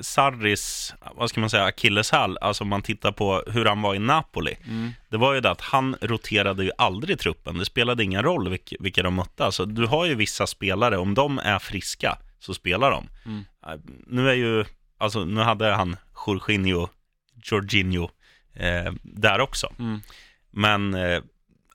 Sarris, 0.00 0.94
vad 1.14 1.30
ska 1.30 1.40
man 1.40 1.50
säga, 1.50 1.64
akilleshäl, 1.64 2.38
alltså 2.40 2.64
om 2.64 2.68
man 2.68 2.82
tittar 2.82 3.12
på 3.12 3.42
hur 3.46 3.64
han 3.64 3.82
var 3.82 3.94
i 3.94 3.98
Napoli. 3.98 4.56
Mm. 4.64 4.92
Det 5.08 5.16
var 5.16 5.34
ju 5.34 5.40
det 5.40 5.50
att 5.50 5.60
han 5.60 5.96
roterade 6.00 6.64
ju 6.64 6.70
aldrig 6.78 7.18
truppen. 7.18 7.58
Det 7.58 7.64
spelade 7.64 8.04
ingen 8.04 8.22
roll 8.22 8.48
vilka, 8.48 8.76
vilka 8.80 9.02
de 9.02 9.14
mötte. 9.14 9.44
Alltså, 9.44 9.64
du 9.64 9.86
har 9.86 10.06
ju 10.06 10.14
vissa 10.14 10.46
spelare, 10.46 10.98
om 10.98 11.14
de 11.14 11.38
är 11.38 11.58
friska 11.58 12.18
så 12.38 12.54
spelar 12.54 12.90
de. 12.90 13.08
Mm. 13.24 13.44
Eh, 13.66 13.80
Nu 14.06 14.30
är 14.30 14.34
ju, 14.34 14.64
alltså 14.98 15.24
nu 15.24 15.40
hade 15.40 15.70
han 15.70 15.96
Jorginho, 16.26 16.88
Jorginho 17.42 18.10
eh, 18.54 18.92
där 19.02 19.40
också. 19.40 19.72
Mm. 19.78 20.00
Men 20.50 20.94
eh, 20.94 21.22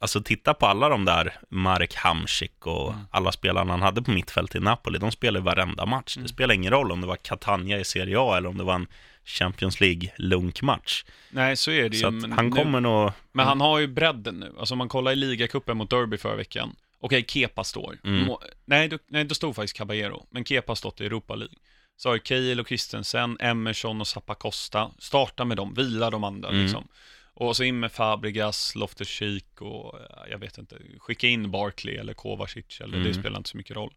alltså 0.01 0.21
titta 0.21 0.53
på 0.53 0.65
alla 0.65 0.89
de 0.89 1.05
där, 1.05 1.33
Marek 1.49 1.95
Hamsik 1.95 2.65
och 2.67 2.93
Mm. 2.93 3.05
alla 3.11 3.31
spelarna 3.31 3.73
han 3.73 3.81
hade 3.81 4.01
på 4.01 4.11
mittfält 4.11 4.55
i 4.55 4.59
Napoli. 4.59 4.99
De 4.99 5.11
spelar 5.11 5.39
ju 5.39 5.43
varenda 5.43 5.85
match. 5.85 6.17
Mm. 6.17 6.23
Det 6.23 6.29
spelar 6.33 6.55
ingen 6.55 6.71
roll 6.71 6.91
om 6.91 7.01
det 7.01 7.07
var 7.07 7.15
Catania 7.15 7.79
i 7.79 7.83
Serie 7.83 8.15
A 8.19 8.37
eller 8.37 8.49
om 8.49 8.57
det 8.57 8.63
var 8.63 8.75
en 8.75 8.87
Champions 9.25 9.79
League-lunkmatch. 9.81 11.03
Nej, 11.29 11.57
så 11.57 11.71
är 11.71 11.89
det 11.89 11.95
Så 11.97 12.07
ju. 12.09 12.31
han 12.33 12.45
nu- 12.49 12.55
kommer 12.55 12.81
nog... 12.81 13.11
Men 13.31 13.47
han 13.47 13.61
har 13.61 13.79
ju 13.79 13.87
bredden 13.87 14.35
nu. 14.39 14.53
Alltså 14.59 14.73
om 14.73 14.77
man 14.77 14.89
kollar 14.89 15.11
i 15.11 15.15
ligacupen 15.15 15.77
mot 15.77 15.89
Derby 15.89 16.17
förra 16.17 16.35
veckan. 16.35 16.75
Okej, 16.99 17.25
Kepa 17.27 17.63
står. 17.63 17.97
Mm. 18.03 18.25
Må, 18.25 18.41
nej, 18.65 18.87
då, 18.87 18.97
nej, 19.07 19.23
då 19.25 19.35
stod 19.35 19.55
faktiskt 19.55 19.77
Caballero, 19.77 20.25
men 20.29 20.45
Kepa 20.45 20.71
har 20.71 20.75
stått 20.75 21.01
i 21.01 21.05
Europa 21.05 21.35
League. 21.35 21.55
Så 21.97 22.09
har 22.09 22.17
Cahill 22.17 22.59
och 22.59 22.67
Christensen, 22.67 23.37
Emerson 23.39 24.01
och 24.01 24.07
Zappacosta, 24.07 24.91
starta 24.99 25.45
med 25.45 25.57
dem, 25.57 25.73
vila 25.73 26.09
de 26.09 26.23
andra 26.23 26.49
Mm. 26.49 26.61
liksom. 26.61 26.87
Och 27.33 27.55
så 27.57 27.63
in 27.63 27.79
med 27.79 27.91
Fabregas, 27.91 28.75
Loftus-Cheek 28.75 29.61
och 29.61 29.99
ja, 30.09 30.25
jag 30.29 30.37
vet 30.37 30.57
inte, 30.57 30.77
skicka 30.99 31.27
in 31.27 31.51
Barkley 31.51 31.95
eller 31.95 32.13
Kovacic, 32.13 32.81
eller 32.81 32.97
det 32.97 33.09
Mm. 33.09 33.13
spelar 33.21 33.37
inte 33.37 33.49
så 33.49 33.57
mycket 33.57 33.75
roll. 33.75 33.93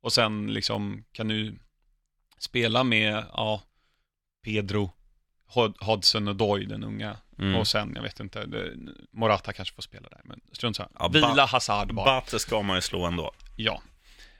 Och 0.00 0.12
sen 0.12 0.52
liksom 0.54 1.04
kan 1.12 1.28
du 1.28 1.58
spela 2.38 2.84
med, 2.84 3.24
ja, 3.32 3.62
Pedro, 4.44 4.90
Hod- 5.54 5.76
Hodgson 5.84 6.28
och 6.28 6.36
Doy, 6.36 6.64
den 6.66 6.84
unga. 6.84 7.16
Mm. 7.38 7.54
Och 7.56 7.68
sen, 7.68 7.92
jag 7.96 8.02
vet 8.02 8.20
inte, 8.20 8.46
det, 8.46 8.72
Morata 9.10 9.52
kanske 9.52 9.74
får 9.74 9.82
spela 9.82 10.08
där, 10.08 10.20
men 10.24 10.40
strunt 10.52 10.76
samma. 10.76 10.88
Ja, 10.98 11.08
Vila 11.08 11.44
Hazard 11.46 11.94
bara. 11.94 12.04
Bate 12.04 12.38
ska 12.38 12.62
man 12.62 12.76
ju 12.76 12.80
slå 12.80 13.06
ändå. 13.06 13.32
Ja. 13.56 13.82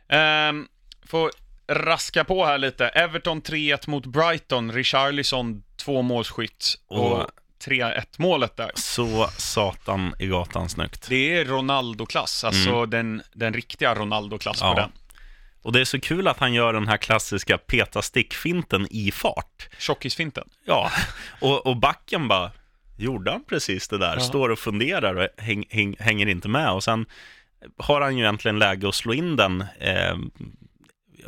Ehm, 0.08 0.68
får 1.06 1.30
raska 1.68 2.24
på 2.24 2.44
här 2.46 2.58
lite. 2.58 2.88
Everton 2.88 3.42
3-1 3.42 3.86
mot 3.90 4.06
Brighton. 4.06 4.72
Richarlison 4.72 5.62
två 5.76 6.02
målskytt. 6.02 6.74
Och, 6.86 7.12
Och- 7.12 7.30
3-1 7.66 8.04
målet 8.16 8.56
där. 8.56 8.70
Så 8.74 9.28
satan 9.36 10.14
i 10.18 10.26
gatan 10.26 10.68
snyggt. 10.68 11.06
Det 11.08 11.36
är 11.38 11.44
Ronaldo-klass, 11.44 12.44
alltså 12.44 12.86
den, 12.86 13.22
den 13.32 13.52
riktiga 13.54 13.94
Ronaldo-klass 13.94 14.58
Ja. 14.60 14.74
på 14.74 14.80
den. 14.80 14.92
Och 15.62 15.72
det 15.72 15.80
är 15.80 15.84
så 15.84 16.00
kul 16.00 16.28
att 16.28 16.38
han 16.38 16.52
gör 16.54 16.72
den 16.72 16.88
här 16.88 16.96
klassiska 16.96 17.58
peta 17.58 18.02
stickfinten 18.02 18.86
i 18.90 19.10
fart. 19.10 19.68
Tjockisfinten. 19.78 20.48
Ja, 20.66 20.90
och, 21.40 21.66
och 21.66 21.76
backen 21.76 22.28
bara, 22.28 22.50
gjorde 22.98 23.30
han 23.30 23.44
precis 23.44 23.88
det 23.88 23.98
där? 23.98 24.14
Ja. 24.14 24.20
Står 24.20 24.48
och 24.48 24.58
funderar 24.58 25.14
och 25.14 25.28
häng, 25.42 25.64
häng, 25.70 25.96
hänger 25.98 26.26
inte 26.28 26.48
med. 26.48 26.70
Och 26.72 26.84
sen 26.84 27.06
har 27.78 28.00
han 28.00 28.16
ju 28.16 28.22
egentligen 28.22 28.58
läge 28.58 28.88
att 28.88 28.94
slå 28.94 29.14
in 29.14 29.36
den 29.36 29.60
eh, 29.80 30.14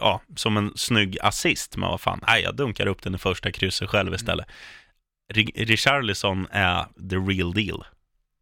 ja, 0.01 0.20
som 0.37 0.57
en 0.57 0.73
snygg 0.77 1.18
assist. 1.23 1.77
Men 1.77 1.88
vad 1.90 2.01
fan, 2.01 2.20
nej, 2.27 2.42
jag 2.42 2.57
dunkar 2.57 2.87
upp 2.87 3.03
den 3.03 3.14
i 3.14 3.18
första 3.18 3.53
krysset 3.53 3.88
själv 3.90 4.14
istället. 4.14 4.47
Ri- 4.47 4.53
Richarlison 5.54 6.46
är 6.50 6.84
the 7.10 7.16
real 7.16 7.52
deal. 7.52 7.84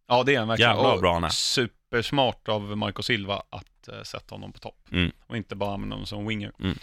Ja, 0.08 0.22
det 0.22 0.34
är 0.34 0.38
han 0.38 0.48
verkligen. 0.48 0.76
Jävlar 0.76 0.98
bra 0.98 1.14
han 1.14 1.24
är. 1.24 1.28
Supersmart 1.28 2.48
av 2.48 2.76
Marco 2.76 3.02
Silva 3.02 3.42
att 3.50 3.88
eh, 3.88 4.02
sätta 4.02 4.34
honom 4.34 4.52
på 4.52 4.58
topp. 4.58 4.88
Mm. 4.92 5.12
Och 5.26 5.36
inte 5.36 5.56
bara 5.56 5.74
använda 5.74 5.94
honom 5.94 6.06
som 6.06 6.26
winger. 6.26 6.52
Mm. 6.58 6.78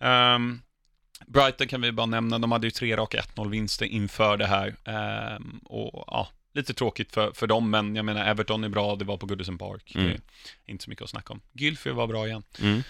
Ehm, 0.00 0.60
Brighton 1.26 1.68
kan 1.68 1.80
vi 1.80 1.92
bara 1.92 2.06
nämna, 2.06 2.38
de 2.38 2.52
hade 2.52 2.66
ju 2.66 2.70
tre 2.70 2.96
raka 2.96 3.20
1-0-vinster 3.20 3.86
inför 3.86 4.36
det 4.36 4.46
här. 4.46 4.74
Ehm, 4.84 5.60
och 5.64 6.04
ja, 6.06 6.28
lite 6.54 6.74
tråkigt 6.74 7.12
för, 7.12 7.32
för 7.32 7.46
dem, 7.46 7.70
men 7.70 7.96
jag 7.96 8.04
menar 8.04 8.24
Everton 8.24 8.64
är 8.64 8.68
bra, 8.68 8.96
det 8.96 9.04
var 9.04 9.16
på 9.16 9.26
Goodison 9.26 9.58
Park. 9.58 9.92
Mm. 9.94 10.20
Inte 10.66 10.84
så 10.84 10.90
mycket 10.90 11.04
att 11.04 11.10
snacka 11.10 11.32
om. 11.32 11.40
Gylfi 11.52 11.90
var 11.90 12.06
bra 12.06 12.26
igen. 12.26 12.42
Mm. 12.62 12.82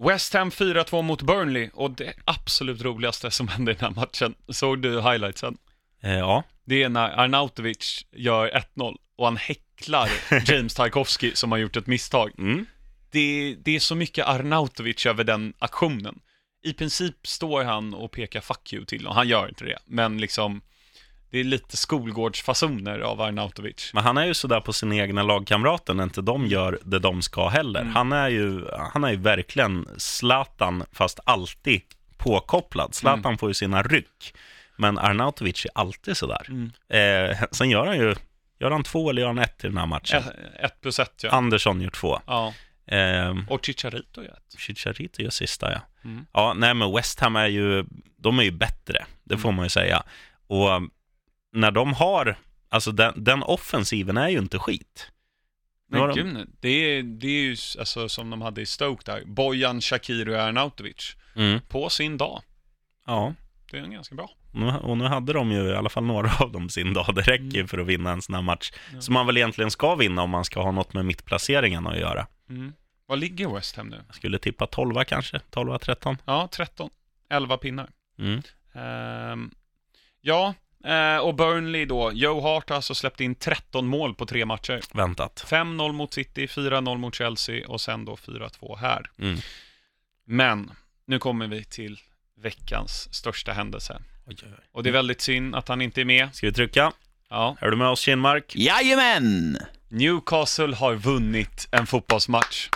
West 0.00 0.34
Ham 0.34 0.50
4-2 0.50 1.02
mot 1.02 1.22
Burnley, 1.22 1.70
och 1.72 1.90
det 1.90 2.12
absolut 2.24 2.82
roligaste 2.82 3.30
som 3.30 3.48
hände 3.48 3.72
i 3.72 3.74
den 3.74 3.84
här 3.84 4.00
matchen, 4.00 4.34
såg 4.48 4.82
du 4.82 5.00
highlightsen? 5.02 5.58
Eh, 6.00 6.18
ja, 6.18 6.42
Det 6.64 6.82
är 6.82 6.88
när 6.88 7.18
Arnautovic 7.20 8.06
gör 8.12 8.50
1-0 8.76 8.96
och 9.16 9.24
han 9.24 9.36
häcklar 9.36 10.08
James 10.44 10.74
Tarkovsky 10.74 11.34
som 11.34 11.52
har 11.52 11.58
gjort 11.58 11.76
ett 11.76 11.86
misstag. 11.86 12.30
mm. 12.38 12.66
Det, 13.12 13.56
det 13.64 13.76
är 13.76 13.80
så 13.80 13.94
mycket 13.94 14.26
Arnautovic 14.26 15.06
över 15.06 15.24
den 15.24 15.54
aktionen. 15.58 16.18
I 16.62 16.72
princip 16.72 17.26
står 17.26 17.64
han 17.64 17.94
och 17.94 18.10
pekar 18.12 18.40
fuck 18.40 18.72
you 18.72 18.84
till 18.84 19.06
och 19.06 19.14
han 19.14 19.28
gör 19.28 19.48
inte 19.48 19.64
det. 19.64 19.78
Men 19.86 20.18
liksom, 20.18 20.60
det 21.30 21.38
är 21.38 21.44
lite 21.44 21.76
skolgårdsfasoner 21.76 22.98
av 22.98 23.20
Arnautovic. 23.20 23.90
Men 23.94 24.04
han 24.04 24.16
är 24.18 24.24
ju 24.26 24.34
sådär 24.34 24.60
på 24.60 24.72
sina 24.72 24.96
egna 24.96 25.22
lagkamrater 25.22 25.94
när 25.94 26.04
inte 26.04 26.22
de 26.22 26.46
gör 26.46 26.78
det 26.84 26.98
de 26.98 27.22
ska 27.22 27.48
heller. 27.48 27.80
Mm. 27.80 27.94
Han, 27.94 28.12
är 28.12 28.28
ju, 28.28 28.64
han 28.92 29.04
är 29.04 29.10
ju 29.10 29.16
verkligen 29.16 29.88
Zlatan, 29.96 30.84
fast 30.92 31.20
alltid 31.24 31.82
påkopplad. 32.16 32.94
Zlatan 32.94 33.24
Mm. 33.24 33.38
får 33.38 33.50
ju 33.50 33.54
sina 33.54 33.82
ryck, 33.82 34.34
men 34.80 34.98
Arnautovic 34.98 35.64
är 35.64 35.70
alltid 35.74 36.16
sådär. 36.16 36.46
Mm. 36.48 36.70
Eh, 36.88 37.38
sen 37.50 37.70
gör 37.70 37.86
han 37.86 37.96
ju, 37.98 38.14
gör 38.60 38.70
han 38.70 38.82
två 38.82 39.10
eller 39.10 39.22
gör 39.22 39.28
han 39.28 39.38
ett 39.38 39.64
i 39.64 39.66
den 39.66 39.76
här 39.76 39.86
matchen? 39.86 40.18
Ett, 40.18 40.64
ett 40.64 40.80
plus 40.80 40.98
ett 40.98 41.20
ja. 41.22 41.30
Andersson 41.30 41.80
gör 41.80 41.90
två. 41.90 42.20
ja. 42.26 42.54
Eh, 42.86 43.36
Och 43.48 43.64
Chicharito 43.66 44.22
gör 44.22 44.32
ett. 44.32 44.58
Chicharito 44.60 45.22
gör 45.22 45.30
sista, 45.30 45.72
ja. 45.72 45.80
Mm. 46.04 46.26
Ja, 46.32 46.52
nej 46.56 46.74
men 46.74 46.92
West 46.92 47.20
Ham 47.20 47.36
är 47.36 47.46
ju, 47.46 47.84
de 48.16 48.38
är 48.38 48.42
ju 48.42 48.50
bättre, 48.50 49.04
det 49.24 49.36
får 49.38 49.48
Mm. 49.48 49.56
man 49.56 49.64
ju 49.64 49.70
säga. 49.70 50.02
Och 50.46 50.68
um, 50.70 50.90
när 51.52 51.70
de 51.70 51.94
har, 51.94 52.38
alltså 52.68 52.92
den, 52.92 53.24
den 53.24 53.42
offensiven 53.42 54.16
är 54.16 54.28
ju 54.28 54.38
inte 54.38 54.58
skit. 54.58 55.10
Men 55.88 56.00
de- 56.08 56.14
gud, 56.14 56.48
det, 56.60 56.68
är, 56.68 57.02
det 57.02 57.26
är 57.26 57.42
ju 57.42 57.56
alltså, 57.78 58.08
som 58.08 58.30
de 58.30 58.42
hade 58.42 58.60
i 58.60 58.66
Stoke 58.66 59.02
där. 59.12 59.22
Bojan, 59.24 59.80
Shakiri 59.80 60.34
och 60.34 60.40
Arnautovic. 60.40 61.16
Mm. 61.36 61.60
På 61.68 61.88
sin 61.90 62.16
dag. 62.18 62.42
Ja, 63.06 63.34
Det 63.70 63.78
är 63.78 63.86
ganska 63.86 64.14
bra. 64.14 64.30
Nu- 64.52 64.70
Och 64.82 64.96
nu 64.98 65.04
hade 65.04 65.32
de 65.32 65.52
ju 65.52 65.68
i 65.68 65.74
alla 65.74 65.88
fall 65.88 66.04
några 66.04 66.30
av 66.40 66.52
dem 66.52 66.68
sin 66.68 66.92
dag. 66.94 67.14
Det 67.14 67.20
räcker 67.22 67.44
ju 67.44 67.58
Mm. 67.60 67.68
för 67.68 67.78
att 67.78 67.86
vinna 67.86 68.10
en 68.12 68.22
sån 68.22 68.34
här 68.34 68.42
match. 68.42 68.72
Ja. 68.94 69.00
Som 69.00 69.14
man 69.14 69.26
väl 69.26 69.36
egentligen 69.36 69.70
ska 69.70 69.94
vinna 69.94 70.22
om 70.22 70.30
man 70.30 70.44
ska 70.44 70.62
ha 70.62 70.70
något 70.72 70.94
med 70.94 71.04
mittplaceringen 71.04 71.86
att 71.86 71.98
göra. 71.98 72.26
Mm. 72.50 72.72
Vad 73.06 73.18
ligger 73.18 73.48
West 73.48 73.76
Ham 73.76 73.88
nu? 73.88 74.00
Jag 74.06 74.16
skulle 74.16 74.38
tippa 74.38 74.66
12 74.66 75.04
kanske, 75.04 75.40
12-13. 75.50 76.16
Ja, 76.24 76.48
13. 76.52 76.90
11 77.30 77.56
pinnar. 77.56 77.88
Mm. 78.18 78.42
Ehm, 78.74 79.50
ja, 80.20 80.54
eh, 80.84 81.16
och 81.16 81.34
Burnley 81.34 81.84
då. 81.84 82.12
Joe 82.12 82.40
Hart 82.40 82.68
har 82.68 82.76
alltså 82.76 82.94
släppt 82.94 83.20
in 83.20 83.34
13 83.34 83.86
mål 83.86 84.14
på 84.14 84.26
tre 84.26 84.44
matcher. 84.44 84.80
Väntat. 84.92 85.44
5-0 85.48 85.92
mot 85.92 86.12
City, 86.14 86.46
4-0 86.46 86.98
mot 86.98 87.14
Chelsea 87.14 87.68
och 87.68 87.80
sen 87.80 88.04
då 88.04 88.16
4-2 88.16 88.76
här. 88.76 89.10
Mm. 89.18 89.38
Men, 90.24 90.70
nu 91.04 91.18
kommer 91.18 91.46
vi 91.46 91.64
till 91.64 91.98
veckans 92.36 93.14
största 93.14 93.52
händelse. 93.52 94.02
Oj, 94.26 94.36
oj, 94.42 94.48
oj. 94.58 94.64
Och 94.72 94.82
det 94.82 94.90
är 94.90 94.92
väldigt 94.92 95.20
synd 95.20 95.54
att 95.54 95.68
han 95.68 95.82
inte 95.82 96.00
är 96.00 96.04
med. 96.04 96.34
Ska 96.34 96.46
vi 96.46 96.52
trycka? 96.52 96.92
Ja, 97.28 97.56
Är 97.60 97.70
du 97.70 97.76
med 97.76 97.88
oss 97.88 98.00
Kinmark? 98.00 98.56
Jajamän! 98.56 99.58
Newcastle 99.88 100.74
har 100.74 100.94
vunnit 100.94 101.68
en 101.70 101.86
fotbollsmatch. 101.86 102.68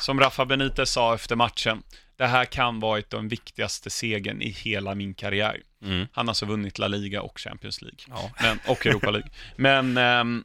Som 0.00 0.20
Rafa 0.20 0.44
Benitez 0.44 0.90
sa 0.90 1.14
efter 1.14 1.36
matchen, 1.36 1.82
det 2.16 2.26
här 2.26 2.44
kan 2.44 2.80
vara 2.80 2.98
ett 2.98 3.14
av 3.14 3.20
den 3.20 3.28
viktigaste 3.28 3.90
segern 3.90 4.42
i 4.42 4.50
hela 4.50 4.94
min 4.94 5.14
karriär. 5.14 5.62
Mm. 5.82 6.06
Han 6.12 6.26
har 6.26 6.30
alltså 6.30 6.46
vunnit 6.46 6.78
La 6.78 6.88
Liga 6.88 7.22
och 7.22 7.40
Champions 7.40 7.82
League. 7.82 7.98
Ja. 8.08 8.30
Men, 8.42 8.58
och 8.66 8.86
Europa 8.86 9.10
League. 9.10 9.30
Men 9.56 9.96
ehm, 9.96 10.44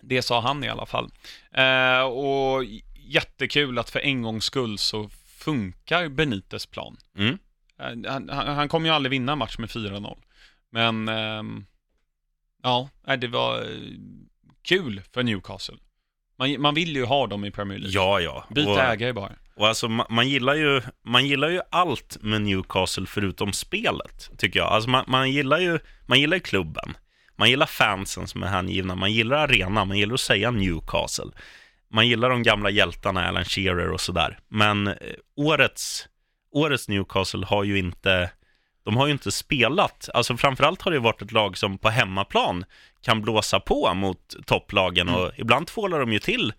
det 0.00 0.22
sa 0.22 0.40
han 0.40 0.64
i 0.64 0.68
alla 0.68 0.86
fall. 0.86 1.10
Eh, 1.52 2.00
och 2.00 2.64
jättekul 2.94 3.78
att 3.78 3.90
för 3.90 4.00
en 4.00 4.22
gångs 4.22 4.44
skull 4.44 4.78
så 4.78 5.10
funkar 5.38 6.08
Benites 6.08 6.66
plan. 6.66 6.96
Mm. 7.18 7.38
Eh, 7.82 8.10
han, 8.12 8.28
han, 8.28 8.68
kommer 8.68 8.88
ju 8.88 8.94
aldrig 8.94 9.10
vinna 9.10 9.36
match 9.36 9.58
med 9.58 9.68
4-0. 9.70 10.18
Men 10.70 11.08
ehm, 11.08 11.64
ja, 12.62 12.88
det 13.18 13.28
var 13.28 13.60
eh, 13.60 13.68
kul 14.62 15.02
för 15.14 15.22
Newcastle. 15.22 15.76
Man, 16.38 16.60
man 16.60 16.74
vill 16.74 16.96
ju 16.96 17.04
ha 17.04 17.26
dem 17.26 17.44
i 17.44 17.50
Premier 17.50 17.78
League. 17.78 17.94
Ja, 17.94 18.20
ja. 18.20 18.46
Byt 18.50 18.68
Och- 18.68 18.78
ägare 18.78 19.12
bara. 19.12 19.32
Och 19.54 19.68
alltså, 19.68 19.88
man, 19.88 20.06
man, 20.10 20.28
gillar 20.28 20.54
ju, 20.54 20.82
man 21.04 21.26
gillar 21.26 21.48
ju 21.48 21.60
allt 21.70 22.16
med 22.20 22.42
Newcastle 22.42 23.06
förutom 23.06 23.52
spelet, 23.52 24.30
tycker 24.38 24.58
jag. 24.60 24.68
Alltså, 24.68 24.90
man, 24.90 25.04
man, 25.08 25.30
gillar 25.30 25.58
ju 25.58 25.78
man 26.06 26.20
gillar 26.20 26.36
ju 26.36 26.40
klubben. 26.40 26.96
Man 27.36 27.50
gillar 27.50 27.66
fansen 27.66 28.26
som 28.26 28.42
är 28.42 28.46
hängivna. 28.46 28.94
Man 28.94 29.12
gillar 29.12 29.36
arenan. 29.36 29.88
Man 29.88 29.98
gillar 29.98 30.14
att 30.14 30.20
säga 30.20 30.50
Newcastle. 30.50 31.30
Man 31.90 32.08
gillar 32.08 32.30
de 32.30 32.42
gamla 32.42 32.70
hjältarna, 32.70 33.28
Alan 33.28 33.44
Shearer 33.44 33.90
och 33.90 34.00
sådär. 34.00 34.38
Men 34.48 34.86
eh, 34.86 34.94
årets, 35.36 36.08
årets 36.52 36.88
Newcastle 36.88 37.46
har 37.46 37.64
ju 37.64 37.78
inte... 37.78 38.30
De 38.84 38.96
har 38.96 39.06
ju 39.06 39.12
inte 39.12 39.30
spelat. 39.32 40.08
Alltså 40.14 40.36
framförallt 40.36 40.82
har 40.82 40.90
det 40.90 40.98
varit 40.98 41.22
ett 41.22 41.32
lag 41.32 41.58
som 41.58 41.78
på 41.78 41.88
hemmaplan 41.88 42.64
kan 43.02 43.22
blåsa 43.22 43.60
på 43.60 43.94
mot 43.94 44.34
topplagen 44.46 45.08
och 45.08 45.30
ibland 45.36 45.66
tvålar 45.66 46.00
de 46.00 46.12
ju 46.12 46.18
till 46.18 46.52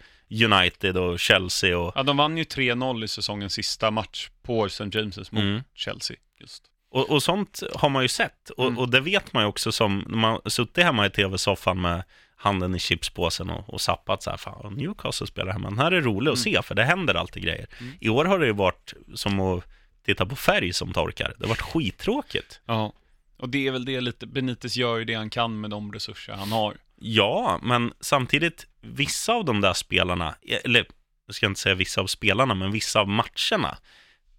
United 0.45 0.97
och 0.97 1.19
Chelsea 1.19 1.79
och 1.79 1.91
Ja, 1.95 2.03
de 2.03 2.17
vann 2.17 2.37
ju 2.37 2.43
3-0 2.43 3.03
i 3.03 3.07
säsongens 3.07 3.53
sista 3.53 3.91
match 3.91 4.29
på 4.43 4.65
St. 4.65 4.83
James's 4.83 5.27
mot 5.31 5.41
Mm. 5.43 5.61
Chelsea. 5.75 6.17
Just. 6.39 6.63
Och, 6.91 7.09
och 7.09 7.23
sånt 7.23 7.63
har 7.75 7.89
man 7.89 8.01
ju 8.01 8.07
sett. 8.07 8.49
Och, 8.49 8.65
Mm. 8.67 8.79
och 8.79 8.89
det 8.89 8.99
vet 8.99 9.33
man 9.33 9.43
ju 9.43 9.47
också 9.49 9.71
som, 9.71 10.05
när 10.07 10.17
man 10.17 10.39
suttit 10.45 10.83
hemma 10.83 11.05
i 11.05 11.09
tv-soffan 11.09 11.81
med 11.81 12.03
handen 12.35 12.75
i 12.75 12.79
chipspåsen 12.79 13.49
och, 13.49 13.73
och 13.73 13.81
sappat 13.81 14.23
så 14.23 14.29
här, 14.29 14.37
fan, 14.37 14.73
Newcastle 14.73 15.27
spelar 15.27 15.51
hemma. 15.53 15.69
Den 15.69 15.79
här 15.79 15.91
är 15.91 16.01
rolig 16.01 16.31
att 16.31 16.39
se, 16.39 16.61
för 16.61 16.75
det 16.75 16.83
händer 16.83 17.15
alltid 17.15 17.43
grejer. 17.43 17.67
Mm. 17.79 17.93
I 18.01 18.09
år 18.09 18.25
har 18.25 18.39
det 18.39 18.45
ju 18.45 18.53
varit 18.53 18.93
som 19.15 19.39
att 19.39 19.63
titta 20.05 20.25
på 20.25 20.35
färg 20.35 20.73
som 20.73 20.93
torkar. 20.93 21.33
Det 21.37 21.45
har 21.45 21.49
varit 21.49 21.61
skittråkigt. 21.61 22.59
Ja, 22.65 22.93
och 23.37 23.49
det 23.49 23.67
är 23.67 23.71
väl 23.71 23.85
det 23.85 24.01
lite, 24.01 24.27
Benitez 24.27 24.75
gör 24.75 24.97
ju 24.97 25.05
det 25.05 25.13
han 25.13 25.29
kan 25.29 25.61
med 25.61 25.69
de 25.69 25.93
resurser 25.93 26.33
han 26.33 26.51
har. 26.51 26.77
Ja, 26.95 27.59
men 27.63 27.93
samtidigt, 27.99 28.67
vissa 28.81 29.33
av 29.33 29.45
de 29.45 29.61
där 29.61 29.73
spelarna, 29.73 30.35
eller 30.63 30.85
jag 31.25 31.35
ska 31.35 31.45
inte 31.45 31.59
säga 31.61 31.75
vissa 31.75 32.01
av 32.01 32.07
spelarna, 32.07 32.53
men 32.53 32.71
vissa 32.71 32.99
av 32.99 33.07
matcherna, 33.07 33.77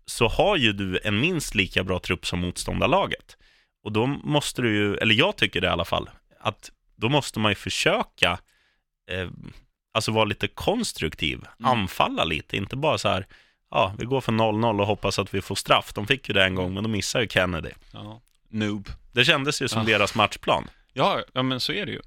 så 0.07 0.29
har 0.29 0.57
ju 0.57 0.73
du 0.73 1.01
en 1.05 1.21
minst 1.21 1.55
lika 1.55 1.85
bra 1.85 1.99
trupp 1.99 2.27
som 2.27 2.39
motståndarlaget. 2.41 3.37
Och 3.85 3.93
då 3.93 4.07
måste 4.07 4.63
du 4.63 4.75
ju, 4.77 4.97
eller 4.97 5.15
jag 5.15 5.37
tycker 5.37 5.61
det 5.61 5.67
i 5.67 5.71
alla 5.71 5.85
fall, 5.85 6.11
att 6.41 6.71
då 6.97 7.09
måste 7.09 7.39
man 7.39 7.51
ju 7.51 7.57
försöka 7.57 8.39
eh, 9.11 9.29
alltså 9.95 10.13
vara 10.13 10.25
lite 10.25 10.49
konstruktiv, 10.49 11.39
Mm. 11.61 11.71
anfalla 11.71 12.25
lite, 12.25 12.57
inte 12.57 12.77
bara 12.77 12.99
så 12.99 13.09
här, 13.09 13.27
ja, 13.71 13.95
vi 13.99 14.05
går 14.05 14.21
för 14.21 14.33
0-0 14.33 14.81
och 14.81 14.87
hoppas 14.87 15.19
att 15.19 15.35
vi 15.35 15.43
får 15.43 15.55
straff. 15.55 15.93
De 15.93 16.07
fick 16.07 16.29
ju 16.29 16.35
det 16.35 16.45
en 16.45 16.55
gång, 16.55 16.75
men 16.75 16.83
de 16.83 16.93
missar 16.93 17.21
ju 17.21 17.29
Kennedy. 17.29 17.71
Ja. 17.93 18.21
Noob. 18.49 18.89
Det 19.13 19.25
kändes 19.25 19.63
ju 19.63 19.69
som 19.69 19.79
Ja. 19.81 19.99
deras 19.99 20.15
matchplan. 20.15 20.69
Ja, 20.93 21.23
ja, 21.33 21.43
men 21.43 21.61
så 21.61 21.73
är 21.73 21.87
det 21.87 21.93
ju. 21.93 22.01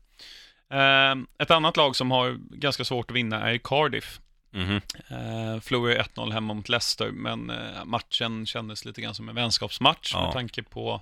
Ehm, 0.70 1.28
ett 1.38 1.52
annat 1.52 1.78
lag 1.78 1.96
som 1.96 2.12
har 2.12 2.38
ganska 2.58 2.86
svårt 2.86 3.12
att 3.12 3.16
vinna 3.18 3.50
är 3.50 3.58
Cardiff. 3.58 4.20
Mhm. 4.52 4.74
Uh, 4.76 5.60
förlorade 5.60 6.00
1-0 6.04 6.32
hemma 6.32 6.54
mot 6.54 6.70
Leicester, 6.70 7.12
men 7.12 7.50
eh, 7.50 7.86
matchen 7.86 8.46
kändes 8.46 8.86
lite 8.86 9.02
grann 9.02 9.16
som 9.16 9.30
en 9.30 9.36
vänskapsmatch 9.36 10.14
Ja. 10.14 10.24
med 10.24 10.34
tanke 10.34 10.64
på 10.64 11.02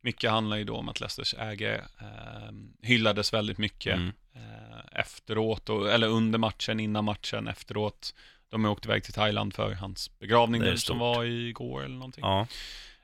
mycket 0.00 0.30
handlar 0.30 0.56
ju 0.56 0.64
då 0.64 0.76
om 0.76 0.88
att 0.88 1.00
Leicesters 1.00 1.34
ägare 1.38 1.74
eh, 2.00 2.52
hyllades 2.82 3.32
väldigt 3.32 3.58
mycket 3.58 3.94
Mm. 3.94 4.12
eh, 4.34 5.00
efteråt, 5.00 5.68
och, 5.68 5.90
eller 5.90 6.08
under 6.08 6.38
matchen, 6.38 6.80
innan 6.80 7.04
matchen, 7.04 7.48
efteråt. 7.48 8.14
De 8.52 8.64
har 8.64 8.70
åkt 8.70 8.84
iväg 8.84 9.04
till 9.04 9.12
Thailand 9.12 9.54
för 9.54 9.72
hans 9.74 10.10
begravning 10.18 10.60
nu, 10.62 10.76
som 10.76 10.98
var 10.98 11.24
igår 11.24 11.84
eller 11.84 11.94
någonting. 11.94 12.24
Ja. 12.24 12.46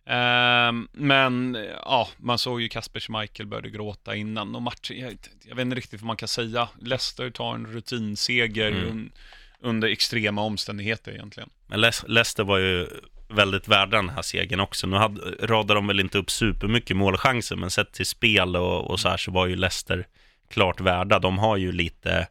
Ehm, 0.06 0.88
men 0.92 1.58
ja, 1.84 2.08
man 2.16 2.38
såg 2.38 2.60
ju 2.60 2.68
Kasper 2.68 3.00
Schmeichel 3.00 3.46
började 3.46 3.70
gråta 3.70 4.14
innan 4.16 4.54
och 4.54 4.62
matchen, 4.62 4.98
jag, 4.98 5.16
jag 5.48 5.56
vet 5.56 5.62
inte 5.62 5.76
riktigt 5.76 6.00
vad 6.00 6.06
man 6.06 6.16
kan 6.16 6.28
säga. 6.28 6.68
Leicester 6.80 7.30
tar 7.30 7.54
en 7.54 7.66
rutinseger 7.66 8.72
Mm. 8.72 8.88
un, 8.88 9.12
under 9.60 9.88
extrema 9.88 10.42
omständigheter 10.42 11.12
egentligen. 11.12 11.50
Men 11.66 11.80
Le- 11.80 11.90
Leicester 12.06 12.44
var 12.44 12.58
ju 12.58 12.86
väldigt 13.28 13.68
värda 13.68 13.96
den 13.96 14.08
här 14.08 14.22
segern 14.22 14.60
också. 14.60 14.86
Nu 14.86 14.96
hade, 14.96 15.20
radade 15.46 15.74
de 15.74 15.86
väl 15.86 16.00
inte 16.00 16.18
upp 16.18 16.30
supermycket 16.30 16.96
målchanser, 16.96 17.56
men 17.56 17.70
sett 17.70 17.92
till 17.92 18.06
spel 18.06 18.56
och, 18.56 18.90
och 18.90 19.00
så 19.00 19.08
här 19.08 19.16
så 19.16 19.30
var 19.30 19.46
ju 19.46 19.56
Leicester 19.56 20.06
klart 20.50 20.80
värda. 20.80 21.18
De 21.18 21.38
har 21.38 21.56
ju 21.56 21.72
lite 21.72 22.28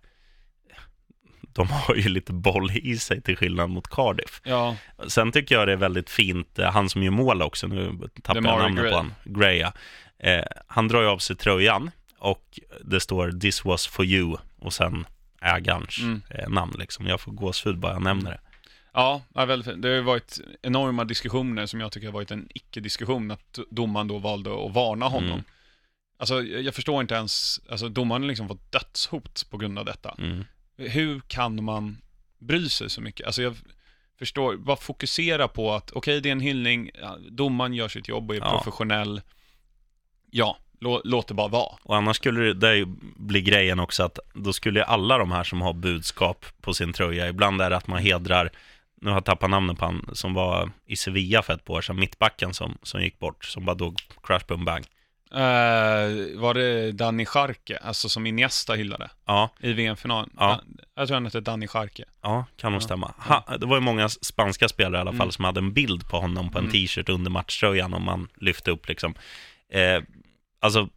de 1.58 1.68
har 1.70 1.96
ju 1.96 2.10
lite 2.10 2.34
boll 2.34 2.72
i 2.72 2.98
sig 2.98 3.22
till 3.22 3.38
skillnad 3.38 3.70
mot 3.70 3.88
Cardiff. 3.88 4.42
Ja, 4.44 4.76
Sen 5.08 5.32
tycker 5.32 5.56
jag 5.56 5.68
det 5.68 5.72
är 5.72 5.78
väldigt 5.78 6.10
fint, 6.10 6.60
eh, 6.60 6.72
han 6.72 6.90
som 6.90 7.04
gör 7.04 7.12
mål 7.12 7.42
också, 7.42 7.68
nu 7.68 7.92
tappar 8.24 8.36
jag 8.36 8.44
namnet 8.44 8.82
Gray. 8.84 8.92
på 8.92 8.98
han, 8.98 9.14
Gray, 9.24 9.58
ja. 9.58 9.74
eh, 10.20 10.46
Han 10.68 10.88
drar 10.88 11.02
ju 11.02 11.08
av 11.08 11.18
sig 11.18 11.36
tröjan 11.36 11.92
och 12.20 12.60
det 12.86 13.00
står 13.00 13.32
“This 13.40 13.66
was 13.66 13.88
for 13.88 14.06
you” 14.06 14.38
och 14.60 14.74
sen 14.74 15.06
ägarens 15.42 16.00
Mm. 16.00 16.22
eh, 16.30 16.50
namn 16.50 16.76
liksom. 16.80 17.08
Jag 17.08 17.22
får 17.22 17.32
gåshud 17.32 17.78
bara 17.78 17.94
jag 17.94 18.02
nämner 18.02 18.32
det. 18.32 18.40
ja, 18.94 19.22
väldigt. 19.34 19.82
Det 19.82 19.88
har 19.88 19.96
ju 19.96 20.02
varit 20.02 20.40
enorma 20.62 21.04
diskussioner 21.04 21.66
som 21.66 21.80
jag 21.82 21.92
tycker 21.92 22.08
har 22.08 22.14
varit 22.14 22.32
en 22.32 22.48
icke-diskussion, 22.54 23.32
att 23.32 23.60
domaren 23.70 24.08
då 24.08 24.18
valde 24.18 24.66
att 24.66 24.74
varna 24.74 25.06
honom. 25.06 25.32
Mm. 25.32 25.44
Alltså, 26.20 26.42
jag 26.44 26.76
förstår 26.76 27.02
inte 27.02 27.16
ens, 27.16 27.60
alltså 27.70 27.90
domaren 27.90 28.28
liksom 28.28 28.48
fått 28.48 28.72
dödshot 28.72 29.46
på 29.50 29.58
grund 29.58 29.80
av 29.80 29.86
detta. 29.86 30.16
Mm. 30.18 30.46
Hur 30.78 31.20
kan 31.28 31.64
man 31.64 31.98
bry 32.40 32.70
sig 32.70 32.90
så 32.90 33.02
mycket? 33.02 33.26
Alltså 33.26 33.42
jag 33.42 33.56
förstår, 34.20 34.58
bara 34.58 34.78
fokusera 34.78 35.48
på 35.48 35.74
att 35.74 35.92
okej, 35.92 36.22
det 36.22 36.30
är 36.30 36.32
en 36.32 36.40
hyllning, 36.40 36.90
domaren 37.32 37.74
gör 37.74 37.88
sitt 37.88 38.08
jobb 38.08 38.30
och 38.30 38.36
är 38.36 38.40
Ja. 38.40 38.52
professionell. 38.52 39.22
Ja, 40.32 40.58
lå, 40.80 41.02
låt 41.04 41.28
det 41.28 41.34
bara 41.34 41.48
vara. 41.48 41.76
Och 41.84 41.96
annars 41.96 42.16
skulle 42.16 42.54
det 42.54 42.76
ju 42.76 42.86
bli 43.16 43.42
grejen 43.42 43.80
också 43.80 44.04
att 44.04 44.20
då 44.34 44.54
skulle 44.54 44.84
alla 44.84 45.18
de 45.18 45.32
här 45.32 45.44
som 45.44 45.62
har 45.62 45.74
budskap 45.74 46.46
på 46.62 46.74
sin 46.74 46.94
tröja, 46.94 47.28
ibland 47.30 47.62
är 47.62 47.70
det 47.70 47.78
att 47.78 47.88
man 47.88 48.00
hedrar, 48.00 48.52
nu 49.02 49.10
har 49.10 49.16
jag 49.16 49.26
tappat 49.26 49.50
namnet 49.50 49.78
på 49.78 49.86
han 49.86 50.10
som 50.14 50.34
var 50.34 50.72
i 50.86 50.96
Sevilla 50.96 51.42
för 51.42 51.54
ett 51.54 51.66
par 51.66 51.74
år 51.74 51.82
sedan, 51.82 52.00
mittbacken 52.00 52.54
som, 52.54 52.78
som 52.84 53.02
gick 53.02 53.20
bort, 53.20 53.46
som 53.46 53.66
bara 53.66 53.76
dog, 53.76 53.98
crash 54.24 54.46
boom 54.48 54.66
bang. 54.66 54.86
Eh, 55.32 56.40
var 56.40 56.54
det 56.54 56.92
Danny 56.92 57.26
Scharke, 57.26 57.78
alltså 57.78 58.10
som 58.10 58.26
Iniesta 58.26 58.74
hyllade 58.74 59.10
Ja, 59.26 59.50
i 59.60 59.74
VM-finalen? 59.74 60.30
Ja. 60.38 60.62
Jag 60.96 61.08
tror 61.08 61.16
han 61.16 61.26
hette 61.26 61.40
Danny 61.42 61.68
Scharke. 61.68 62.04
ja, 62.22 62.46
kan 62.58 62.72
nog 62.72 62.82
Ja. 62.82 62.86
stämma. 62.86 63.14
Ha, 63.18 63.58
det 63.58 63.66
var 63.66 63.76
ju 63.78 63.82
många 63.82 64.10
spanska 64.10 64.70
spelare 64.70 64.98
i 64.98 65.02
alla 65.02 65.12
fall 65.12 65.22
Mm. 65.22 65.32
som 65.32 65.46
hade 65.46 65.60
en 65.60 65.74
bild 65.74 66.10
på 66.10 66.20
honom 66.20 66.50
på 66.52 66.58
en 66.58 66.64
Mm. 66.66 66.72
t-shirt 66.72 67.10
under 67.10 67.32
matchtröjan 67.32 67.94
och 67.94 68.02
man 68.02 68.28
lyfte 68.36 68.72
upp 68.72 68.88
liksom. 68.88 69.14
Eh, 69.72 70.04
alltså, 70.60 70.90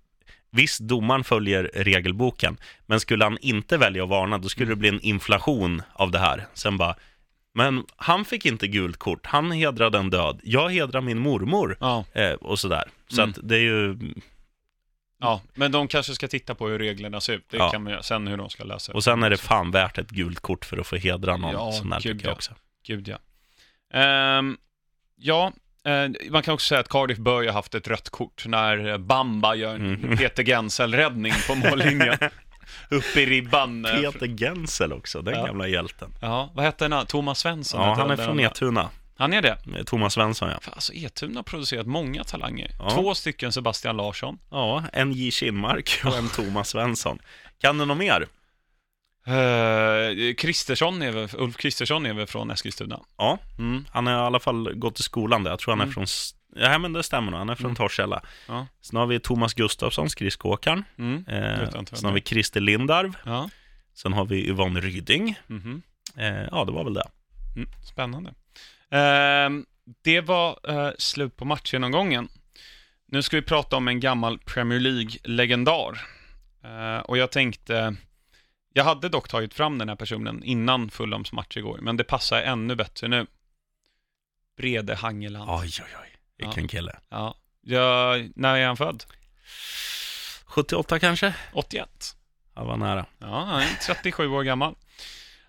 visst, 0.51 0.81
domaren 0.81 1.24
följer 1.24 1.70
regelboken, 1.74 2.57
men 2.87 3.01
skulle 3.01 3.24
han 3.24 3.39
inte 3.41 3.76
välja 3.76 4.03
att 4.03 4.09
varna, 4.09 4.39
då 4.39 4.49
skulle 4.49 4.68
det 4.70 4.76
bli 4.76 4.89
en 4.89 5.01
inflation 5.01 5.83
av 5.93 6.11
det 6.11 6.18
här. 6.18 6.47
Sen 6.55 6.76
bara, 6.76 6.95
men 7.55 7.84
han 7.96 8.24
fick 8.24 8.46
inte 8.46 8.66
gult 8.68 8.96
kort, 8.96 9.26
han 9.26 9.53
hedrade 9.53 9.98
en 9.98 10.11
död, 10.11 10.40
jag 10.42 10.68
hedrar 10.70 11.01
min 11.01 11.18
mormor, 11.18 11.76
Ja, 11.80 12.05
eh, 12.12 12.32
och 12.32 12.59
sådär. 12.59 12.84
Så 13.09 13.20
Mm. 13.22 13.30
att 13.30 13.38
det 13.48 13.57
är 13.57 13.61
ju, 13.61 13.98
ja, 15.20 15.40
men 15.55 15.72
de 15.72 15.88
kanske 15.88 16.14
ska 16.14 16.28
titta 16.28 16.55
på 16.55 16.68
hur 16.68 16.78
reglerna 16.78 17.20
ser 17.20 17.32
ut. 17.32 17.46
Det 17.51 17.57
Ja. 17.57 17.70
kan 17.70 17.82
man 17.82 17.92
göra. 17.92 18.03
Sen 18.03 18.26
hur 18.26 18.36
de 18.36 18.51
ska 18.51 18.64
läsa 18.64 18.92
och 18.92 19.05
sen 19.05 19.22
är 19.22 19.30
det 19.30 19.36
fan 19.36 19.70
värt 19.70 19.98
ett 19.98 20.11
gult 20.11 20.40
kort 20.40 20.64
för 20.64 20.78
att 20.78 20.86
få 20.86 20.96
hedra 20.96 21.36
någon 21.36 21.53
Ja, 21.53 21.72
sån 21.72 21.92
här 21.92 22.01
tycker 22.01 22.24
jag 22.24 22.30
ja. 22.30 22.32
också. 22.34 22.53
Gud 22.86 23.09
ja. 23.09 23.18
Ehm, 23.98 24.57
ja, 25.16 25.53
eh, 25.84 26.30
man 26.30 26.42
kan 26.42 26.55
också 26.55 26.66
säga 26.68 26.80
att 26.80 26.88
Cardiff 26.88 27.18
bör 27.18 27.40
ju 27.42 27.48
ha 27.48 27.55
haft 27.55 27.74
ett 27.74 27.88
rött 27.88 28.11
kort 28.11 28.46
när 28.46 28.98
Bamba 28.98 29.55
gör 29.55 29.74
en 29.74 29.94
Mm. 29.94 30.16
Peter 30.16 30.42
Gensel-räddning 30.42 31.32
på 31.46 31.55
mållinjen. 31.55 32.16
Upp 32.88 33.16
i 33.16 33.26
ribban. 33.26 33.84
eh, 33.84 34.10
Peter 34.12 34.26
Gensel 34.26 34.92
också, 34.92 35.22
den 35.22 35.34
Ja. 35.34 35.46
gamla 35.46 35.68
hjälten. 35.68 36.14
Ja, 36.20 36.50
vad 36.54 36.64
hette 36.64 36.88
han? 36.88 37.06
Thomas 37.06 37.38
Svensson? 37.38 37.80
Ja, 37.80 37.94
han 37.94 38.10
är 38.10 38.16
från. 38.16 38.40
Etuna. 38.40 38.90
Han 39.16 39.32
är 39.32 39.42
det? 39.42 39.84
Thomas 39.86 40.14
Svensson, 40.14 40.48
ja. 40.48 40.58
Fan, 40.62 40.74
Alltså 40.74 40.92
Etuna 40.92 41.38
har 41.38 41.42
producerat 41.42 41.86
många 41.86 42.24
talanger. 42.24 42.70
Ja. 42.78 42.90
Två 42.90 43.14
stycken 43.14 43.52
Sebastian 43.52 43.96
Larsson. 43.96 44.38
Ja, 44.50 44.84
en 44.92 45.12
J. 45.12 45.30
Kinmark 45.30 46.00
och 46.04 46.16
en 46.16 46.28
Thomas 46.36 46.68
Svensson. 46.68 47.18
Kan 47.60 47.78
du 47.78 47.84
något 47.84 47.96
mer? 47.96 48.26
Uh, 49.28 50.34
Kristersson 50.34 51.02
är 51.02 51.10
väl, 51.12 51.28
Ulf 51.34 51.56
Kristersson 51.56 52.06
är 52.06 52.12
väl 52.14 52.26
från 52.26 52.50
Eskilstuna? 52.50 53.00
Ja, 53.18 53.38
Mm. 53.58 53.84
han 53.90 54.06
har 54.06 54.14
i 54.14 54.16
alla 54.16 54.40
fall 54.40 54.72
gått 54.74 55.00
i 55.00 55.02
skolan 55.02 55.44
där. 55.44 55.50
Jag 55.50 55.58
tror 55.58 55.72
han 55.72 55.80
är 55.80 55.84
Mm. 55.84 55.94
från... 55.94 56.06
Ja, 56.57 56.78
men 56.78 56.92
det 56.92 57.03
stämmer 57.03 57.30
nog. 57.30 57.38
Han 57.38 57.48
är 57.48 57.55
från 57.55 57.66
Mm. 57.66 57.76
Torshälla. 57.76 58.22
Ja. 58.48 58.66
Sen 58.80 58.96
har 58.96 59.07
vi 59.07 59.20
Thomas 59.20 59.55
Gustafsson, 59.55 60.11
skridskoåkaren. 60.11 60.84
Mm. 60.98 61.24
Eh, 61.28 61.70
sen 61.92 62.05
har 62.05 62.12
vi 62.12 62.20
Christer 62.20 62.61
Lindarw. 62.61 63.18
Ja. 63.24 63.51
Sen 63.94 64.12
har 64.12 64.24
vi 64.24 64.48
Yvonne 64.48 64.80
Ryding. 64.80 65.38
Mhm. 65.46 65.82
Eh, 66.16 66.26
ja, 66.51 66.64
det 66.64 66.72
var 66.72 66.84
väl 66.84 66.94
det. 66.94 67.09
Mm, 67.57 67.68
spännande. 67.84 68.34
Ehm, 68.90 69.66
det 70.03 70.20
var 70.20 70.59
eh, 70.68 70.92
slut 70.98 71.36
på 71.36 71.44
matchgenomgången. 71.44 72.28
Nu 73.07 73.22
ska 73.22 73.36
vi 73.36 73.42
prata 73.42 73.76
om 73.76 73.88
en 73.88 74.01
gammal 74.01 74.38
Premier 74.38 74.80
League-legendar. 74.80 76.01
Eh, 76.64 76.98
och 77.01 77.18
jag 77.18 77.30
tänkte, 77.30 77.96
jag 78.72 78.84
hade 78.84 79.09
dock 79.09 79.28
tagit 79.28 79.55
fram 79.55 79.78
den 79.78 79.88
här 79.88 79.96
personen 79.96 80.42
innan 80.44 80.90
Fulhams 80.90 81.32
match 81.32 81.57
igår, 81.57 81.78
men 81.82 81.96
det 81.96 82.05
passar 82.05 82.42
ännu 82.42 82.74
bättre 82.74 83.09
nu. 83.09 83.26
Brede 84.57 84.94
Hangeland. 84.94 85.51
Oj, 85.51 85.70
oj, 85.80 85.96
oj. 86.03 86.09
Vilken 86.41 86.68
kille. 86.68 86.99
Ja. 87.09 87.34
Ja, 87.62 88.16
när 88.34 88.57
är 88.57 88.66
han 88.66 88.76
född? 88.76 89.05
78 90.45 90.99
kanske? 90.99 91.34
81. 91.53 91.88
Ja, 92.55 92.64
var 92.64 92.76
nära. 92.76 93.07
Ja, 93.18 93.45
han 93.45 93.61
är 93.62 93.86
37 93.86 94.28
år 94.28 94.43
gammal. 94.43 94.74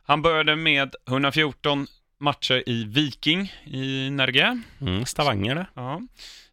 Han 0.04 0.22
började 0.22 0.56
med 0.56 0.96
114 1.08 1.88
matcher 2.20 2.64
i 2.70 2.84
Viking 2.84 3.54
i 3.66 4.10
Norge. 4.10 4.62
Mm, 4.82 5.06
Stavanger 5.06 5.56
det. 5.56 5.66
Ja. 5.74 6.02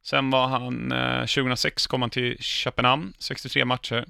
Sen 0.03 0.31
var 0.31 0.47
han, 0.49 0.93
eh, 0.93 1.21
2006 1.21 1.87
kom 1.87 2.01
han 2.03 2.11
till 2.11 2.37
Köpenhamn, 2.41 3.13
63 3.19 3.65
matcher. 3.65 4.07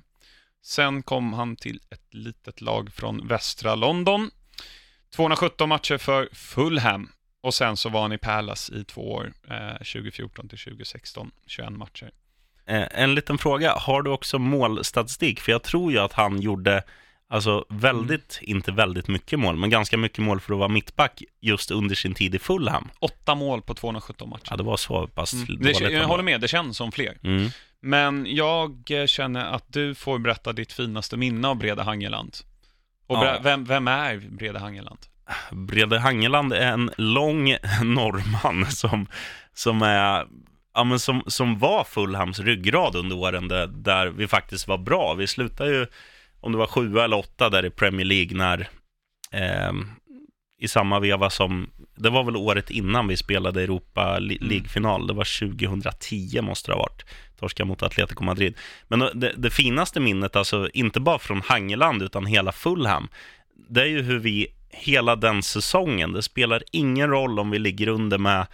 Sen 0.64 1.02
kom 1.02 1.32
han 1.32 1.56
till 1.56 1.80
ett 1.90 2.14
litet 2.14 2.60
lag 2.60 2.92
från 2.92 3.26
västra 3.28 3.74
London. 3.74 4.30
217 5.16 5.68
matcher 5.68 5.98
för 5.98 6.28
Fulham. 6.32 7.10
Och 7.48 7.54
sen 7.54 7.76
så 7.76 7.88
var 7.88 8.02
han 8.02 8.12
i 8.12 8.18
Palace 8.18 8.74
i 8.74 8.84
två 8.84 9.12
år, 9.12 9.32
eh, 9.50 9.76
2014 9.78 10.48
till 10.48 10.58
2016, 10.58 11.30
21 11.46 11.70
matcher. 11.72 12.10
Eh, 12.66 12.84
en 12.90 13.14
liten 13.14 13.38
fråga. 13.38 13.72
Har 13.76 14.02
du 14.02 14.10
också 14.10 14.38
målstatistik? 14.38 15.40
För 15.40 15.52
jag 15.52 15.62
tror 15.62 15.92
ju 15.92 15.98
att 15.98 16.12
han 16.12 16.40
gjorde, 16.40 16.82
alltså 17.28 17.64
väldigt, 17.68 18.38
inte 18.42 18.72
väldigt 18.72 19.08
mycket 19.08 19.38
mål, 19.38 19.56
men 19.56 19.70
ganska 19.70 19.96
mycket 19.96 20.18
mål 20.18 20.40
för 20.40 20.52
att 20.52 20.58
vara 20.58 20.68
mittback 20.68 21.22
just 21.40 21.70
under 21.70 21.94
sin 21.94 22.14
tid 22.14 22.34
i 22.34 22.38
Fulham. 22.38 22.88
Åtta 22.98 23.34
mål 23.34 23.62
på 23.62 23.74
217 23.74 24.28
matcher. 24.30 24.46
Ja, 24.50 24.56
det 24.56 24.62
var 24.62 24.76
så 24.76 25.06
pass 25.06 25.32
Mm. 25.32 25.46
dåligt. 25.46 25.78
Det, 25.78 25.90
jag 25.90 26.08
håller 26.08 26.24
med, 26.24 26.40
det 26.40 26.48
känns 26.48 26.76
som 26.76 26.92
fler. 26.92 27.18
Mm. 27.22 27.48
Men 27.80 28.26
jag 28.28 28.90
eh, 28.90 29.06
känner 29.06 29.44
att 29.44 29.64
du 29.72 29.94
får 29.94 30.18
berätta 30.18 30.52
ditt 30.52 30.72
finaste 30.72 31.16
minne 31.16 31.48
av 31.48 31.56
Brede 31.56 31.82
Hangeland. 31.82 32.36
Och 33.06 33.16
Ja. 33.16 33.38
vem, 33.42 33.64
vem 33.64 33.88
är 33.88 34.16
Brede 34.30 34.58
Hangeland? 34.58 34.98
Brede 35.50 35.98
Hangeland 35.98 36.52
är 36.52 36.72
en 36.72 36.90
lång 36.96 37.56
norrman 37.82 38.66
som, 38.66 39.06
som 39.54 39.82
är 39.82 40.26
Ja, 40.74 40.84
men 40.84 40.98
som, 40.98 41.22
som 41.26 41.58
var 41.58 41.84
Fulhams 41.84 42.40
ryggrad 42.40 42.96
under 42.96 43.16
åren 43.16 43.48
där, 43.48 43.66
där 43.66 44.06
vi 44.06 44.28
faktiskt 44.28 44.68
var 44.68 44.78
bra. 44.78 45.14
Vi 45.14 45.26
slutade 45.26 45.70
ju, 45.70 45.86
om 46.40 46.52
det 46.52 46.58
var 46.58 46.66
sjua 46.66 47.04
eller 47.04 47.18
åtta 47.18 47.50
där 47.50 47.64
i 47.64 47.70
Premier 47.70 48.06
League 48.06 48.36
när 48.36 48.68
ehm, 49.32 49.86
i 50.60 50.68
samma 50.68 51.00
veva 51.00 51.30
som, 51.30 51.70
det 51.96 52.10
var 52.10 52.24
väl 52.24 52.36
året 52.36 52.70
innan 52.70 53.08
vi 53.08 53.16
spelade 53.16 53.62
Europa 53.62 54.16
Mm. 54.16 54.36
League-final, 54.40 55.06
det 55.06 55.12
var 55.12 55.48
2010 55.56 56.40
måste 56.42 56.70
det 56.70 56.74
ha 56.74 56.82
varit, 56.82 57.04
torska 57.38 57.64
mot 57.64 57.82
Atletico 57.82 58.24
Madrid. 58.24 58.54
Men 58.88 58.98
det, 58.98 59.32
det 59.36 59.50
finaste 59.50 60.00
minnet, 60.00 60.36
alltså 60.36 60.68
inte 60.74 61.00
bara 61.00 61.18
från 61.18 61.42
Hangeland 61.42 62.02
utan 62.02 62.26
hela 62.26 62.52
Fulham, 62.52 63.08
det 63.68 63.80
är 63.80 63.86
ju 63.86 64.02
hur 64.02 64.18
vi 64.18 64.46
hela 64.78 65.16
den 65.16 65.42
säsongen, 65.42 66.12
det 66.12 66.22
spelar 66.22 66.62
ingen 66.72 67.10
roll 67.10 67.38
om 67.38 67.50
vi 67.50 67.58
ligger 67.58 67.88
under 67.88 68.18
med 68.18 68.46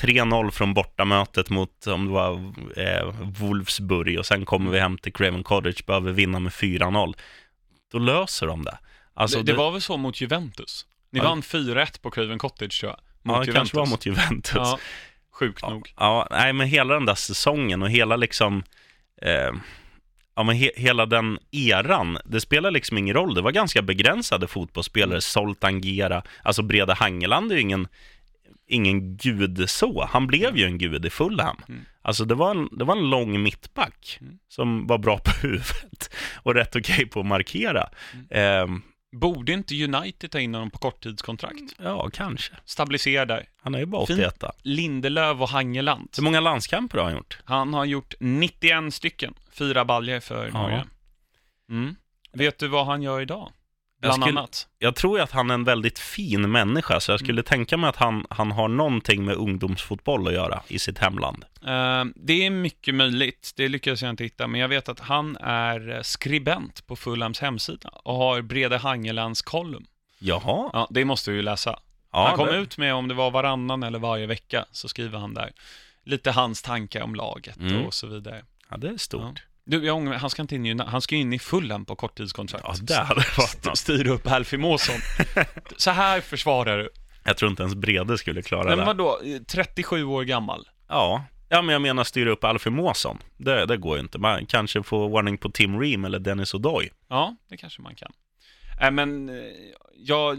3-0 0.00 0.50
från 0.50 0.74
bortamötet 0.74 1.50
mot, 1.50 1.86
om 1.86 2.06
det 2.06 2.12
var 2.12 2.52
eh, 2.76 3.14
Wolfsburg 3.38 4.18
och 4.18 4.26
sen 4.26 4.44
kommer 4.44 4.70
vi 4.70 4.78
hem 4.80 4.98
till 4.98 5.12
Craven 5.12 5.42
Cottage, 5.42 5.86
behöver 5.86 6.12
vinna 6.12 6.38
med 6.40 6.52
4-0. 6.52 7.14
Då 7.92 7.98
löser 7.98 8.46
de 8.46 8.64
det. 8.64 8.78
Alltså, 9.14 9.38
det, 9.38 9.52
det, 9.52 9.58
var 9.58 9.70
väl 9.70 9.80
så 9.80 9.96
mot 9.96 10.20
Juventus? 10.20 10.86
Ni 11.10 11.18
Ja. 11.18 11.24
vann 11.24 11.42
4-1 11.42 12.02
på 12.02 12.10
Craven 12.10 12.38
Cottage 12.38 12.80
tror 12.80 12.92
jag. 12.92 13.00
Mot 13.22 13.34
ja, 13.36 13.40
det 13.40 13.46
Juventus. 13.46 13.54
kanske 13.54 13.76
var 13.76 13.86
mot 13.86 14.06
Juventus. 14.06 14.52
Ja, 14.54 14.78
sjukt 15.32 15.62
nog. 15.62 15.92
Ja, 15.96 16.28
nej, 16.30 16.52
men 16.52 16.66
hela 16.66 16.94
den 16.94 17.04
där 17.06 17.14
säsongen 17.14 17.82
och 17.82 17.90
hela 17.90 18.16
liksom, 18.16 18.62
eh, 19.22 19.52
ja 20.38 20.44
men 20.44 20.56
he, 20.56 20.70
hela 20.76 21.06
den 21.06 21.38
eran, 21.50 22.18
det 22.24 22.40
spelar 22.40 22.70
liksom 22.70 22.98
ingen 22.98 23.14
roll. 23.14 23.34
Det 23.34 23.40
var 23.42 23.50
ganska 23.52 23.82
begränsade 23.82 24.46
fotbollsspelare, 24.46 25.20
Zoltan 25.20 25.80
Gera, 25.80 26.22
alltså 26.42 26.62
Brede 26.62 26.94
Hangeland 26.94 27.52
är 27.52 27.56
ju 27.56 27.62
ingen, 27.62 27.88
ingen 28.66 29.16
gud 29.16 29.70
så. 29.70 30.08
Han 30.10 30.26
blev 30.26 30.56
ju 30.56 30.64
en 30.64 30.78
gud 30.78 31.06
i 31.06 31.10
Fulham. 31.10 31.56
Mm. 31.68 31.80
Alltså 32.02 32.24
det 32.24 32.34
var, 32.34 32.50
en, 32.50 32.68
det 32.78 32.84
var 32.84 32.96
en 32.96 33.10
lång 33.10 33.42
mittback 33.42 34.18
Mm. 34.20 34.38
som 34.48 34.86
var 34.86 34.98
bra 34.98 35.18
på 35.18 35.30
huvudet 35.46 36.14
och 36.42 36.54
rätt 36.54 36.76
okej 36.76 37.06
på 37.06 37.20
att 37.20 37.26
markera. 37.26 37.88
Mm. 38.30 38.72
Eh, 38.74 38.80
Borde 39.12 39.52
inte 39.52 39.84
United 39.84 40.30
ta 40.30 40.40
in 40.40 40.54
honom 40.54 40.70
på 40.70 40.78
korttidskontrakt? 40.78 41.74
ja, 41.78 42.10
kanske. 42.12 42.54
Stabilisera 42.64 43.24
där. 43.24 43.48
Han 43.62 43.74
är 43.74 43.78
ju 43.78 43.86
bara 43.86 44.06
Fint. 44.06 44.18
81. 44.20 44.44
Lindelöf 44.62 45.40
och 45.40 45.48
Hangeland. 45.48 46.08
Hur 46.16 46.22
många 46.22 46.40
landskamper 46.40 46.98
har 46.98 47.04
han 47.04 47.14
gjort? 47.14 47.38
Han 47.44 47.74
har 47.74 47.84
gjort 47.84 48.14
91 48.20 48.94
stycken. 48.94 49.34
Fyra 49.52 49.84
baljer 49.84 50.20
för 50.20 50.46
Ja. 50.46 50.52
Norge. 50.52 50.84
Mm. 51.70 51.96
Vet 52.32 52.58
du 52.58 52.68
vad 52.68 52.86
han 52.86 53.02
gör 53.02 53.20
idag? 53.20 53.52
Bland 54.00 54.22
skulle- 54.22 54.38
annat. 54.40 54.68
jag 54.78 54.94
tror 54.94 55.20
att 55.20 55.30
han 55.32 55.50
är 55.50 55.54
en 55.54 55.64
väldigt 55.64 55.98
fin 55.98 56.50
människa, 56.50 57.00
så 57.00 57.12
jag 57.12 57.20
skulle 57.20 57.42
tänka 57.42 57.76
mig 57.76 57.88
att 57.90 57.96
han, 57.96 58.26
han 58.30 58.50
har 58.52 58.68
någonting 58.68 59.24
med 59.24 59.34
ungdomsfotboll 59.34 60.26
att 60.28 60.32
göra 60.34 60.62
i 60.68 60.78
sitt 60.78 60.98
hemland. 60.98 61.44
Eh, 61.66 62.04
det 62.16 62.46
är 62.46 62.50
mycket 62.50 62.94
möjligt, 62.94 63.52
det 63.56 63.68
lyckades 63.68 64.02
jag 64.02 64.10
inte 64.10 64.24
hitta, 64.24 64.46
men 64.46 64.60
jag 64.60 64.68
vet 64.68 64.88
att 64.88 65.00
han 65.00 65.36
är 65.40 65.90
eh, 65.96 66.02
skribent 66.02 66.86
på 66.86 66.96
Fulhams 66.96 67.40
hemsida 67.40 67.88
och 67.88 68.14
har 68.14 68.42
Brede 68.42 68.78
Hangelands 68.78 69.42
kolumn. 69.42 69.86
Jaha. 70.18 70.70
Ja, 70.72 70.88
det 70.90 71.04
måste 71.04 71.30
vi 71.30 71.36
ju 71.36 71.42
läsa. 71.42 71.78
Ja, 72.12 72.26
han 72.28 72.36
kom 72.36 72.46
det, 72.46 72.56
ut 72.56 72.78
med, 72.78 72.94
om 72.94 73.08
det 73.08 73.14
var 73.14 73.30
varannan 73.30 73.82
eller 73.82 73.98
varje 73.98 74.26
vecka, 74.26 74.64
så 74.72 74.88
skriver 74.88 75.18
han 75.18 75.34
där 75.34 75.52
lite 76.04 76.30
hans 76.30 76.62
tankar 76.62 77.02
om 77.02 77.14
laget 77.14 77.56
Mm. 77.60 77.86
och 77.86 77.94
så 77.94 78.06
vidare. 78.06 78.42
ja, 78.70 78.76
det 78.76 78.88
är 78.88 78.96
stort. 78.96 79.42
Du, 79.70 79.86
jag 79.86 79.96
ångrar 79.96 80.10
mig, 80.10 80.18
han 80.18 80.30
ska 80.30 80.42
inte 80.42 80.54
in 80.54 80.66
i, 80.66 80.78
han 80.86 81.00
ska 81.02 81.16
in 81.16 81.32
i 81.32 81.38
Fulham 81.38 81.84
på 81.84 81.96
korttidskontrakt. 81.96 82.64
Ja, 82.66 82.74
det 82.82 82.94
hade 82.94 83.14
varit 83.14 83.38
St- 83.38 83.68
något. 83.68 83.78
Styra 83.78 84.10
upp 84.10 84.26
Alfie 84.26 84.58
Måsson. 84.58 84.94
så 85.76 85.90
här 85.90 86.20
försvarar 86.20 86.78
du. 86.78 86.88
Jag 87.24 87.36
tror 87.36 87.50
inte 87.50 87.62
ens 87.62 87.74
Brede 87.74 88.18
skulle 88.18 88.42
klara 88.42 88.68
Men 88.68 88.78
det. 88.78 88.84
vadå, 88.84 89.20
37 89.46 90.04
år 90.04 90.22
gammal? 90.24 90.68
Ja. 90.88 91.24
ja, 91.48 91.62
men 91.62 91.72
jag 91.72 91.82
menar 91.82 92.04
styra 92.04 92.30
upp 92.30 92.44
Alfie 92.44 92.72
Måsson. 92.72 93.18
Det, 93.36 93.66
det 93.66 93.76
går 93.76 93.96
ju 93.96 94.02
inte. 94.02 94.18
Man 94.18 94.46
kanske 94.46 94.82
får 94.82 95.04
ordning 95.04 95.38
på 95.38 95.50
Tim 95.50 95.80
Ream 95.80 96.04
eller 96.04 96.18
Dennis 96.18 96.54
O'Doy. 96.54 96.88
Ja, 97.08 97.36
det 97.48 97.56
kanske 97.56 97.82
man 97.82 97.94
kan. 97.94 98.12
Nej, 98.80 98.90
men 98.90 99.28
eh, 99.28 99.34
jag... 99.96 100.38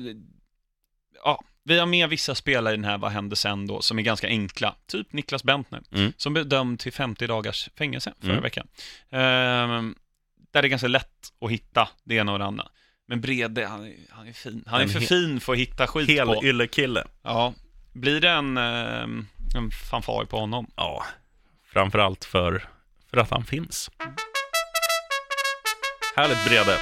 Ja, 1.24 1.42
vi 1.70 1.80
har 1.80 1.86
med 1.86 2.09
vissa 2.09 2.36
spelare 2.36 2.74
i 2.74 2.78
den 2.78 2.86
här 2.86 2.97
Vad 2.97 3.11
hände 3.11 3.36
sen 3.36 3.67
då, 3.67 3.82
som 3.82 3.99
är 3.99 4.03
ganska 4.03 4.28
enkla. 4.28 4.76
Typ 4.88 5.13
Niklas 5.13 5.43
Bentner, 5.43 5.82
Mm. 5.91 6.13
som 6.17 6.34
blev 6.34 6.47
dömd 6.47 6.80
till 6.80 6.93
50 6.93 7.28
dagars 7.28 7.70
fängelse 7.78 8.13
förra 8.22 8.32
Mm. 8.32 8.43
veckan. 8.43 8.67
Ehm, 9.09 9.95
där 10.51 10.61
det 10.61 10.67
är 10.67 10.70
ganska 10.70 10.88
lätt 10.88 11.34
att 11.41 11.51
hitta 11.51 11.89
det 12.03 12.15
ena 12.15 12.32
och 12.34 12.39
det 12.39 12.45
andra. 12.45 12.67
Men 13.07 13.22
Brede, 13.22 13.65
han 13.67 13.86
är, 13.86 13.95
han 14.09 14.28
är 14.28 14.34
fin. 14.34 14.63
Han 14.67 14.80
är 14.80 14.84
En 14.84 14.89
för 14.89 14.99
fin 14.99 15.39
för 15.39 15.53
att 15.53 15.59
hitta 15.59 15.88
skit 15.88 16.09
Hel 16.09 16.28
på. 16.28 16.43
yllekille. 16.43 17.03
Ja, 17.24 17.53
blir 17.93 18.22
det 18.22 18.30
en, 18.30 18.57
ehm, 18.57 19.28
en 19.55 19.72
fanfar 19.72 20.26
på 20.26 20.39
honom? 20.39 20.72
Ja, 20.76 21.05
framförallt 21.74 22.26
för, 22.26 22.67
för 23.09 23.17
att 23.17 23.30
han 23.32 23.45
finns. 23.45 23.91
Härligt 26.15 26.45
Brede. 26.47 26.78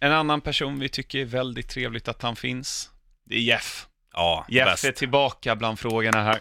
En 0.00 0.12
annan 0.12 0.40
person 0.40 0.78
vi 0.78 0.88
tycker 0.88 1.18
är 1.18 1.24
väldigt 1.24 1.68
trevligt 1.68 2.08
att 2.08 2.22
han 2.22 2.36
finns, 2.36 2.90
det 3.30 3.36
är 3.36 3.40
Jeff. 3.40 3.86
Ja, 4.12 4.46
Jeff 4.48 4.66
bäst. 4.66 4.84
är 4.84 4.92
tillbaka 4.92 5.56
bland 5.56 5.78
frågorna 5.78 6.22
här. 6.22 6.40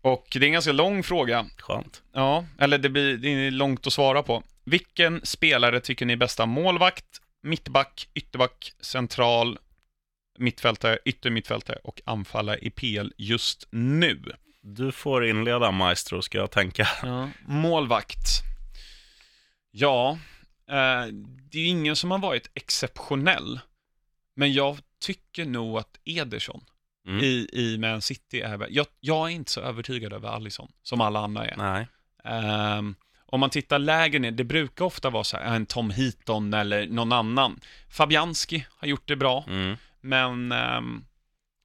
Och 0.00 0.26
det 0.30 0.38
är 0.38 0.44
en 0.44 0.52
ganska 0.52 0.72
lång 0.72 1.02
fråga. 1.02 1.46
Skönt. 1.58 2.02
Ja, 2.12 2.44
eller 2.58 2.78
det 2.78 2.88
blir 2.88 3.16
det 3.16 3.28
är 3.28 3.50
långt 3.50 3.86
att 3.86 3.92
svara 3.92 4.22
på. 4.22 4.42
Vilken 4.64 5.20
spelare 5.26 5.80
tycker 5.80 6.06
ni 6.06 6.12
är 6.12 6.16
bästa 6.16 6.46
målvakt, 6.46 7.04
mittback, 7.42 8.08
ytterback, 8.14 8.72
central, 8.80 9.58
mittfältare, 10.38 10.98
yttermittfältare 11.04 11.78
och 11.84 12.00
anfallare 12.04 12.58
i 12.58 12.70
PL 12.70 13.12
just 13.16 13.68
nu? 13.70 14.22
Du 14.62 14.92
får 14.92 15.26
inleda 15.26 15.70
Maestro, 15.70 16.22
ska 16.22 16.38
jag 16.38 16.50
tänka. 16.50 16.88
Ja. 17.02 17.30
Målvakt. 17.46 18.42
Ja, 19.70 20.18
eh, 20.70 21.06
det 21.50 21.58
är 21.58 21.66
ingen 21.66 21.96
som 21.96 22.10
har 22.10 22.18
varit 22.18 22.50
exceptionell. 22.54 23.60
Men 24.36 24.52
jag 24.52 24.78
tycker 25.00 25.44
nog 25.44 25.78
att 25.78 25.98
Ederson 26.04 26.60
Mm. 27.08 27.24
i, 27.24 27.48
i 27.52 27.78
Man 27.78 28.02
City 28.02 28.40
är... 28.40 28.66
Jag, 28.70 28.86
jag 29.00 29.26
är 29.26 29.32
inte 29.34 29.50
så 29.50 29.60
övertygad 29.60 30.12
över 30.12 30.28
Alisson, 30.28 30.72
som 30.82 31.00
alla 31.00 31.20
andra 31.20 31.46
är. 31.46 31.56
Nej. 31.56 31.86
Ehm, 32.24 32.94
om 33.26 33.40
man 33.40 33.50
tittar 33.50 33.78
lägre 33.78 34.18
ner, 34.18 34.30
det 34.30 34.44
brukar 34.44 34.84
ofta 34.84 35.10
vara 35.10 35.24
så 35.24 35.36
här, 35.36 35.54
en 35.56 35.66
Tom 35.66 35.90
Heaton 35.90 36.54
eller 36.54 36.86
någon 36.86 37.12
annan. 37.12 37.60
Fabianski 37.90 38.66
har 38.70 38.88
gjort 38.88 39.08
det 39.08 39.16
bra, 39.16 39.44
Mm. 39.48 39.76
men 40.00 40.52
ehm, 40.52 41.04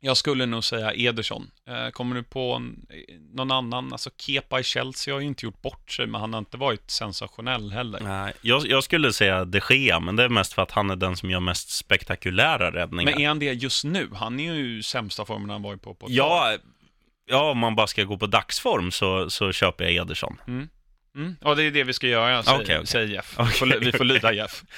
jag 0.05 0.17
skulle 0.17 0.45
nog 0.45 0.63
säga 0.63 0.93
Ederson. 0.93 1.51
Eh, 1.67 1.89
kommer 1.89 2.15
du 2.15 2.23
på 2.23 2.53
en, 2.53 2.85
någon 3.33 3.51
annan? 3.51 3.91
Alltså 3.91 4.09
Kepa 4.17 4.59
i 4.59 4.63
Chelsea 4.63 5.13
har 5.13 5.21
ju 5.21 5.27
inte 5.27 5.45
gjort 5.45 5.61
bort 5.61 5.91
sig, 5.91 6.07
men 6.07 6.21
han 6.21 6.33
har 6.33 6.39
inte 6.39 6.57
varit 6.57 6.91
sensationell 6.91 7.71
heller. 7.71 7.99
Nej, 7.99 8.33
jag, 8.41 8.67
jag 8.67 8.83
skulle 8.83 9.13
säga 9.13 9.45
de 9.45 9.61
Gea, 9.69 9.99
men 9.99 10.15
det 10.15 10.23
är 10.23 10.29
mest 10.29 10.53
för 10.53 10.61
att 10.61 10.71
han 10.71 10.89
är 10.89 10.95
den 10.95 11.17
som 11.17 11.31
gör 11.31 11.39
mest 11.39 11.69
spektakulära 11.69 12.71
räddningar. 12.71 13.11
Men 13.11 13.21
är 13.21 13.27
han 13.27 13.39
det 13.39 13.53
just 13.53 13.83
nu? 13.83 14.09
Han 14.13 14.39
är 14.39 14.53
ju 14.53 14.79
i 14.79 14.83
sämsta 14.83 15.25
formen 15.25 15.49
han 15.49 15.61
varit 15.61 15.81
på 15.81 15.93
på 15.93 16.07
ja, 16.09 16.57
ja, 17.25 17.51
om 17.51 17.57
man 17.57 17.75
bara 17.75 17.87
ska 17.87 18.03
gå 18.03 18.17
på 18.17 18.27
dagsform 18.27 18.91
så, 18.91 19.29
så 19.29 19.51
köper 19.51 19.83
jag 19.83 19.93
Ederson. 19.93 20.37
Mm. 20.47 20.69
Ja, 21.41 21.55
det 21.55 21.63
är 21.63 21.71
det 21.71 21.83
vi 21.83 21.93
ska 21.93 22.07
göra, 22.07 22.43
säger, 22.43 22.57
Okej, 22.61 22.75
okej. 22.75 22.87
säger 22.87 23.07
Jeff. 23.07 23.33
Okej, 23.37 23.47
vi, 23.51 23.57
får, 23.57 23.79
vi 23.79 23.91
får 23.91 24.03
lyda 24.03 24.33
Jeff. 24.33 24.63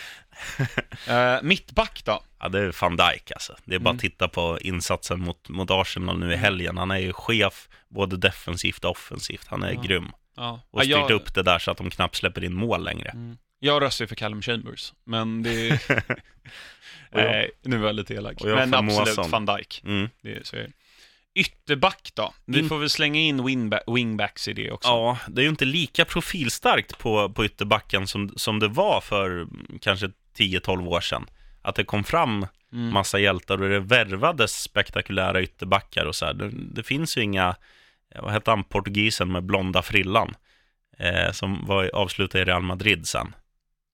Eh, 1.08 1.38
mittback 1.42 2.02
då? 2.06 2.24
Ja, 2.40 2.50
det 2.50 2.60
är 2.60 2.76
van 2.82 2.96
Dijk 2.98 3.32
alltså. 3.32 3.56
Det 3.66 3.76
är 3.76 3.80
bara 3.80 3.90
Mm. 3.90 3.96
att 3.96 4.02
titta 4.02 4.28
på 4.28 4.60
insatsen 4.62 5.20
mot, 5.20 5.50
mot 5.50 5.72
Arsenal 5.72 6.20
nu 6.20 6.34
i 6.34 6.36
helgen. 6.36 6.78
Han 6.78 6.92
är 6.92 6.98
ju 6.98 7.14
chef 7.14 7.70
både 7.90 8.18
defensivt 8.18 8.86
och 8.86 8.92
offensivt. 8.92 9.48
Han 9.48 9.64
är 9.64 9.74
Ja. 9.74 9.82
grym. 9.82 10.08
Ja. 10.36 10.62
Och 10.72 10.82
styrt 10.82 10.92
jag, 10.92 11.12
upp 11.12 11.34
det 11.36 11.44
där 11.44 11.60
så 11.60 11.72
att 11.72 11.78
de 11.78 11.90
knappt 11.90 12.16
släpper 12.16 12.44
in 12.44 12.54
mål 12.54 12.84
längre. 12.84 13.10
Mm. 13.10 13.38
Jag 13.60 13.82
röstar 13.82 14.04
ju 14.04 14.08
för 14.08 14.16
Callum 14.16 14.42
Chambers, 14.42 14.94
men 15.06 15.44
det 15.44 15.70
är... 15.70 15.80
Nej, 17.12 17.52
nu 17.62 17.78
var 17.78 17.86
jag 17.88 17.96
lite 17.96 18.14
elak. 18.14 18.44
Men 18.44 18.74
absolut 18.74 19.18
Måsson. 19.18 19.32
van 19.32 19.46
Dijk. 19.46 19.82
Mm. 19.86 20.10
Det 20.22 20.36
är, 20.36 20.44
så 20.44 20.56
är 20.56 20.60
det. 20.62 20.72
Ytterback 21.36 22.12
då? 22.14 22.34
Vi 22.46 22.60
In- 22.60 22.70
får 22.70 22.80
väl 22.80 22.90
slänga 22.90 23.20
in 23.20 23.42
wingba- 23.42 23.94
wingbacks 23.96 24.48
i 24.48 24.54
det 24.54 24.72
också. 24.72 24.90
Ja, 24.90 25.18
det 25.28 25.42
är 25.42 25.44
ju 25.44 25.50
inte 25.50 25.66
lika 25.66 26.06
profilstarkt 26.06 26.98
på, 26.98 27.30
på 27.30 27.46
ytterbacken 27.46 28.08
som, 28.08 28.30
som 28.36 28.60
det 28.60 28.68
var 28.68 29.02
för 29.02 29.32
mm, 29.32 29.80
kanske 29.82 30.12
10-12 30.38 30.88
år 30.88 31.02
sedan. 31.02 31.26
Att 31.62 31.76
det 31.76 31.84
kom 31.84 32.04
fram 32.04 32.48
Mm. 32.74 32.94
massa 32.94 33.20
hjältar 33.20 33.62
och 33.62 33.70
det 33.70 33.80
värvades 33.80 34.62
spektakulära 34.62 35.42
ytterbackar 35.42 36.06
och 36.06 36.16
så. 36.16 36.34
Det, 36.34 36.50
det 36.50 36.84
finns 36.84 37.18
ju 37.18 37.22
inga, 37.22 37.56
vad 38.22 38.32
hette 38.32 38.52
han, 38.52 38.64
portugisen 38.64 39.32
med 39.32 39.44
blonda 39.44 39.82
frillan, 39.82 40.36
eh, 40.98 41.32
som 41.32 41.66
var 41.66 41.96
avslutad 41.96 42.40
i 42.40 42.46
Real 42.46 42.62
Madrid 42.62 43.08
sen. 43.08 43.36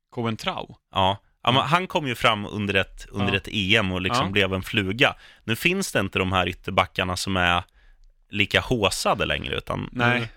Coentrao? 0.10 0.78
Ja, 0.92 1.18
ja 1.44 1.52
men 1.52 1.62
han 1.62 1.88
kom 1.88 2.08
ju 2.08 2.16
fram 2.16 2.46
under 2.46 2.74
ett, 2.74 3.06
under 3.12 3.34
Ja. 3.34 3.38
ett 3.38 3.48
EM 3.52 3.92
och 3.92 4.02
liksom 4.02 4.26
Ja. 4.26 4.32
blev 4.32 4.54
en 4.54 4.64
fluga. 4.64 5.16
Nu 5.44 5.56
finns 5.56 5.92
det 5.92 6.00
inte 6.00 6.20
de 6.20 6.32
här 6.32 6.48
ytterbackarna 6.48 7.18
som 7.18 7.38
är 7.38 7.64
lika 8.30 8.60
håsade 8.62 9.26
längre, 9.26 9.56
utan 9.58 9.90
Nej. 9.92 10.20
nu- 10.20 10.28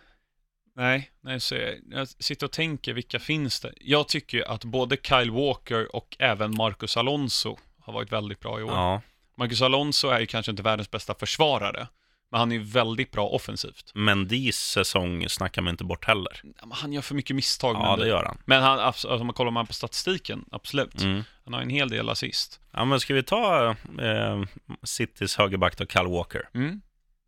Nej, 0.77 1.11
nej 1.21 1.41
så 1.41 1.55
det. 1.55 1.79
jag 1.91 2.09
sitter 2.09 2.47
och 2.47 2.53
tänker, 2.53 2.93
vilka 2.93 3.19
finns 3.19 3.61
det? 3.61 3.73
Jag 3.81 4.09
tycker 4.09 4.39
ju 4.39 4.45
att 4.45 4.65
både 4.65 4.97
Kyle 5.03 5.31
Walker 5.31 5.97
och 5.97 6.17
även 6.19 6.55
Marcus 6.57 6.97
Alonso 6.97 7.57
har 7.81 7.93
varit 7.93 8.13
väldigt 8.13 8.41
bra 8.41 8.61
i 8.61 8.63
år. 8.63 8.71
ja, 8.73 9.01
Marcus 9.39 9.63
Alonso 9.63 10.09
är 10.09 10.21
ju 10.21 10.27
kanske 10.27 10.51
inte 10.51 10.63
världens 10.63 10.91
bästa 10.91 11.15
försvarare, 11.15 11.87
men 12.35 12.39
han 12.39 12.53
är 12.53 12.59
väldigt 12.59 13.11
bra 13.11 13.29
offensivt. 13.29 13.93
Mendis 13.95 14.57
säsong 14.57 15.29
snackar 15.29 15.63
man 15.63 15.71
inte 15.71 15.85
bort 15.85 16.05
heller. 16.05 16.41
Men 16.43 16.73
Han 16.73 16.93
gör 16.93 17.03
för 17.03 17.15
mycket 17.15 17.37
misstag. 17.37 17.77
Ja, 17.77 17.91
men 17.91 17.99
det 17.99 18.09
gör 18.09 18.25
han. 18.25 18.39
Men 18.45 18.63
han, 18.63 18.79
alltså, 18.79 19.09
om 19.09 19.27
man 19.27 19.35
kollar 19.35 19.51
man 19.51 19.67
på 19.67 19.73
statistiken, 19.73 20.45
absolut. 20.53 21.03
Mm. 21.03 21.23
Han 21.45 21.55
har 21.55 21.61
en 21.61 21.71
hel 21.71 21.89
del 21.89 22.09
assist. 22.09 22.61
Ja, 22.73 22.85
men 22.85 23.01
ska 23.01 23.15
vi 23.15 23.23
ta 23.23 23.69
eh, 24.01 24.43
Citys 24.83 25.37
högerback 25.37 25.79
då, 25.79 25.87
Kyle 25.87 26.07
Walker? 26.07 26.49
Mm, 26.55 26.81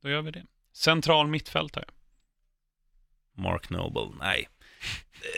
då 0.02 0.08
gör 0.08 0.22
vi 0.22 0.30
det. 0.30 0.44
Central 0.72 1.26
mittfältare. 1.26 1.84
Mark 3.36 3.70
Noble? 3.70 4.16
Nej. 4.20 4.48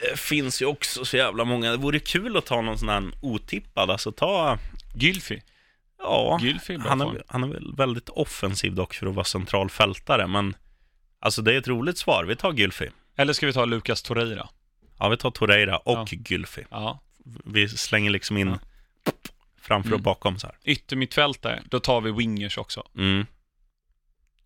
Det 0.02 0.18
finns 0.18 0.62
ju 0.62 0.66
också 0.66 1.04
så 1.04 1.16
jävla 1.16 1.44
många. 1.44 1.70
Det 1.70 1.76
vore 1.76 1.98
kul 1.98 2.36
att 2.36 2.46
ta 2.46 2.60
någon 2.60 2.78
sån 2.78 2.88
här 2.88 3.10
otippad, 3.22 3.90
alltså 3.90 4.12
ta 4.12 4.58
Gylfi. 4.94 5.42
Ja, 5.98 6.38
är 6.42 6.78
han 6.88 7.00
är, 7.00 7.22
han 7.26 7.44
är 7.44 7.48
väl 7.48 7.74
väldigt 7.76 8.08
offensiv 8.08 8.74
dock 8.74 8.94
för 8.94 9.06
att 9.06 9.14
vara 9.14 9.24
centralfältare, 9.24 10.26
men 10.26 10.56
alltså 11.20 11.42
det 11.42 11.54
är 11.54 11.58
ett 11.58 11.68
roligt 11.68 11.98
svar. 11.98 12.24
Vi 12.24 12.36
tar 12.36 12.52
Gylfi. 12.52 12.88
Eller 13.16 13.32
ska 13.32 13.46
vi 13.46 13.52
ta 13.52 13.64
Lucas 13.64 14.02
Torreira? 14.02 14.48
Ja, 14.98 15.08
vi 15.08 15.16
tar 15.16 15.30
Torreira 15.30 15.76
och 15.78 15.98
Ja. 15.98 16.06
Gylfi. 16.10 16.64
Ja. 16.70 17.00
Vi 17.44 17.68
slänger 17.68 18.10
liksom 18.10 18.36
in 18.36 18.48
Ja. 19.04 19.12
framför 19.60 19.90
och 19.90 19.94
Mm. 19.94 20.02
bakom 20.02 20.38
så 20.38 20.46
här. 20.46 20.56
Yttermittfältare, 20.64 21.62
då 21.68 21.80
tar 21.80 22.00
vi 22.00 22.10
wingers 22.10 22.58
också. 22.58 22.82
Mm. 22.96 23.26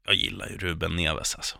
Jag 0.06 0.14
gillar 0.14 0.48
ju 0.48 0.56
Ruben 0.58 0.96
Neves 0.96 1.34
alltså. 1.34 1.56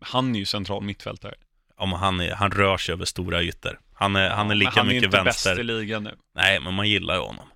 Han 0.00 0.34
är 0.34 0.38
ju 0.38 0.44
central 0.44 0.82
mittfältare. 0.82 1.34
Om 1.76 1.92
han, 1.92 2.20
är, 2.20 2.34
han 2.34 2.50
rör 2.50 2.76
sig 2.76 2.92
över 2.92 3.04
stora 3.04 3.42
ytor. 3.42 3.80
Han 3.94 4.16
är, 4.16 4.30
han 4.30 4.40
är 4.40 4.44
men 4.48 4.58
lika 4.58 4.70
han 4.70 4.86
är 4.86 4.92
mycket 4.94 5.04
inte 5.04 5.16
vänster. 5.22 5.50
bäst 5.50 5.60
i 5.60 5.62
ligan 5.62 6.04
nu. 6.04 6.16
Nej, 6.34 6.60
men 6.60 6.74
man 6.74 6.88
gillar 6.88 7.14
ju 7.14 7.20
honom. 7.20 7.46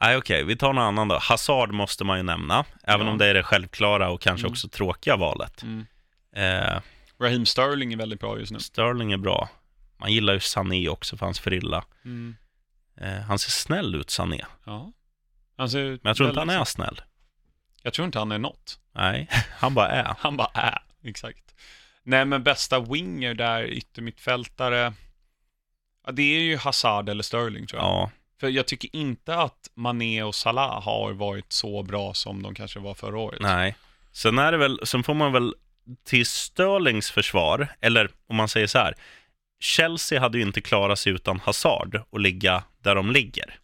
Nej, 0.00 0.16
okej, 0.16 0.44
vi 0.44 0.56
tar 0.56 0.72
någon 0.72 0.84
annan 0.84 1.08
då. 1.08 1.18
Hazard 1.18 1.72
måste 1.72 2.04
man 2.04 2.16
ju 2.16 2.22
nämna, 2.22 2.64
även 2.82 3.06
Ja. 3.06 3.12
om 3.12 3.18
det 3.18 3.26
är 3.26 3.34
det 3.34 3.42
självklara 3.42 4.10
och 4.10 4.20
kanske 4.20 4.44
Mm. 4.46 4.52
också 4.52 4.68
tråkiga 4.68 5.16
valet. 5.16 5.62
Mm. 5.62 5.86
Eh, 6.32 6.80
Raheem 7.20 7.46
Sterling 7.46 7.92
är 7.92 7.96
väldigt 7.96 8.20
bra 8.20 8.38
just 8.38 8.52
nu. 8.52 8.60
Sterling 8.60 9.12
är 9.12 9.16
bra. 9.16 9.48
Man 9.98 10.12
gillar 10.12 10.32
ju 10.34 10.40
Sané 10.40 10.88
också 10.88 11.16
för 11.16 11.26
hans 11.26 11.40
frilla. 11.40 11.84
Mm. 12.04 12.36
Eh, 13.00 13.20
han 13.20 13.38
ser 13.38 13.50
snäll 13.50 13.94
ut, 13.94 14.10
Sané. 14.10 14.44
Ja. 14.64 14.92
Men 15.56 15.98
jag 16.02 16.16
tror 16.16 16.28
inte 16.28 16.40
han 16.40 16.50
är 16.50 16.64
snäll. 16.64 17.00
Jag 17.82 17.92
tror 17.92 18.06
inte 18.06 18.18
han 18.18 18.32
är 18.32 18.38
något. 18.38 18.78
Nej, 18.92 19.28
han 19.58 19.74
bara 19.74 19.88
är. 19.88 20.14
Han 20.18 20.36
bara 20.36 20.50
är, 20.54 20.78
exakt. 21.04 21.54
Nej, 22.02 22.24
men 22.24 22.42
bästa 22.42 22.80
winger 22.80 23.34
där, 23.34 23.64
yttermittfältare. 23.64 24.92
Ja, 26.06 26.12
det 26.12 26.22
är 26.36 26.40
ju 26.40 26.56
Hazard 26.56 27.08
eller 27.08 27.22
Sterling 27.22 27.66
tror 27.66 27.82
jag. 27.82 27.88
Ja, 27.90 28.10
För 28.40 28.48
jag 28.48 28.66
tycker 28.66 28.96
inte 28.96 29.34
att 29.36 29.70
Mané 29.74 30.22
och 30.22 30.34
Salah 30.34 30.82
har 30.82 31.12
varit 31.12 31.52
så 31.52 31.82
bra 31.82 32.14
som 32.14 32.42
de 32.42 32.54
kanske 32.54 32.78
var 32.80 32.94
förra 32.94 33.18
året. 33.18 33.40
nej. 33.42 33.76
Sen 34.12 34.38
är 34.38 34.52
det 34.52 34.58
väl, 34.58 34.80
sen 34.84 35.02
får 35.02 35.14
man 35.14 35.32
väl 35.32 35.54
till 36.04 36.26
Sterlings 36.26 37.10
försvar, 37.10 37.68
eller 37.80 38.10
om 38.26 38.36
man 38.36 38.48
säger 38.48 38.66
så 38.66 38.78
här. 38.78 38.94
Chelsea 39.60 40.20
hade 40.20 40.38
ju 40.38 40.44
inte 40.44 40.60
klarat 40.60 40.98
sig 40.98 41.12
utan 41.12 41.40
Hazard 41.40 42.00
och 42.10 42.20
ligga 42.20 42.62
där 42.82 42.94
de 42.94 43.10
ligger. 43.10 43.58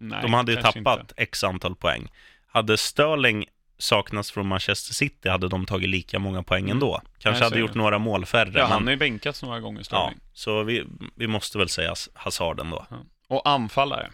Nej, 0.00 0.18
De 0.22 0.34
hade 0.34 0.52
ju 0.52 0.62
tappat 0.62 1.00
inte. 1.00 1.14
x 1.16 1.44
antal 1.44 1.76
poäng. 1.76 2.08
Hade 2.46 2.76
Sterling 2.76 3.44
saknats 3.78 4.30
från 4.32 4.46
Manchester 4.46 4.94
City 4.94 5.28
hade 5.28 5.48
de 5.48 5.66
tagit 5.66 5.88
lika 5.88 6.18
många 6.18 6.42
poäng 6.42 6.64
Mm. 6.64 6.76
ändå. 6.76 7.00
Kanske 7.18 7.44
hade 7.44 7.58
gjort 7.58 7.72
det. 7.72 7.78
några 7.78 7.98
mål 7.98 8.26
färre. 8.26 8.58
Ja, 8.58 8.64
han 8.66 8.70
men, 8.78 8.86
har 8.86 8.90
ju 8.92 8.96
bänkats 8.98 9.42
några 9.42 9.60
gånger, 9.60 9.78
ja, 9.80 9.84
Sterling. 9.84 10.20
så 10.32 10.62
vi, 10.62 10.84
vi 11.16 11.26
måste 11.26 11.58
väl 11.58 11.68
säga 11.68 11.94
Hazard 12.14 12.60
ändå. 12.60 12.86
Och 13.32 13.48
anfallare, 13.48 14.10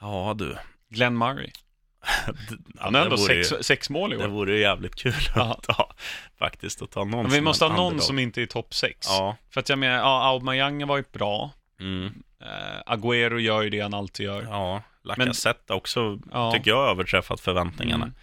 Ja, 0.00 0.34
du. 0.38 0.56
Glenn 0.90 1.18
Murray. 1.18 1.50
Han 2.78 2.94
har 2.94 3.02
ändå 3.02 3.16
det 3.16 3.22
vore 3.22 3.34
sex, 3.44 3.52
ju, 3.52 3.62
sex 3.62 3.90
mål 3.90 4.12
i 4.12 4.16
Det 4.16 4.24
år. 4.24 4.28
vore 4.28 4.54
ju 4.54 4.60
jävligt 4.60 4.94
kul 4.94 5.14
att 5.34 5.62
ta, 5.62 5.92
faktiskt, 6.38 6.82
att 6.82 6.90
ta 6.90 7.04
någon 7.04 7.22
Men 7.22 7.30
vi 7.32 7.40
måste 7.40 7.64
ha 7.64 7.72
någon 7.72 7.78
underdog. 7.86 8.02
som 8.02 8.18
inte 8.18 8.42
är 8.42 8.46
topp 8.46 8.74
sex. 8.74 9.06
Ja. 9.10 9.36
För 9.50 9.60
att 9.60 9.68
jag 9.68 9.78
menar, 9.78 9.96
ja, 9.96 10.24
Aubameyang 10.32 10.80
har 10.80 10.88
varit 10.88 11.12
bra. 11.12 11.50
Mm. 11.80 12.22
Eh, 12.40 12.92
Agüero 12.94 13.38
gör 13.38 13.62
ju 13.62 13.70
det 13.70 13.80
han 13.80 13.94
alltid 13.94 14.26
gör. 14.26 14.42
Ja, 14.42 14.82
Lacazette 15.04 15.72
också, 15.74 16.18
Ja. 16.32 16.52
tycker 16.52 16.70
jag, 16.70 16.90
överträffat 16.90 17.40
förväntningarna. 17.40 18.04
Mm. 18.04 18.14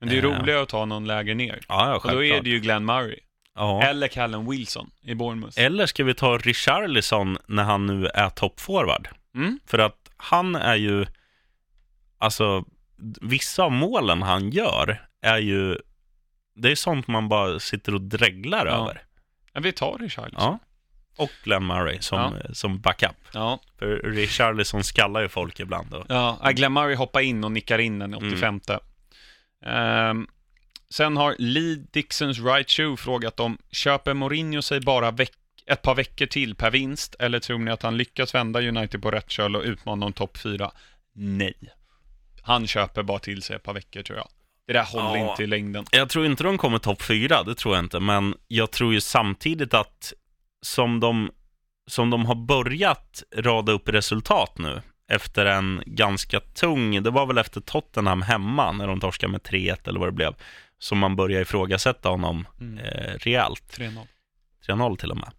Men 0.00 0.08
det 0.08 0.14
är 0.18 0.24
Eh. 0.24 0.38
roligare 0.40 0.62
att 0.62 0.68
ta 0.68 0.84
någon 0.84 1.04
lägre 1.06 1.34
ner. 1.34 1.60
Ja, 1.68 1.88
ja, 1.88 1.94
Och 1.96 2.02
självklart. 2.02 2.14
då 2.14 2.24
är 2.24 2.42
det 2.42 2.50
ju 2.50 2.60
Glenn 2.60 2.84
Murray. 2.84 3.18
Ja. 3.54 3.82
Eller 3.82 4.08
Callum 4.08 4.50
Wilson 4.50 4.90
i 5.02 5.14
Bournemouth. 5.14 5.60
Eller 5.60 5.86
ska 5.86 6.04
vi 6.04 6.14
ta 6.14 6.38
Richarlison 6.38 7.38
när 7.46 7.62
han 7.62 7.86
nu 7.86 8.06
är 8.06 8.28
toppforward? 8.30 9.08
Mm? 9.34 9.60
För 9.66 9.78
att 9.78 10.10
han 10.16 10.54
är 10.56 10.74
ju, 10.76 11.06
alltså, 12.18 12.64
vissa 13.20 13.62
av 13.62 13.72
målen 13.72 14.22
han 14.22 14.50
gör 14.50 15.06
är 15.22 15.38
ju, 15.38 15.78
det 16.54 16.70
är 16.70 16.74
sånt 16.74 17.06
man 17.08 17.28
bara 17.28 17.58
sitter 17.58 17.94
och 17.94 18.00
dreglar 18.00 18.66
Ja. 18.66 18.72
över. 18.72 19.02
Ja, 19.52 19.60
vi 19.60 19.72
tar 19.72 19.98
Richarlison. 19.98 20.40
Ja. 20.42 20.58
Och 21.16 21.30
Glenn 21.44 21.66
Murray 21.66 22.00
som, 22.00 22.36
som 22.52 22.80
backup. 22.80 23.16
Ja. 23.34 23.60
För 23.78 23.86
Richarlison 23.96 24.84
skallar 24.84 25.20
ju 25.20 25.28
folk 25.28 25.60
ibland. 25.60 25.90
Då. 25.90 26.04
Ja, 26.08 26.38
ja, 26.42 26.50
Glenn 26.50 26.72
Murray 26.72 26.94
hoppar 26.94 27.20
in 27.20 27.44
och 27.44 27.52
nickar 27.52 27.78
in 27.78 27.98
den 27.98 28.14
i 28.14 28.16
85. 28.16 28.60
Ehm, 29.64 30.26
sen 30.92 31.16
har 31.16 31.34
Lee 31.38 31.84
Dixons 31.92 32.38
Right 32.38 32.70
Shoe 32.70 32.96
frågat 32.96 33.40
om 33.40 33.58
köper 33.72 34.14
Mourinho 34.14 34.62
sig 34.62 34.80
bara 34.80 35.10
veck- 35.10 35.32
ett 35.66 35.82
par 35.82 35.94
veckor 35.94 36.26
till 36.26 36.54
per 36.54 36.70
vinst 36.70 37.14
eller 37.18 37.40
tror 37.40 37.58
ni 37.58 37.70
att 37.70 37.82
han 37.82 37.96
lyckas 37.96 38.34
vända 38.34 38.60
United 38.60 39.02
på 39.02 39.10
rätt 39.10 39.30
köl 39.30 39.56
och 39.56 39.62
utmana 39.62 40.06
om 40.06 40.12
topp 40.12 40.38
4? 40.38 40.70
Nej. 41.14 41.54
Han 42.42 42.66
köper 42.66 43.02
bara 43.02 43.18
till 43.18 43.42
sig 43.42 43.56
ett 43.56 43.62
par 43.62 43.74
veckor 43.74 44.02
tror 44.02 44.18
jag. 44.18 44.28
Det 44.66 44.72
där 44.72 44.84
håller 44.84 45.16
Ja. 45.16 45.30
inte 45.30 45.42
i 45.42 45.46
längden. 45.46 45.84
Jag 45.92 46.08
tror 46.08 46.26
inte 46.26 46.42
de 46.44 46.58
kommer 46.58 46.78
topp 46.78 47.02
fyra, 47.02 47.42
det 47.42 47.54
tror 47.54 47.74
jag 47.74 47.84
inte. 47.84 48.00
Men 48.00 48.34
jag 48.48 48.70
tror 48.70 48.92
ju 48.94 49.00
samtidigt 49.00 49.74
att 49.74 50.12
som 50.62 51.00
de, 51.00 51.30
som 51.86 52.10
de 52.10 52.26
har 52.26 52.34
börjat 52.34 53.22
rada 53.36 53.72
upp 53.72 53.88
resultat 53.88 54.58
nu 54.58 54.82
efter 55.08 55.46
en 55.46 55.82
ganska 55.86 56.40
tung, 56.40 57.02
det 57.02 57.10
var 57.10 57.26
väl 57.26 57.38
efter 57.38 57.60
Tottenham 57.60 58.22
hemma 58.22 58.72
när 58.72 58.86
de 58.86 59.00
torskade 59.00 59.32
med 59.32 59.40
3-1 59.42 59.88
eller 59.88 60.00
vad 60.00 60.08
det 60.08 60.12
blev, 60.12 60.34
som 60.82 60.98
man 60.98 61.16
började 61.16 61.42
ifrågasätta 61.42 62.08
honom 62.08 62.46
Mm. 62.60 62.78
eh, 62.78 63.14
rejält. 63.18 63.76
3-0. 63.78 64.06
3-0 64.66 64.96
till 64.96 65.10
och 65.10 65.16
med. 65.16 65.30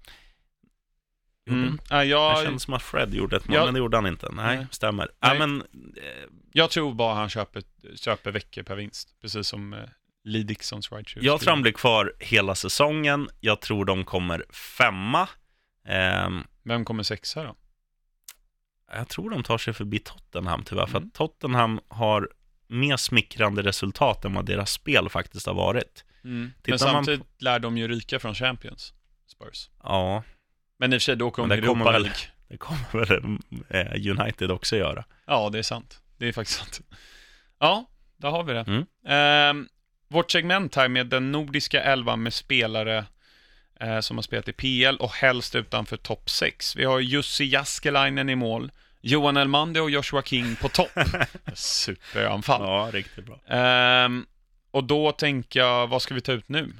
Mm. 1.50 1.80
Ja, 1.89 1.98
Det 1.98 2.06
jag, 2.06 2.44
känns 2.44 2.64
som 2.64 2.74
att 2.74 2.82
Fred 2.84 3.14
gjorde 3.14 3.38
ett 3.38 3.48
mål, 3.48 3.56
Ja. 3.58 3.66
men 3.66 3.74
det 3.74 3.78
gjorde 3.78 3.98
han 3.98 4.08
inte. 4.08 4.30
Nej, 4.32 4.58
Nej. 4.58 4.68
stämmer. 4.72 5.10
Nej. 5.22 5.32
Ja, 5.39 5.48
men, 5.48 5.62
eh, 5.62 6.30
jag 6.52 6.70
tror 6.70 6.94
bara 6.94 7.16
han 7.16 7.30
köper, 7.30 7.64
köper 7.96 8.32
veckor 8.32 8.64
per 8.64 8.76
vinst. 8.76 9.16
Precis 9.22 9.48
som 9.48 9.74
eh, 9.74 9.80
Lee 10.24 10.44
Dixons 10.44 10.91
Right 10.91 11.10
Shoe. 11.10 11.24
Jag 11.24 11.39
tror 11.41 11.50
han 11.52 11.62
blir 11.62 11.72
kvar 11.72 12.14
hela 12.20 12.56
säsongen. 12.56 13.30
Jag 13.39 13.62
tror 13.62 13.86
de 13.86 14.06
kommer 14.06 14.46
femma. 14.54 15.30
Ehm, 15.88 16.44
Vem 16.64 16.86
kommer 16.86 17.04
sexa 17.04 17.44
då? 17.44 17.56
jag 18.96 19.08
tror 19.10 19.30
de 19.30 19.44
tar 19.44 19.58
sig 19.58 19.74
förbi 19.74 20.00
Tottenham 20.00 20.64
tyvärr, 20.64 20.86
för 20.86 20.98
Mm. 20.98 21.08
att 21.08 21.14
Tottenham 21.14 21.80
har 21.88 22.30
mer 22.74 22.97
smickrande 22.97 23.61
resultat 23.61 24.26
än 24.26 24.34
vad 24.34 24.45
deras 24.45 24.71
spel 24.71 25.09
faktiskt 25.09 25.45
har 25.47 25.53
varit. 25.53 26.05
Men 26.21 26.53
Tittar 26.61 26.71
man 26.71 26.93
samtidigt 26.93 27.41
lär 27.41 27.59
de 27.59 27.78
ju 27.78 27.88
ryka 27.88 28.19
från 28.19 28.36
Champions, 28.36 28.93
Spurs. 29.28 29.69
Ja, 29.84 30.24
Men 30.80 30.93
i 30.93 30.97
och 30.97 31.01
för 31.01 31.03
sig, 31.03 31.15
då 31.15 31.32
kommer 31.32 31.57
Europa 31.57 31.91
väl- 31.91 32.01
League. 32.01 32.17
det 32.47 32.57
kommer 32.57 33.05
väl 33.05 33.38
eh, 33.69 34.11
United 34.19 34.51
också 34.51 34.76
göra. 34.78 35.05
Ja, 35.26 35.49
det 35.49 35.59
är 35.59 35.63
sant. 35.63 35.99
Det 36.17 36.28
är 36.28 36.34
faktiskt 36.34 36.59
sant. 36.59 36.82
Ja, 37.59 37.86
där 38.17 38.30
har 38.30 38.43
vi 38.43 38.53
det. 38.53 38.59
Mm. 38.67 38.86
Ehm, 39.07 39.67
vårt 40.07 40.32
segment 40.32 40.76
här 40.76 40.88
med 40.88 41.07
den 41.07 41.32
nordiska 41.32 41.84
elvan 41.84 42.24
med 42.24 42.34
spelare 42.34 43.05
eh, 43.80 43.99
som 43.99 44.17
har 44.17 44.21
spelat 44.21 44.47
i 44.47 44.53
PL 44.53 44.95
och 44.99 45.11
helst 45.11 45.55
utanför 45.55 45.97
topp 45.97 46.30
6. 46.30 46.76
Vi 46.76 46.86
har 46.86 46.99
Jussi 46.99 47.45
Jaskelainen 47.45 48.30
i 48.30 48.36
mål, 48.36 48.71
Johan 49.06 49.38
Elmander 49.38 49.82
och 49.82 49.89
Joshua 49.89 50.22
King 50.22 50.56
på 50.56 50.70
topp. 50.70 50.91
Superanfall. 51.54 52.62
Ja, 52.62 52.89
riktigt 52.93 53.26
bra. 53.26 53.39
Ehm, 53.58 54.26
och 54.72 54.84
då 54.84 55.12
tänker 55.12 55.60
jag, 55.60 55.88
vad 55.88 56.01
ska 56.01 56.14
vi 56.14 56.22
ta 56.22 56.32
ut 56.32 56.49
nu? 56.49 56.74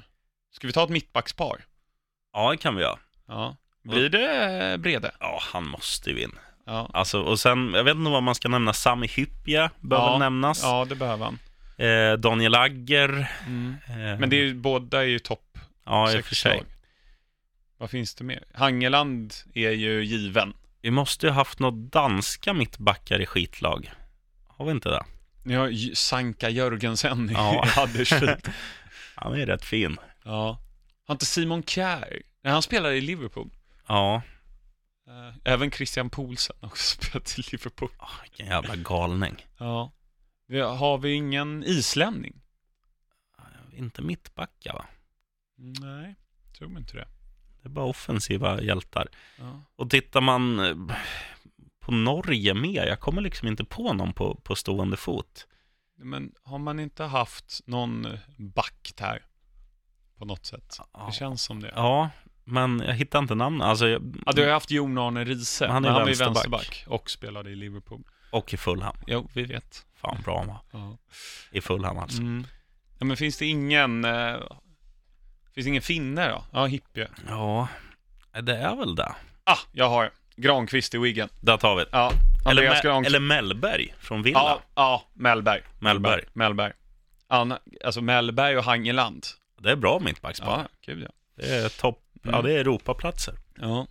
Ska 0.52 0.66
vi 0.66 0.72
ta 0.72 0.84
ett 0.84 0.90
mittbackspar? 0.90 1.64
Ja, 2.32 2.50
det 2.50 2.56
kan 2.56 2.76
vi 2.76 2.82
göra. 2.82 2.98
Ja. 3.28 3.56
Blir 3.82 4.08
det 4.08 4.78
Brede? 4.78 5.10
Ja, 5.20 5.38
han 5.52 5.66
måste 5.68 6.10
ju 6.10 6.16
vinna. 6.16 6.34
Ja. 6.66 6.90
Alltså, 6.92 7.20
och 7.22 7.40
sen, 7.40 7.72
jag 7.74 7.84
vet 7.84 7.96
inte 7.96 8.10
vad 8.10 8.22
man 8.22 8.34
ska 8.34 8.48
nämna, 8.48 8.72
Sami 8.72 9.06
Hyppie 9.06 9.70
behöver 9.80 10.10
Ja, 10.10 10.18
nämnas. 10.18 10.62
Ja, 10.62 10.84
det 10.88 10.94
behöver 10.94 11.24
han. 11.24 11.38
Eh, 11.76 12.12
Daniel 12.18 12.54
Agger. 12.54 13.30
Mm. 13.46 13.74
Eh, 13.88 13.94
Men 13.94 14.30
det 14.30 14.36
är 14.36 14.44
ju, 14.44 14.54
båda 14.54 14.98
är 14.98 15.06
ju 15.06 15.18
topp 15.18 15.58
Ja, 15.84 16.12
i 16.12 16.20
och 16.20 16.24
för 16.24 16.34
sig. 16.34 16.62
Vad 17.78 17.90
finns 17.90 18.14
det 18.14 18.24
mer? 18.24 18.44
Hangeland 18.54 19.34
är 19.54 19.70
ju 19.70 20.04
given. 20.04 20.54
Vi 20.84 20.90
måste 20.90 21.26
ju 21.26 21.32
haft 21.32 21.58
några 21.58 21.76
danska 21.76 22.54
mittbackar 22.54 23.20
i 23.20 23.26
skitlag. 23.26 23.92
Har 24.46 24.64
vi 24.64 24.70
inte 24.70 24.88
det? 24.88 25.04
Ni 25.42 25.54
har 25.54 25.68
J- 25.68 25.94
Sanka 25.96 26.50
Jörgensen 26.50 27.30
i 27.30 27.32
Ja. 27.32 27.64
Huddersfield. 27.76 28.48
Han 29.14 29.34
är 29.34 29.46
rätt 29.46 29.64
fin. 29.64 29.96
ja. 30.24 30.60
Har 31.06 31.14
inte 31.14 31.26
Simon 31.26 31.62
Kjær? 31.62 32.22
Nej, 32.42 32.52
han 32.52 32.62
spelar 32.62 32.90
i 32.92 33.00
Liverpool. 33.00 33.50
Ja, 33.88 34.22
Eh, 35.08 35.34
Även 35.44 35.70
Christian 35.70 36.10
Poulsen 36.10 36.56
har 36.60 36.68
också 36.68 36.96
spelat 37.02 37.38
i 37.38 37.42
Liverpool. 37.52 37.88
oh, 37.98 38.22
vilken 38.22 38.46
jävla 38.46 38.76
galning. 38.76 39.46
Ja. 39.58 39.92
Har 40.78 40.98
vi 40.98 41.12
ingen 41.12 41.64
islänning? 41.64 42.40
Inte 43.72 44.02
mittbackar 44.02 44.72
va? 44.72 44.84
Nej, 45.56 46.14
tror 46.58 46.78
inte 46.78 46.96
det. 46.96 47.08
Det 47.64 47.68
är 47.68 47.70
bara 47.70 47.84
offensiva 47.84 48.62
hjältar. 48.62 49.08
Ja. 49.38 49.62
Och 49.76 49.90
tittar 49.90 50.20
man 50.20 50.58
eh, 50.60 50.76
på 51.80 51.92
Norge 51.92 52.54
med, 52.54 52.88
jag 52.88 53.00
kommer 53.00 53.22
liksom 53.22 53.48
inte 53.48 53.64
på 53.64 53.92
någon 53.92 54.12
på, 54.12 54.34
på 54.34 54.56
stående 54.56 54.96
fot. 54.96 55.46
Men 55.98 56.32
har 56.42 56.58
man 56.58 56.80
inte 56.80 57.04
haft 57.04 57.60
någon 57.66 58.04
eh, 58.06 58.18
back 58.36 58.92
där? 58.96 59.22
På 60.18 60.24
något 60.24 60.46
sätt. 60.46 60.78
Ja. 60.92 61.06
Det 61.06 61.12
känns 61.12 61.42
som 61.42 61.60
det. 61.60 61.72
Ja, 61.74 62.10
men 62.44 62.80
jag 62.86 62.94
hittar 62.94 63.18
inte 63.18 63.34
namn. 63.34 63.62
Alltså, 63.62 63.88
jag, 63.88 64.16
Ja, 64.26 64.32
du 64.32 64.40
har 64.40 64.46
ju 64.46 64.52
haft 64.52 64.70
Jon 64.70 64.98
Arne 64.98 65.24
Riise, 65.24 65.66
Han 65.66 65.84
är 65.84 65.90
han 65.90 66.06
vänsterback. 66.06 66.34
vänsterback 66.36 66.84
och 66.86 67.10
spelade 67.10 67.50
i 67.50 67.54
Liverpool. 67.56 68.02
Och 68.32 68.54
i 68.54 68.56
Fulham. 68.56 68.96
Jo, 69.06 69.28
vi 69.34 69.42
vet. 69.42 69.86
Fan 69.94 70.22
bra 70.24 70.44
var. 70.44 70.80
Ja. 70.80 70.98
I 71.50 71.60
Fulham 71.60 71.98
alltså. 71.98 72.22
Mm. 72.22 72.46
ja 72.98 73.04
men 73.06 73.16
finns 73.16 73.38
det 73.38 73.46
ingen... 73.46 74.04
Finns 75.54 75.66
ingen 75.66 75.82
finne 75.82 76.28
då? 76.28 76.44
Ja, 76.52 76.66
Hippie. 76.66 77.08
Ja, 77.28 77.68
det 78.42 78.56
är 78.56 78.76
väl 78.76 78.94
det. 78.94 79.14
Ah, 79.44 79.58
jag 79.72 79.88
har 79.88 80.10
Granqvist 80.36 80.94
i 80.94 80.98
Wiggen. 80.98 81.28
Där 81.40 81.56
tar 81.56 81.76
vi 81.76 81.82
det. 81.82 81.88
Ja, 81.92 82.12
Eller, 82.50 82.62
Me- 82.62 83.06
eller 83.06 83.20
Mellberg 83.20 83.94
från 84.00 84.22
Villa. 84.22 84.38
Ja, 84.38 84.60
ja, 84.74 85.04
Mellberg. 85.14 85.60
Mellberg. 85.78 86.22
Mellberg. 86.32 86.72
Anna, 87.28 87.58
alltså 87.84 88.00
Mellberg 88.00 88.56
och 88.58 88.64
Hangeland. 88.64 89.26
Det 89.60 89.70
är 89.70 89.76
bra 89.76 89.98
mittbackspar. 90.00 90.58
Ja, 90.58 90.68
kul 90.80 91.02
ja. 91.02 91.10
Det 91.36 91.54
är 91.54 91.68
topp. 91.68 92.00
Ja, 92.22 92.28
Mm. 92.30 92.44
det 92.44 92.52
är 92.52 92.58
Europaplatser. 92.58 93.34
ja. 93.60 93.86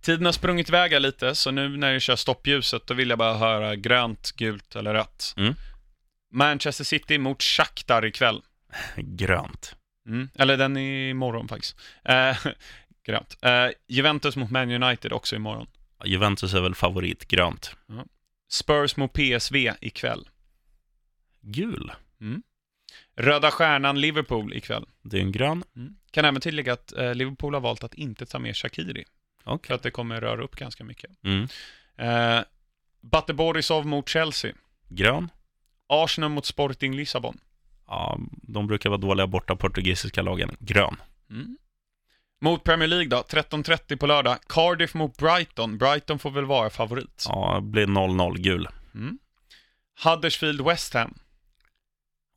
Tiden 0.00 0.24
har 0.26 0.32
sprungit 0.32 0.68
iväg 0.68 1.00
lite, 1.00 1.34
så 1.34 1.50
nu 1.50 1.76
när 1.76 1.92
jag 1.92 2.02
kör 2.02 2.16
stoppljuset, 2.16 2.86
då 2.86 2.94
vill 2.94 3.08
jag 3.10 3.18
bara 3.18 3.34
höra 3.34 3.76
grönt, 3.76 4.32
gult 4.32 4.76
eller 4.76 4.94
rött. 4.94 5.34
Mm. 5.36 5.54
Manchester 6.34 6.84
City 6.84 7.18
mot 7.18 7.42
Shakhtar 7.42 8.04
ikväll. 8.04 8.42
Grönt. 8.96 9.76
Mm. 10.06 10.28
Eller 10.34 10.56
den 10.56 10.76
är 10.76 11.10
imorgon 11.10 11.48
faktiskt. 11.48 11.76
Eh, 12.04 12.36
grönt. 13.04 13.38
Eh, 13.42 13.66
Juventus 13.88 14.36
mot 14.36 14.50
Man 14.50 14.82
United 14.82 15.12
också 15.12 15.36
imorgon. 15.36 15.66
Juventus 16.04 16.54
är 16.54 16.60
väl 16.60 16.74
favorit. 16.74 17.28
Grönt. 17.28 17.76
Spurs 18.50 18.96
mot 18.96 19.12
PSV 19.12 19.72
ikväll. 19.80 20.28
Gul. 21.40 21.92
Röda 23.16 23.50
Stjärnan 23.50 24.00
Liverpool 24.00 24.54
ikväll. 24.54 24.86
Det 25.02 25.16
är 25.16 25.20
en 25.20 25.32
grön. 25.32 25.64
Kan 26.10 26.24
även 26.24 26.40
tillägga 26.40 26.72
att 26.72 26.92
eh, 26.92 27.14
Liverpool 27.14 27.54
har 27.54 27.60
valt 27.60 27.84
att 27.84 27.94
inte 27.94 28.26
ta 28.26 28.38
med 28.38 28.56
Shakiri. 28.56 29.04
Okej. 29.44 29.68
För 29.68 29.74
att 29.74 29.82
det 29.82 29.90
kommer 29.90 30.20
röra 30.20 30.42
upp 30.42 30.56
ganska 30.56 30.84
mycket. 30.84 31.10
Mm. 31.24 31.48
Eh, 31.96 32.44
Bate 33.00 33.34
Borisov 33.34 33.86
mot 33.86 34.08
Chelsea. 34.08 34.52
Grön. 34.88 35.28
Arsenal 35.86 36.30
mot 36.30 36.46
Sporting 36.46 36.96
Lissabon. 36.96 37.38
Ja, 37.92 38.18
de 38.42 38.66
brukar 38.66 38.90
vara 38.90 39.00
dåliga 39.00 39.26
borta 39.26 39.56
portugisiska 39.56 40.22
lagen. 40.22 40.56
Grön. 40.60 40.96
Mm. 41.30 41.56
Mot 42.40 42.64
Premier 42.64 42.88
League 42.88 43.08
då, 43.08 43.16
13.30 43.16 43.96
på 43.96 44.06
lördag. 44.06 44.38
Cardiff 44.48 44.94
mot 44.94 45.16
Brighton. 45.16 45.78
Brighton 45.78 46.18
får 46.18 46.30
väl 46.30 46.44
vara 46.44 46.70
favorit. 46.70 47.24
Ja, 47.28 47.54
det 47.54 47.66
blir 47.66 47.86
0-0 47.86 48.38
gul. 48.38 48.68
Mm. 48.94 49.18
Huddersfield 50.04 50.60
West 50.60 50.94
Ham. 50.94 51.14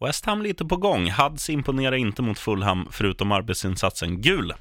West 0.05 0.25
Ham 0.25 0.41
lite 0.41 0.65
på 0.65 0.77
gång. 0.77 1.09
Hads 1.09 1.49
imponerar 1.49 1.95
inte 1.95 2.21
mot 2.21 2.39
Fulham 2.39 2.87
förutom 2.91 3.31
arbetsinsatsen. 3.31 4.21
Gul. 4.21 4.53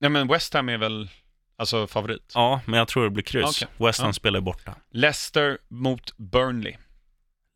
Nej 0.00 0.10
men 0.10 0.28
West 0.28 0.54
Ham 0.54 0.68
är 0.68 0.78
väl 0.78 1.08
alltså 1.56 1.86
favorit. 1.86 2.32
Ja, 2.34 2.60
men 2.66 2.78
jag 2.78 2.88
tror 2.88 3.04
det 3.04 3.10
blir 3.10 3.24
kryss. 3.24 3.62
Okej. 3.62 3.86
West 3.86 4.00
Ham 4.00 4.08
Ja. 4.08 4.12
spelar 4.12 4.40
borta. 4.40 4.74
Leicester 4.90 5.58
mot 5.68 6.16
Burnley. 6.16 6.76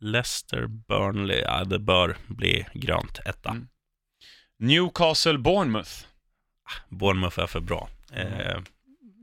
Leicester, 0.03 0.66
Burnley, 0.66 1.40
ja 1.40 1.64
det 1.64 1.78
bör 1.78 2.16
bli 2.26 2.66
grönt. 2.74 3.18
Etta. 3.26 3.50
Mm. 3.50 3.68
Newcastle 4.59 5.38
Bournemouth. 5.38 5.90
Bournemouth 6.88 7.38
är 7.38 7.46
för 7.46 7.61
bra. 7.61 7.88
Eh, 8.12 8.59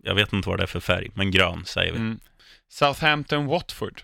jag 0.03 0.15
vet 0.15 0.33
inte 0.33 0.49
vad 0.49 0.59
det 0.59 0.63
är 0.63 0.67
för 0.67 0.79
färg, 0.79 1.11
men 1.13 1.31
grön 1.31 1.65
säger 1.65 1.91
vi. 1.91 1.97
Mm. 1.97 2.19
Southampton 2.67 3.45
Watford. 3.45 4.01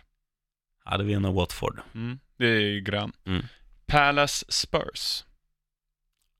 Ja, 0.85 0.97
det 0.97 1.03
vinner 1.03 1.31
Watford. 1.31 1.79
Mm. 1.93 2.19
Det 2.37 2.45
är 2.45 2.59
ju 2.59 2.81
grön. 2.81 3.11
Mm. 3.25 3.45
Palace 3.85 4.45
Spurs. 4.49 5.23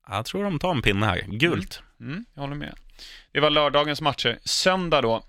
Jag 0.08 0.24
tror 0.24 0.44
de 0.44 0.58
tar 0.58 0.70
en 0.70 0.82
pinne 0.82 1.06
här. 1.06 1.20
Gult. 1.28 1.82
Mm, 2.00 2.24
jag 2.34 2.40
håller 2.40 2.56
med. 2.56 2.74
Det 3.32 3.40
var 3.40 3.50
lördagens 3.50 4.00
matcher. 4.00 4.38
Söndag 4.44 5.00
då, 5.00 5.24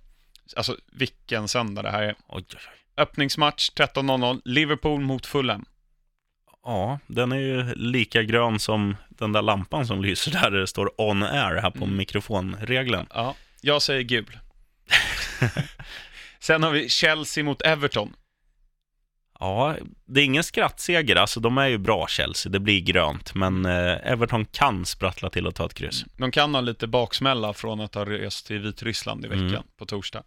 alltså 0.56 0.78
vilken 0.92 1.48
söndag 1.48 1.82
det 1.82 1.92
här 1.92 2.04
är. 2.04 2.16
Oj, 2.28 2.46
oj, 2.54 2.60
oj. 2.72 2.87
Öppningsmatch 2.98 3.70
13.00, 3.76 4.42
Liverpool 4.46 5.02
mot 5.02 5.26
Fulham. 5.26 5.66
Ja, 6.64 7.00
den 7.08 7.32
är 7.32 7.38
ju 7.40 7.76
lika 7.76 8.24
grön 8.24 8.60
som 8.60 8.96
den 9.10 9.32
där 9.32 9.42
lampan 9.42 9.88
som 9.88 10.02
lyser 10.02 10.32
där 10.32 10.52
det 10.52 10.68
står 10.68 11.02
on 11.02 11.24
air 11.24 11.56
här 11.62 11.72
på 11.72 11.84
Mm. 11.84 11.98
mikrofonregeln. 11.98 13.08
Ja, 13.14 13.36
jag 13.62 13.82
säger 13.82 14.02
gul. 14.02 14.40
Sen 16.40 16.64
har 16.64 16.72
vi 16.72 16.90
Chelsea 16.90 17.44
mot 17.44 17.62
Everton. 17.62 18.14
Ja, 19.40 19.76
det 20.06 20.22
är 20.22 20.26
ingen 20.26 20.44
skrattseger. 20.44 21.16
Alltså, 21.16 21.40
de 21.40 21.58
är 21.58 21.68
ju 21.68 21.78
bra 21.78 22.08
Chelsea. 22.08 22.52
Det 22.52 22.60
blir 22.60 22.82
grönt. 22.82 23.36
Men 23.36 23.66
eh, 23.66 24.12
Everton 24.12 24.46
kan 24.46 24.86
sprattla 24.86 25.30
till 25.30 25.48
och 25.48 25.56
ta 25.56 25.66
ett 25.66 25.74
kryss. 25.74 26.06
De 26.18 26.32
kan 26.32 26.54
ha 26.56 26.62
lite 26.62 26.88
baksmälla 26.88 27.54
från 27.54 27.80
att 27.82 27.96
ha 27.96 28.06
rest 28.06 28.48
till 28.48 28.60
Vitryssland 28.60 29.26
i 29.26 29.28
veckan 29.28 29.48
Mm. 29.50 29.64
på 29.78 29.86
torsdag. 29.86 30.24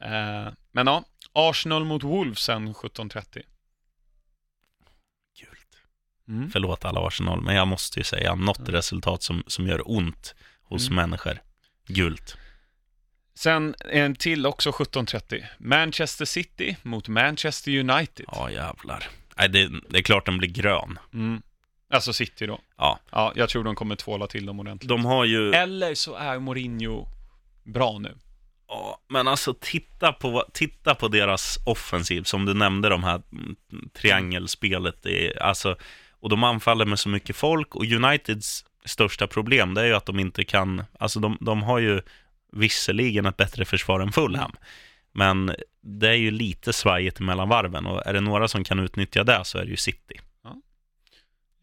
Eh, 0.00 0.52
men 0.72 0.86
ja, 0.86 1.04
Arsenal 1.38 1.84
mot 1.84 2.02
Wolves 2.02 2.38
sen 2.38 2.74
17.30. 2.74 3.42
Gult. 5.40 5.78
Mm. 6.28 6.50
Förlåt 6.50 6.84
alla 6.84 7.06
Arsenal, 7.06 7.40
men 7.42 7.54
jag 7.54 7.68
måste 7.68 8.00
ju 8.00 8.04
säga 8.04 8.34
något 8.34 8.68
resultat 8.68 9.22
som, 9.22 9.42
som 9.46 9.66
gör 9.66 9.90
ont 9.90 10.34
hos 10.62 10.86
Mm. 10.88 10.96
människor. 10.96 11.42
Gult. 11.86 12.36
Sen 13.34 13.74
en 13.90 14.14
till 14.16 14.46
också 14.46 14.70
17.30. 14.70 15.44
Manchester 15.58 16.24
City 16.24 16.76
mot 16.82 17.08
Manchester 17.08 17.78
United. 17.78 18.26
Ja, 18.32 18.50
jävlar. 18.50 19.08
Nej, 19.38 19.48
det, 19.48 19.70
det 19.90 19.98
är 19.98 20.02
klart 20.02 20.26
den 20.26 20.38
blir 20.38 20.48
grön. 20.48 20.98
Mm. 21.12 21.42
Alltså 21.90 22.12
City 22.12 22.46
då. 22.46 22.60
Ja. 22.76 23.00
Ja, 23.10 23.32
jag 23.36 23.48
tror 23.48 23.64
de 23.64 23.74
kommer 23.74 23.96
tvåla 23.96 24.26
till 24.26 24.46
dem 24.46 24.60
ordentligt. 24.60 24.88
De 24.88 25.04
har 25.04 25.24
ju... 25.24 25.52
Eller 25.52 25.94
så 25.94 26.14
är 26.14 26.38
Mourinho 26.38 27.06
bra 27.64 27.98
nu. 27.98 28.14
Ja, 28.68 29.00
men 29.08 29.28
alltså 29.28 29.54
titta 29.60 30.12
på, 30.12 30.44
titta 30.52 30.94
på 30.94 31.08
deras 31.08 31.58
offensiv, 31.64 32.22
som 32.22 32.44
du 32.44 32.54
nämnde, 32.54 32.88
de 32.88 33.04
här 33.04 33.22
mm, 33.32 33.56
triangelspelet. 33.94 35.06
Är, 35.06 35.42
alltså, 35.42 35.76
och 36.20 36.28
de 36.28 36.44
anfaller 36.44 36.84
med 36.84 36.98
så 36.98 37.08
mycket 37.08 37.36
folk 37.36 37.74
och 37.74 37.84
Uniteds 37.84 38.64
största 38.84 39.26
problem, 39.26 39.74
det 39.74 39.80
är 39.80 39.86
ju 39.86 39.94
att 39.94 40.06
de 40.06 40.18
inte 40.18 40.44
kan, 40.44 40.84
alltså 40.98 41.20
de, 41.20 41.38
de 41.40 41.62
har 41.62 41.78
ju 41.78 42.00
visserligen 42.52 43.26
ett 43.26 43.36
bättre 43.36 43.64
försvar 43.64 44.00
än 44.00 44.12
Fulham, 44.12 44.52
men 45.12 45.54
det 45.80 46.08
är 46.08 46.14
ju 46.14 46.30
lite 46.30 46.72
svajigt 46.72 47.20
mellan 47.20 47.48
varven 47.48 47.86
och 47.86 48.06
är 48.06 48.12
det 48.12 48.20
några 48.20 48.48
som 48.48 48.64
kan 48.64 48.78
utnyttja 48.78 49.24
det 49.24 49.40
så 49.44 49.58
är 49.58 49.64
det 49.64 49.70
ju 49.70 49.76
City. 49.76 50.20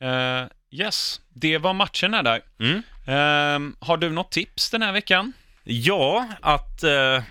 Eh, 0.04 0.46
yes, 0.72 1.22
det 1.30 1.58
var 1.58 1.74
matcherna 1.74 2.24
där. 2.24 2.42
Mm. 2.60 2.82
Ehm, 3.08 3.76
har 3.80 3.98
du 3.98 4.10
något 4.10 4.32
tips 4.32 4.70
den 4.70 4.82
här 4.82 4.92
veckan? 4.92 5.34
Ja, 5.64 6.28
att 6.42 6.84
eh, 6.84 7.22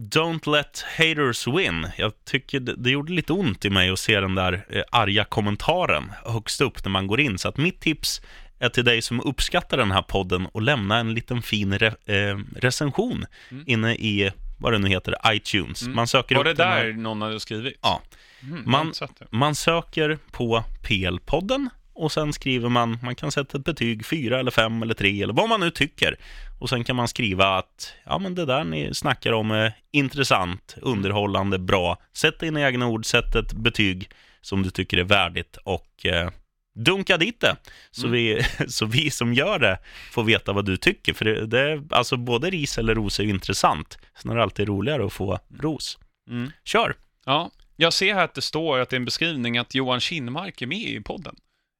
Don't 0.00 0.50
let 0.52 0.84
haters 0.98 1.46
win. 1.46 1.88
Jag 1.98 2.12
tycker 2.24 2.60
det, 2.60 2.74
det 2.76 2.90
gjorde 2.90 3.12
lite 3.12 3.32
ont 3.32 3.64
i 3.64 3.70
mig 3.70 3.90
att 3.90 3.98
se 3.98 4.20
den 4.20 4.34
där 4.34 4.66
eh, 4.68 4.82
arga 4.92 5.24
kommentaren 5.24 6.12
högst 6.24 6.60
upp 6.60 6.84
när 6.84 6.90
man 6.90 7.06
går 7.06 7.20
in. 7.20 7.38
Så 7.38 7.48
att 7.48 7.56
mitt 7.56 7.80
tips 7.80 8.20
är 8.58 8.68
till 8.68 8.84
dig 8.84 9.02
som 9.02 9.20
uppskattar 9.20 9.76
den 9.76 9.90
här 9.90 10.02
podden 10.02 10.46
och 10.46 10.62
lämna 10.62 10.98
en 10.98 11.14
liten 11.14 11.42
fin 11.42 11.78
re, 11.78 11.86
eh, 12.06 12.38
recension 12.56 13.26
Mm. 13.50 13.64
inne 13.66 13.94
i, 13.94 14.30
vad 14.58 14.72
det 14.72 14.78
nu 14.78 14.88
heter, 14.88 15.14
iTunes. 15.26 15.82
Mm. 15.82 15.96
Man 15.96 16.06
söker 16.06 16.34
Var 16.36 16.44
det 16.44 16.54
den 16.54 16.68
här- 16.68 16.84
där 16.84 16.92
någon 16.92 17.22
hade 17.22 17.40
skrivit? 17.40 17.78
Ja. 17.82 18.02
Mm, 18.42 18.62
Man-. 18.66 18.92
Man 19.30 19.54
söker 19.54 20.18
på 20.30 20.64
PL-podden 20.82 21.68
och 21.96 22.12
sen 22.12 22.32
skriver 22.32 22.68
man, 22.68 22.98
man 23.02 23.14
kan 23.14 23.32
sätta 23.32 23.58
ett 23.58 23.64
betyg, 23.64 24.06
fyra 24.06 24.40
eller 24.40 24.50
fem 24.50 24.82
eller 24.82 24.94
tre 24.94 25.22
eller 25.22 25.34
vad 25.34 25.48
man 25.48 25.60
nu 25.60 25.70
tycker. 25.70 26.16
Och 26.60 26.68
sen 26.68 26.84
kan 26.84 26.96
man 26.96 27.08
skriva 27.08 27.56
att, 27.56 27.94
ja 28.04 28.18
men 28.18 28.34
det 28.34 28.44
där 28.44 28.64
ni 28.64 28.94
snackar 28.94 29.32
om 29.32 29.50
är 29.50 29.72
intressant, 29.92 30.76
underhållande, 30.82 31.58
bra. 31.58 31.98
Sätt 32.12 32.40
dina 32.40 32.60
egna 32.68 32.86
ord, 32.86 33.06
sätt 33.06 33.34
ett 33.34 33.52
betyg 33.52 34.08
som 34.40 34.62
du 34.62 34.70
tycker 34.70 34.98
är 34.98 35.04
värdigt 35.04 35.56
och 35.64 36.06
eh, 36.06 36.30
dunka 36.74 37.16
dit 37.16 37.40
det. 37.40 37.56
Så, 37.90 38.06
Mm. 38.06 38.12
vi, 38.12 38.42
så 38.68 38.86
vi 38.86 39.10
som 39.10 39.34
gör 39.34 39.58
det 39.58 39.78
får 40.12 40.24
veta 40.24 40.52
vad 40.52 40.64
du 40.64 40.76
tycker. 40.76 41.14
För 41.14 41.24
det, 41.24 41.46
det 41.46 41.82
alltså 41.90 42.16
både 42.16 42.50
ris 42.50 42.78
eller 42.78 42.94
ros 42.94 43.20
är 43.20 43.24
ju 43.24 43.30
intressant. 43.30 43.98
Sen 44.22 44.30
är 44.30 44.36
det 44.36 44.42
alltid 44.42 44.68
roligare 44.68 45.06
att 45.06 45.12
få 45.12 45.38
ros. 45.60 45.98
Mm. 46.30 46.50
Kör! 46.64 46.94
Ja, 47.24 47.50
jag 47.76 47.92
ser 47.92 48.14
här 48.14 48.24
att 48.24 48.34
det 48.34 48.42
står 48.42 48.78
att 48.78 48.88
det 48.90 48.96
är 48.96 48.98
en 48.98 49.04
beskrivning 49.04 49.58
att 49.58 49.74
Johan 49.74 50.00
Kinnmark 50.00 50.62
är 50.62 50.66
med 50.66 50.78
i 50.78 51.00
podden. 51.00 51.36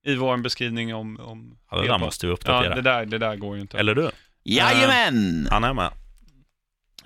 I 0.07 0.14
vår 0.14 0.36
beskrivning 0.36 0.94
om... 0.94 1.20
om 1.20 1.59
Ja, 1.70 1.80
det 1.80 1.88
där 1.88 1.98
måste 1.98 2.26
vi 2.26 2.30
Ja, 2.30 2.34
uppdatera. 2.34 2.74
det 2.74 2.82
där, 2.82 3.07
det 3.07 3.18
där 3.18 3.36
går 3.36 3.54
ju 3.57 3.61
inte. 3.62 3.78
Eller 3.78 3.94
du? 3.94 4.11
Jajamän! 4.44 5.48
Han 5.50 5.64
är 5.64 5.72
med. 5.74 5.90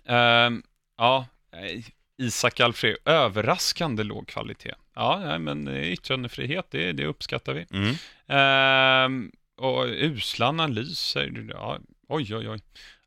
Ehm, 0.07 0.63
ja, 0.97 1.27
eh, 1.53 1.85
Isak 2.19 2.61
Alfred, 2.61 2.97
överraskande 3.05 4.03
låg 4.03 4.29
kvalitet. 4.29 4.75
Ja, 4.95 5.21
nej, 5.25 5.39
men 5.39 5.69
yttrandefrihet, 5.69 6.67
det, 6.71 6.93
det 6.93 7.07
uppskattar 7.07 7.55
vi. 7.55 7.67
Mm. 7.73 7.95
Ehm, 8.29 9.31
och 9.57 9.85
usla 9.87 10.47
analyser, 10.49 11.47
ja, 11.51 11.79
oj, 12.09 12.37
oj, 12.37 12.49
oj. 12.49 12.61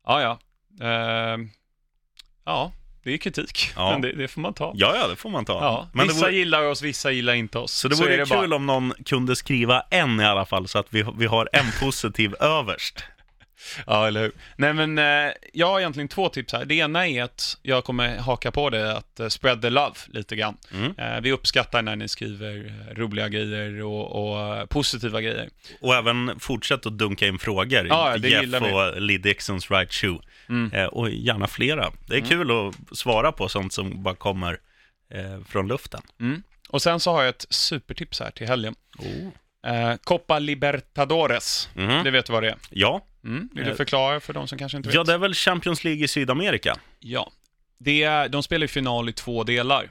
Ja, 0.04 0.22
ja. 0.22 0.38
Ehm, 0.86 1.50
ja, 2.44 2.72
det 3.04 3.12
är 3.12 3.16
kritik, 3.18 3.72
Ja. 3.76 3.90
men 3.90 4.00
det, 4.00 4.12
det 4.12 4.28
får 4.28 4.40
man 4.40 4.54
ta. 4.54 4.72
Ja, 4.76 4.96
ja, 4.96 5.06
det 5.08 5.16
får 5.16 5.30
man 5.30 5.44
ta. 5.44 5.52
Ja, 5.52 5.88
Men 5.92 6.08
vissa 6.08 6.20
vore, 6.20 6.32
gillar 6.34 6.62
oss, 6.64 6.82
vissa 6.82 7.10
gillar 7.10 7.34
inte 7.34 7.58
oss. 7.58 7.72
så 7.72 7.88
det 7.88 7.94
vore 7.96 8.14
är 8.14 8.18
det 8.18 8.24
kul 8.26 8.48
bara. 8.48 8.56
om 8.56 8.66
någon 8.66 8.92
kunde 9.04 9.36
skriva 9.36 9.80
en 9.90 10.20
i 10.20 10.24
alla 10.24 10.46
fall, 10.46 10.68
så 10.68 10.78
att 10.78 10.86
vi, 10.90 11.04
vi 11.18 11.26
har 11.26 11.48
en 11.52 11.66
positiv 11.80 12.34
överst. 12.40 13.04
Ja, 13.86 14.06
eller 14.06 14.20
hur? 14.20 14.32
Nej, 14.56 14.72
men 14.72 14.98
eh, 14.98 15.32
jag 15.52 15.66
har 15.66 15.80
egentligen 15.80 16.08
två 16.08 16.28
tips 16.28 16.52
här. 16.52 16.64
Det 16.64 16.74
ena 16.74 17.08
är 17.08 17.22
att 17.22 17.58
jag 17.62 17.84
kommer 17.84 18.18
haka 18.18 18.50
på 18.50 18.70
det, 18.70 18.96
att 18.96 19.20
eh, 19.20 19.28
spread 19.28 19.62
the 19.62 19.70
love 19.70 19.94
lite 20.06 20.36
grann. 20.36 20.56
Mm. 20.72 20.94
Eh, 20.98 21.20
vi 21.20 21.32
uppskattar 21.32 21.82
när 21.82 21.96
ni 21.96 22.08
skriver 22.08 22.74
roliga 22.94 23.28
grejer 23.28 23.82
och, 23.82 24.60
och 24.62 24.68
positiva 24.68 25.20
grejer. 25.20 25.48
Och 25.80 25.94
även 25.94 26.40
fortsätt 26.40 26.86
att 26.86 26.98
dunka 26.98 27.26
in 27.26 27.38
frågor. 27.38 27.86
Ja, 27.86 28.18
det 28.18 28.28
Jeff 28.28 28.62
och 28.62 29.00
Lee 29.00 29.18
Dixons 29.18 29.70
Right 29.70 29.92
Shoe. 29.92 30.18
Mm. 30.48 30.88
Och 30.88 31.10
gärna 31.10 31.46
flera. 31.46 31.92
Det 32.06 32.16
är 32.16 32.20
kul 32.20 32.50
att 32.50 32.98
svara 32.98 33.32
på 33.32 33.48
sånt 33.48 33.72
som 33.72 34.02
bara 34.02 34.14
kommer 34.14 34.58
från 35.48 35.68
luften. 35.68 36.00
Mm. 36.20 36.42
Och 36.68 36.82
sen 36.82 37.00
så 37.00 37.12
har 37.12 37.22
jag 37.22 37.28
ett 37.28 37.46
supertips 37.50 38.20
här 38.20 38.30
till 38.30 38.46
helgen. 38.46 38.74
Oh. 38.98 39.28
Eh, 39.66 39.94
Copa 40.04 40.38
Libertadores, 40.38 41.68
Mhm. 41.74 42.04
det 42.04 42.10
vet 42.10 42.26
du 42.26 42.32
vad 42.32 42.42
det 42.42 42.48
är? 42.50 42.56
Ja. 42.70 43.04
Mm. 43.24 43.48
Vill 43.54 43.64
du 43.64 43.70
Eh, 43.70 43.76
förklara 43.76 44.20
för 44.20 44.32
de 44.32 44.48
som 44.48 44.58
kanske 44.58 44.76
inte 44.76 44.88
vet? 44.88 44.94
ja, 44.96 45.04
det 45.04 45.12
är 45.12 45.18
väl 45.18 45.34
Champions 45.34 45.84
League 45.84 46.04
i 46.04 46.08
Sydamerika? 46.08 46.76
Ja. 46.98 47.30
Det 47.78 48.02
är, 48.02 48.28
de 48.28 48.42
spelar 48.42 48.64
i 48.64 48.68
final 48.68 49.08
i 49.08 49.12
två 49.12 49.44
delar. 49.44 49.90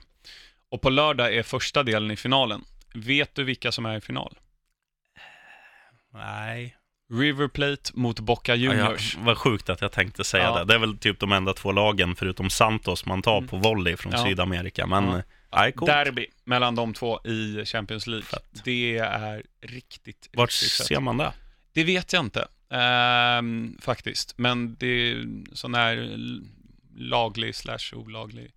Och 0.70 0.82
på 0.82 0.90
lördag 0.90 1.34
är 1.36 1.44
första 1.44 1.84
delen 1.84 2.12
i 2.12 2.16
finalen. 2.16 2.62
Vet 2.94 3.36
du 3.36 3.44
vilka 3.44 3.72
som 3.72 3.86
är 3.86 3.98
i 3.98 4.02
final? 4.02 4.38
Nej. 6.14 6.76
River 7.14 7.48
Plate 7.48 7.92
mot 7.94 8.20
Boca 8.20 8.56
Ja, 8.56 8.74
ja, 8.74 8.84
Juniors. 8.84 9.18
vad 9.18 9.38
sjukt 9.38 9.70
att 9.70 9.82
jag 9.82 9.92
tänkte 9.92 10.24
säga 10.24 10.44
Ja. 10.44 10.60
det. 10.60 10.66
Det 10.66 10.74
är 10.74 10.80
väl 10.80 10.98
typ 10.98 11.20
de 11.20 11.32
enda 11.32 11.54
två 11.54 11.72
lagen, 11.72 12.16
förutom 12.16 12.50
Santos, 12.50 13.06
man 13.06 13.22
tar 13.22 13.38
Mm. 13.38 13.48
på 13.48 13.58
volley 13.58 13.98
från 13.98 14.12
Ja. 14.12 14.24
Sydamerika. 14.26 14.86
Men, 14.88 15.06
Ja. 15.08 15.22
Coolt. 15.72 15.92
Derby 15.92 16.28
mellan 16.44 16.76
de 16.76 16.94
två 16.94 17.20
i 17.26 17.66
Champions 17.66 18.08
League. 18.08 18.26
Fett. 18.26 18.62
Det 18.64 18.98
är 18.98 19.44
riktigt, 19.62 20.30
Vart 20.34 20.50
riktigt 20.50 20.88
ser 20.88 21.00
man 21.00 21.18
det? 21.18 21.34
Det 21.74 21.84
vet 21.84 22.14
jag 22.14 22.26
inte, 22.26 22.48
ehm, 22.70 23.78
faktiskt. 23.82 24.38
Men 24.38 24.76
det 24.80 24.88
är 24.88 25.26
sån 25.54 25.74
här 25.74 26.18
laglig 26.96 27.56
slash 27.56 27.94
olaglig 27.94 28.52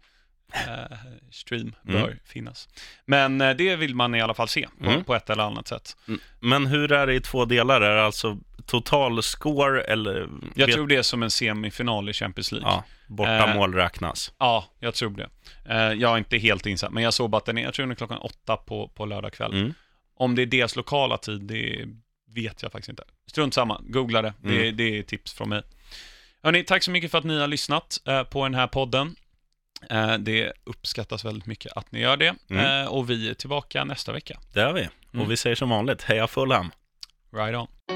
eh, 0.54 0.96
stream 1.30 1.74
Mm. 1.88 2.02
bör 2.02 2.18
finnas. 2.24 2.68
Men 3.04 3.40
eh, 3.40 3.50
det 3.56 3.76
vill 3.76 3.94
man 3.94 4.14
i 4.14 4.20
alla 4.20 4.34
fall 4.34 4.48
se 4.48 4.68
på, 4.78 4.90
Mm. 4.90 5.04
på 5.04 5.14
ett 5.14 5.30
eller 5.30 5.42
annat 5.44 5.68
sätt. 5.68 5.96
Men 6.40 6.66
hur 6.66 6.92
är 6.92 7.06
det 7.06 7.14
i 7.14 7.20
två 7.20 7.44
delar? 7.44 7.80
Är 7.80 7.96
det 7.96 8.04
alltså 8.04 8.38
total 8.66 9.22
score 9.22 9.80
eller? 9.82 10.28
Jag 10.54 10.72
tror 10.72 10.86
det 10.86 10.96
är 10.96 11.02
som 11.02 11.22
en 11.22 11.30
semifinal 11.30 12.08
i 12.08 12.12
Champions 12.12 12.52
League. 12.52 12.68
Ja, 12.70 12.84
borta 13.06 13.48
Eh, 13.50 13.54
mål 13.56 13.74
räknas. 13.74 14.32
Ja, 14.38 14.64
jag 14.80 14.94
tror 14.94 15.10
det. 15.10 15.28
Eh, 15.68 15.92
jag 15.92 16.12
är 16.12 16.18
inte 16.18 16.38
helt 16.38 16.66
insatt, 16.66 16.92
men 16.92 17.02
jag 17.02 17.14
såg 17.14 17.34
att 17.34 17.44
den 17.44 17.58
är, 17.58 17.62
jag 17.62 17.74
tror 17.74 17.82
den 17.86 17.90
är 17.90 17.94
klockan 17.94 18.18
åtta 18.18 18.56
på, 18.56 18.88
på 18.88 19.06
lördag 19.06 19.32
kväll. 19.32 19.52
Mm. 19.52 19.74
Om 20.18 20.34
det 20.34 20.42
är 20.42 20.46
deras 20.46 20.76
lokala 20.76 21.18
tid, 21.18 21.40
det 21.42 21.86
vet 22.34 22.62
jag 22.62 22.72
faktiskt 22.72 22.88
inte. 22.88 23.02
Strunt 23.30 23.54
samma, 23.54 23.80
googla 23.88 24.22
det. 24.22 24.34
Det, 24.42 24.62
Mm. 24.62 24.76
det 24.76 24.98
är 24.98 25.02
tips 25.02 25.34
från 25.34 25.48
mig. 25.48 25.62
Hörrni, 26.42 26.64
tack 26.64 26.82
så 26.82 26.90
mycket 26.90 27.10
för 27.10 27.18
att 27.18 27.24
ni 27.24 27.40
har 27.40 27.46
lyssnat 27.46 27.98
på 28.30 28.42
den 28.44 28.54
här 28.54 28.66
podden. 28.66 29.16
Eh, 29.90 30.14
det 30.14 30.52
uppskattas 30.64 31.24
väldigt 31.24 31.46
mycket 31.46 31.72
att 31.76 31.92
ni 31.92 32.00
gör 32.00 32.16
det. 32.16 32.34
Mm. 32.50 32.84
Eh, 32.84 32.92
och 32.92 33.10
vi 33.10 33.30
är 33.30 33.34
tillbaka 33.34 33.84
nästa 33.84 34.12
vecka. 34.12 34.38
Det 34.52 34.60
är 34.60 34.72
vi. 34.72 34.88
Mm. 35.14 35.24
Och 35.24 35.30
vi 35.30 35.36
säger 35.36 35.56
som 35.56 35.68
vanligt, 35.68 36.02
heja 36.02 36.26
Fulham! 36.26 36.70
Right 37.32 37.56
on. 37.56 37.95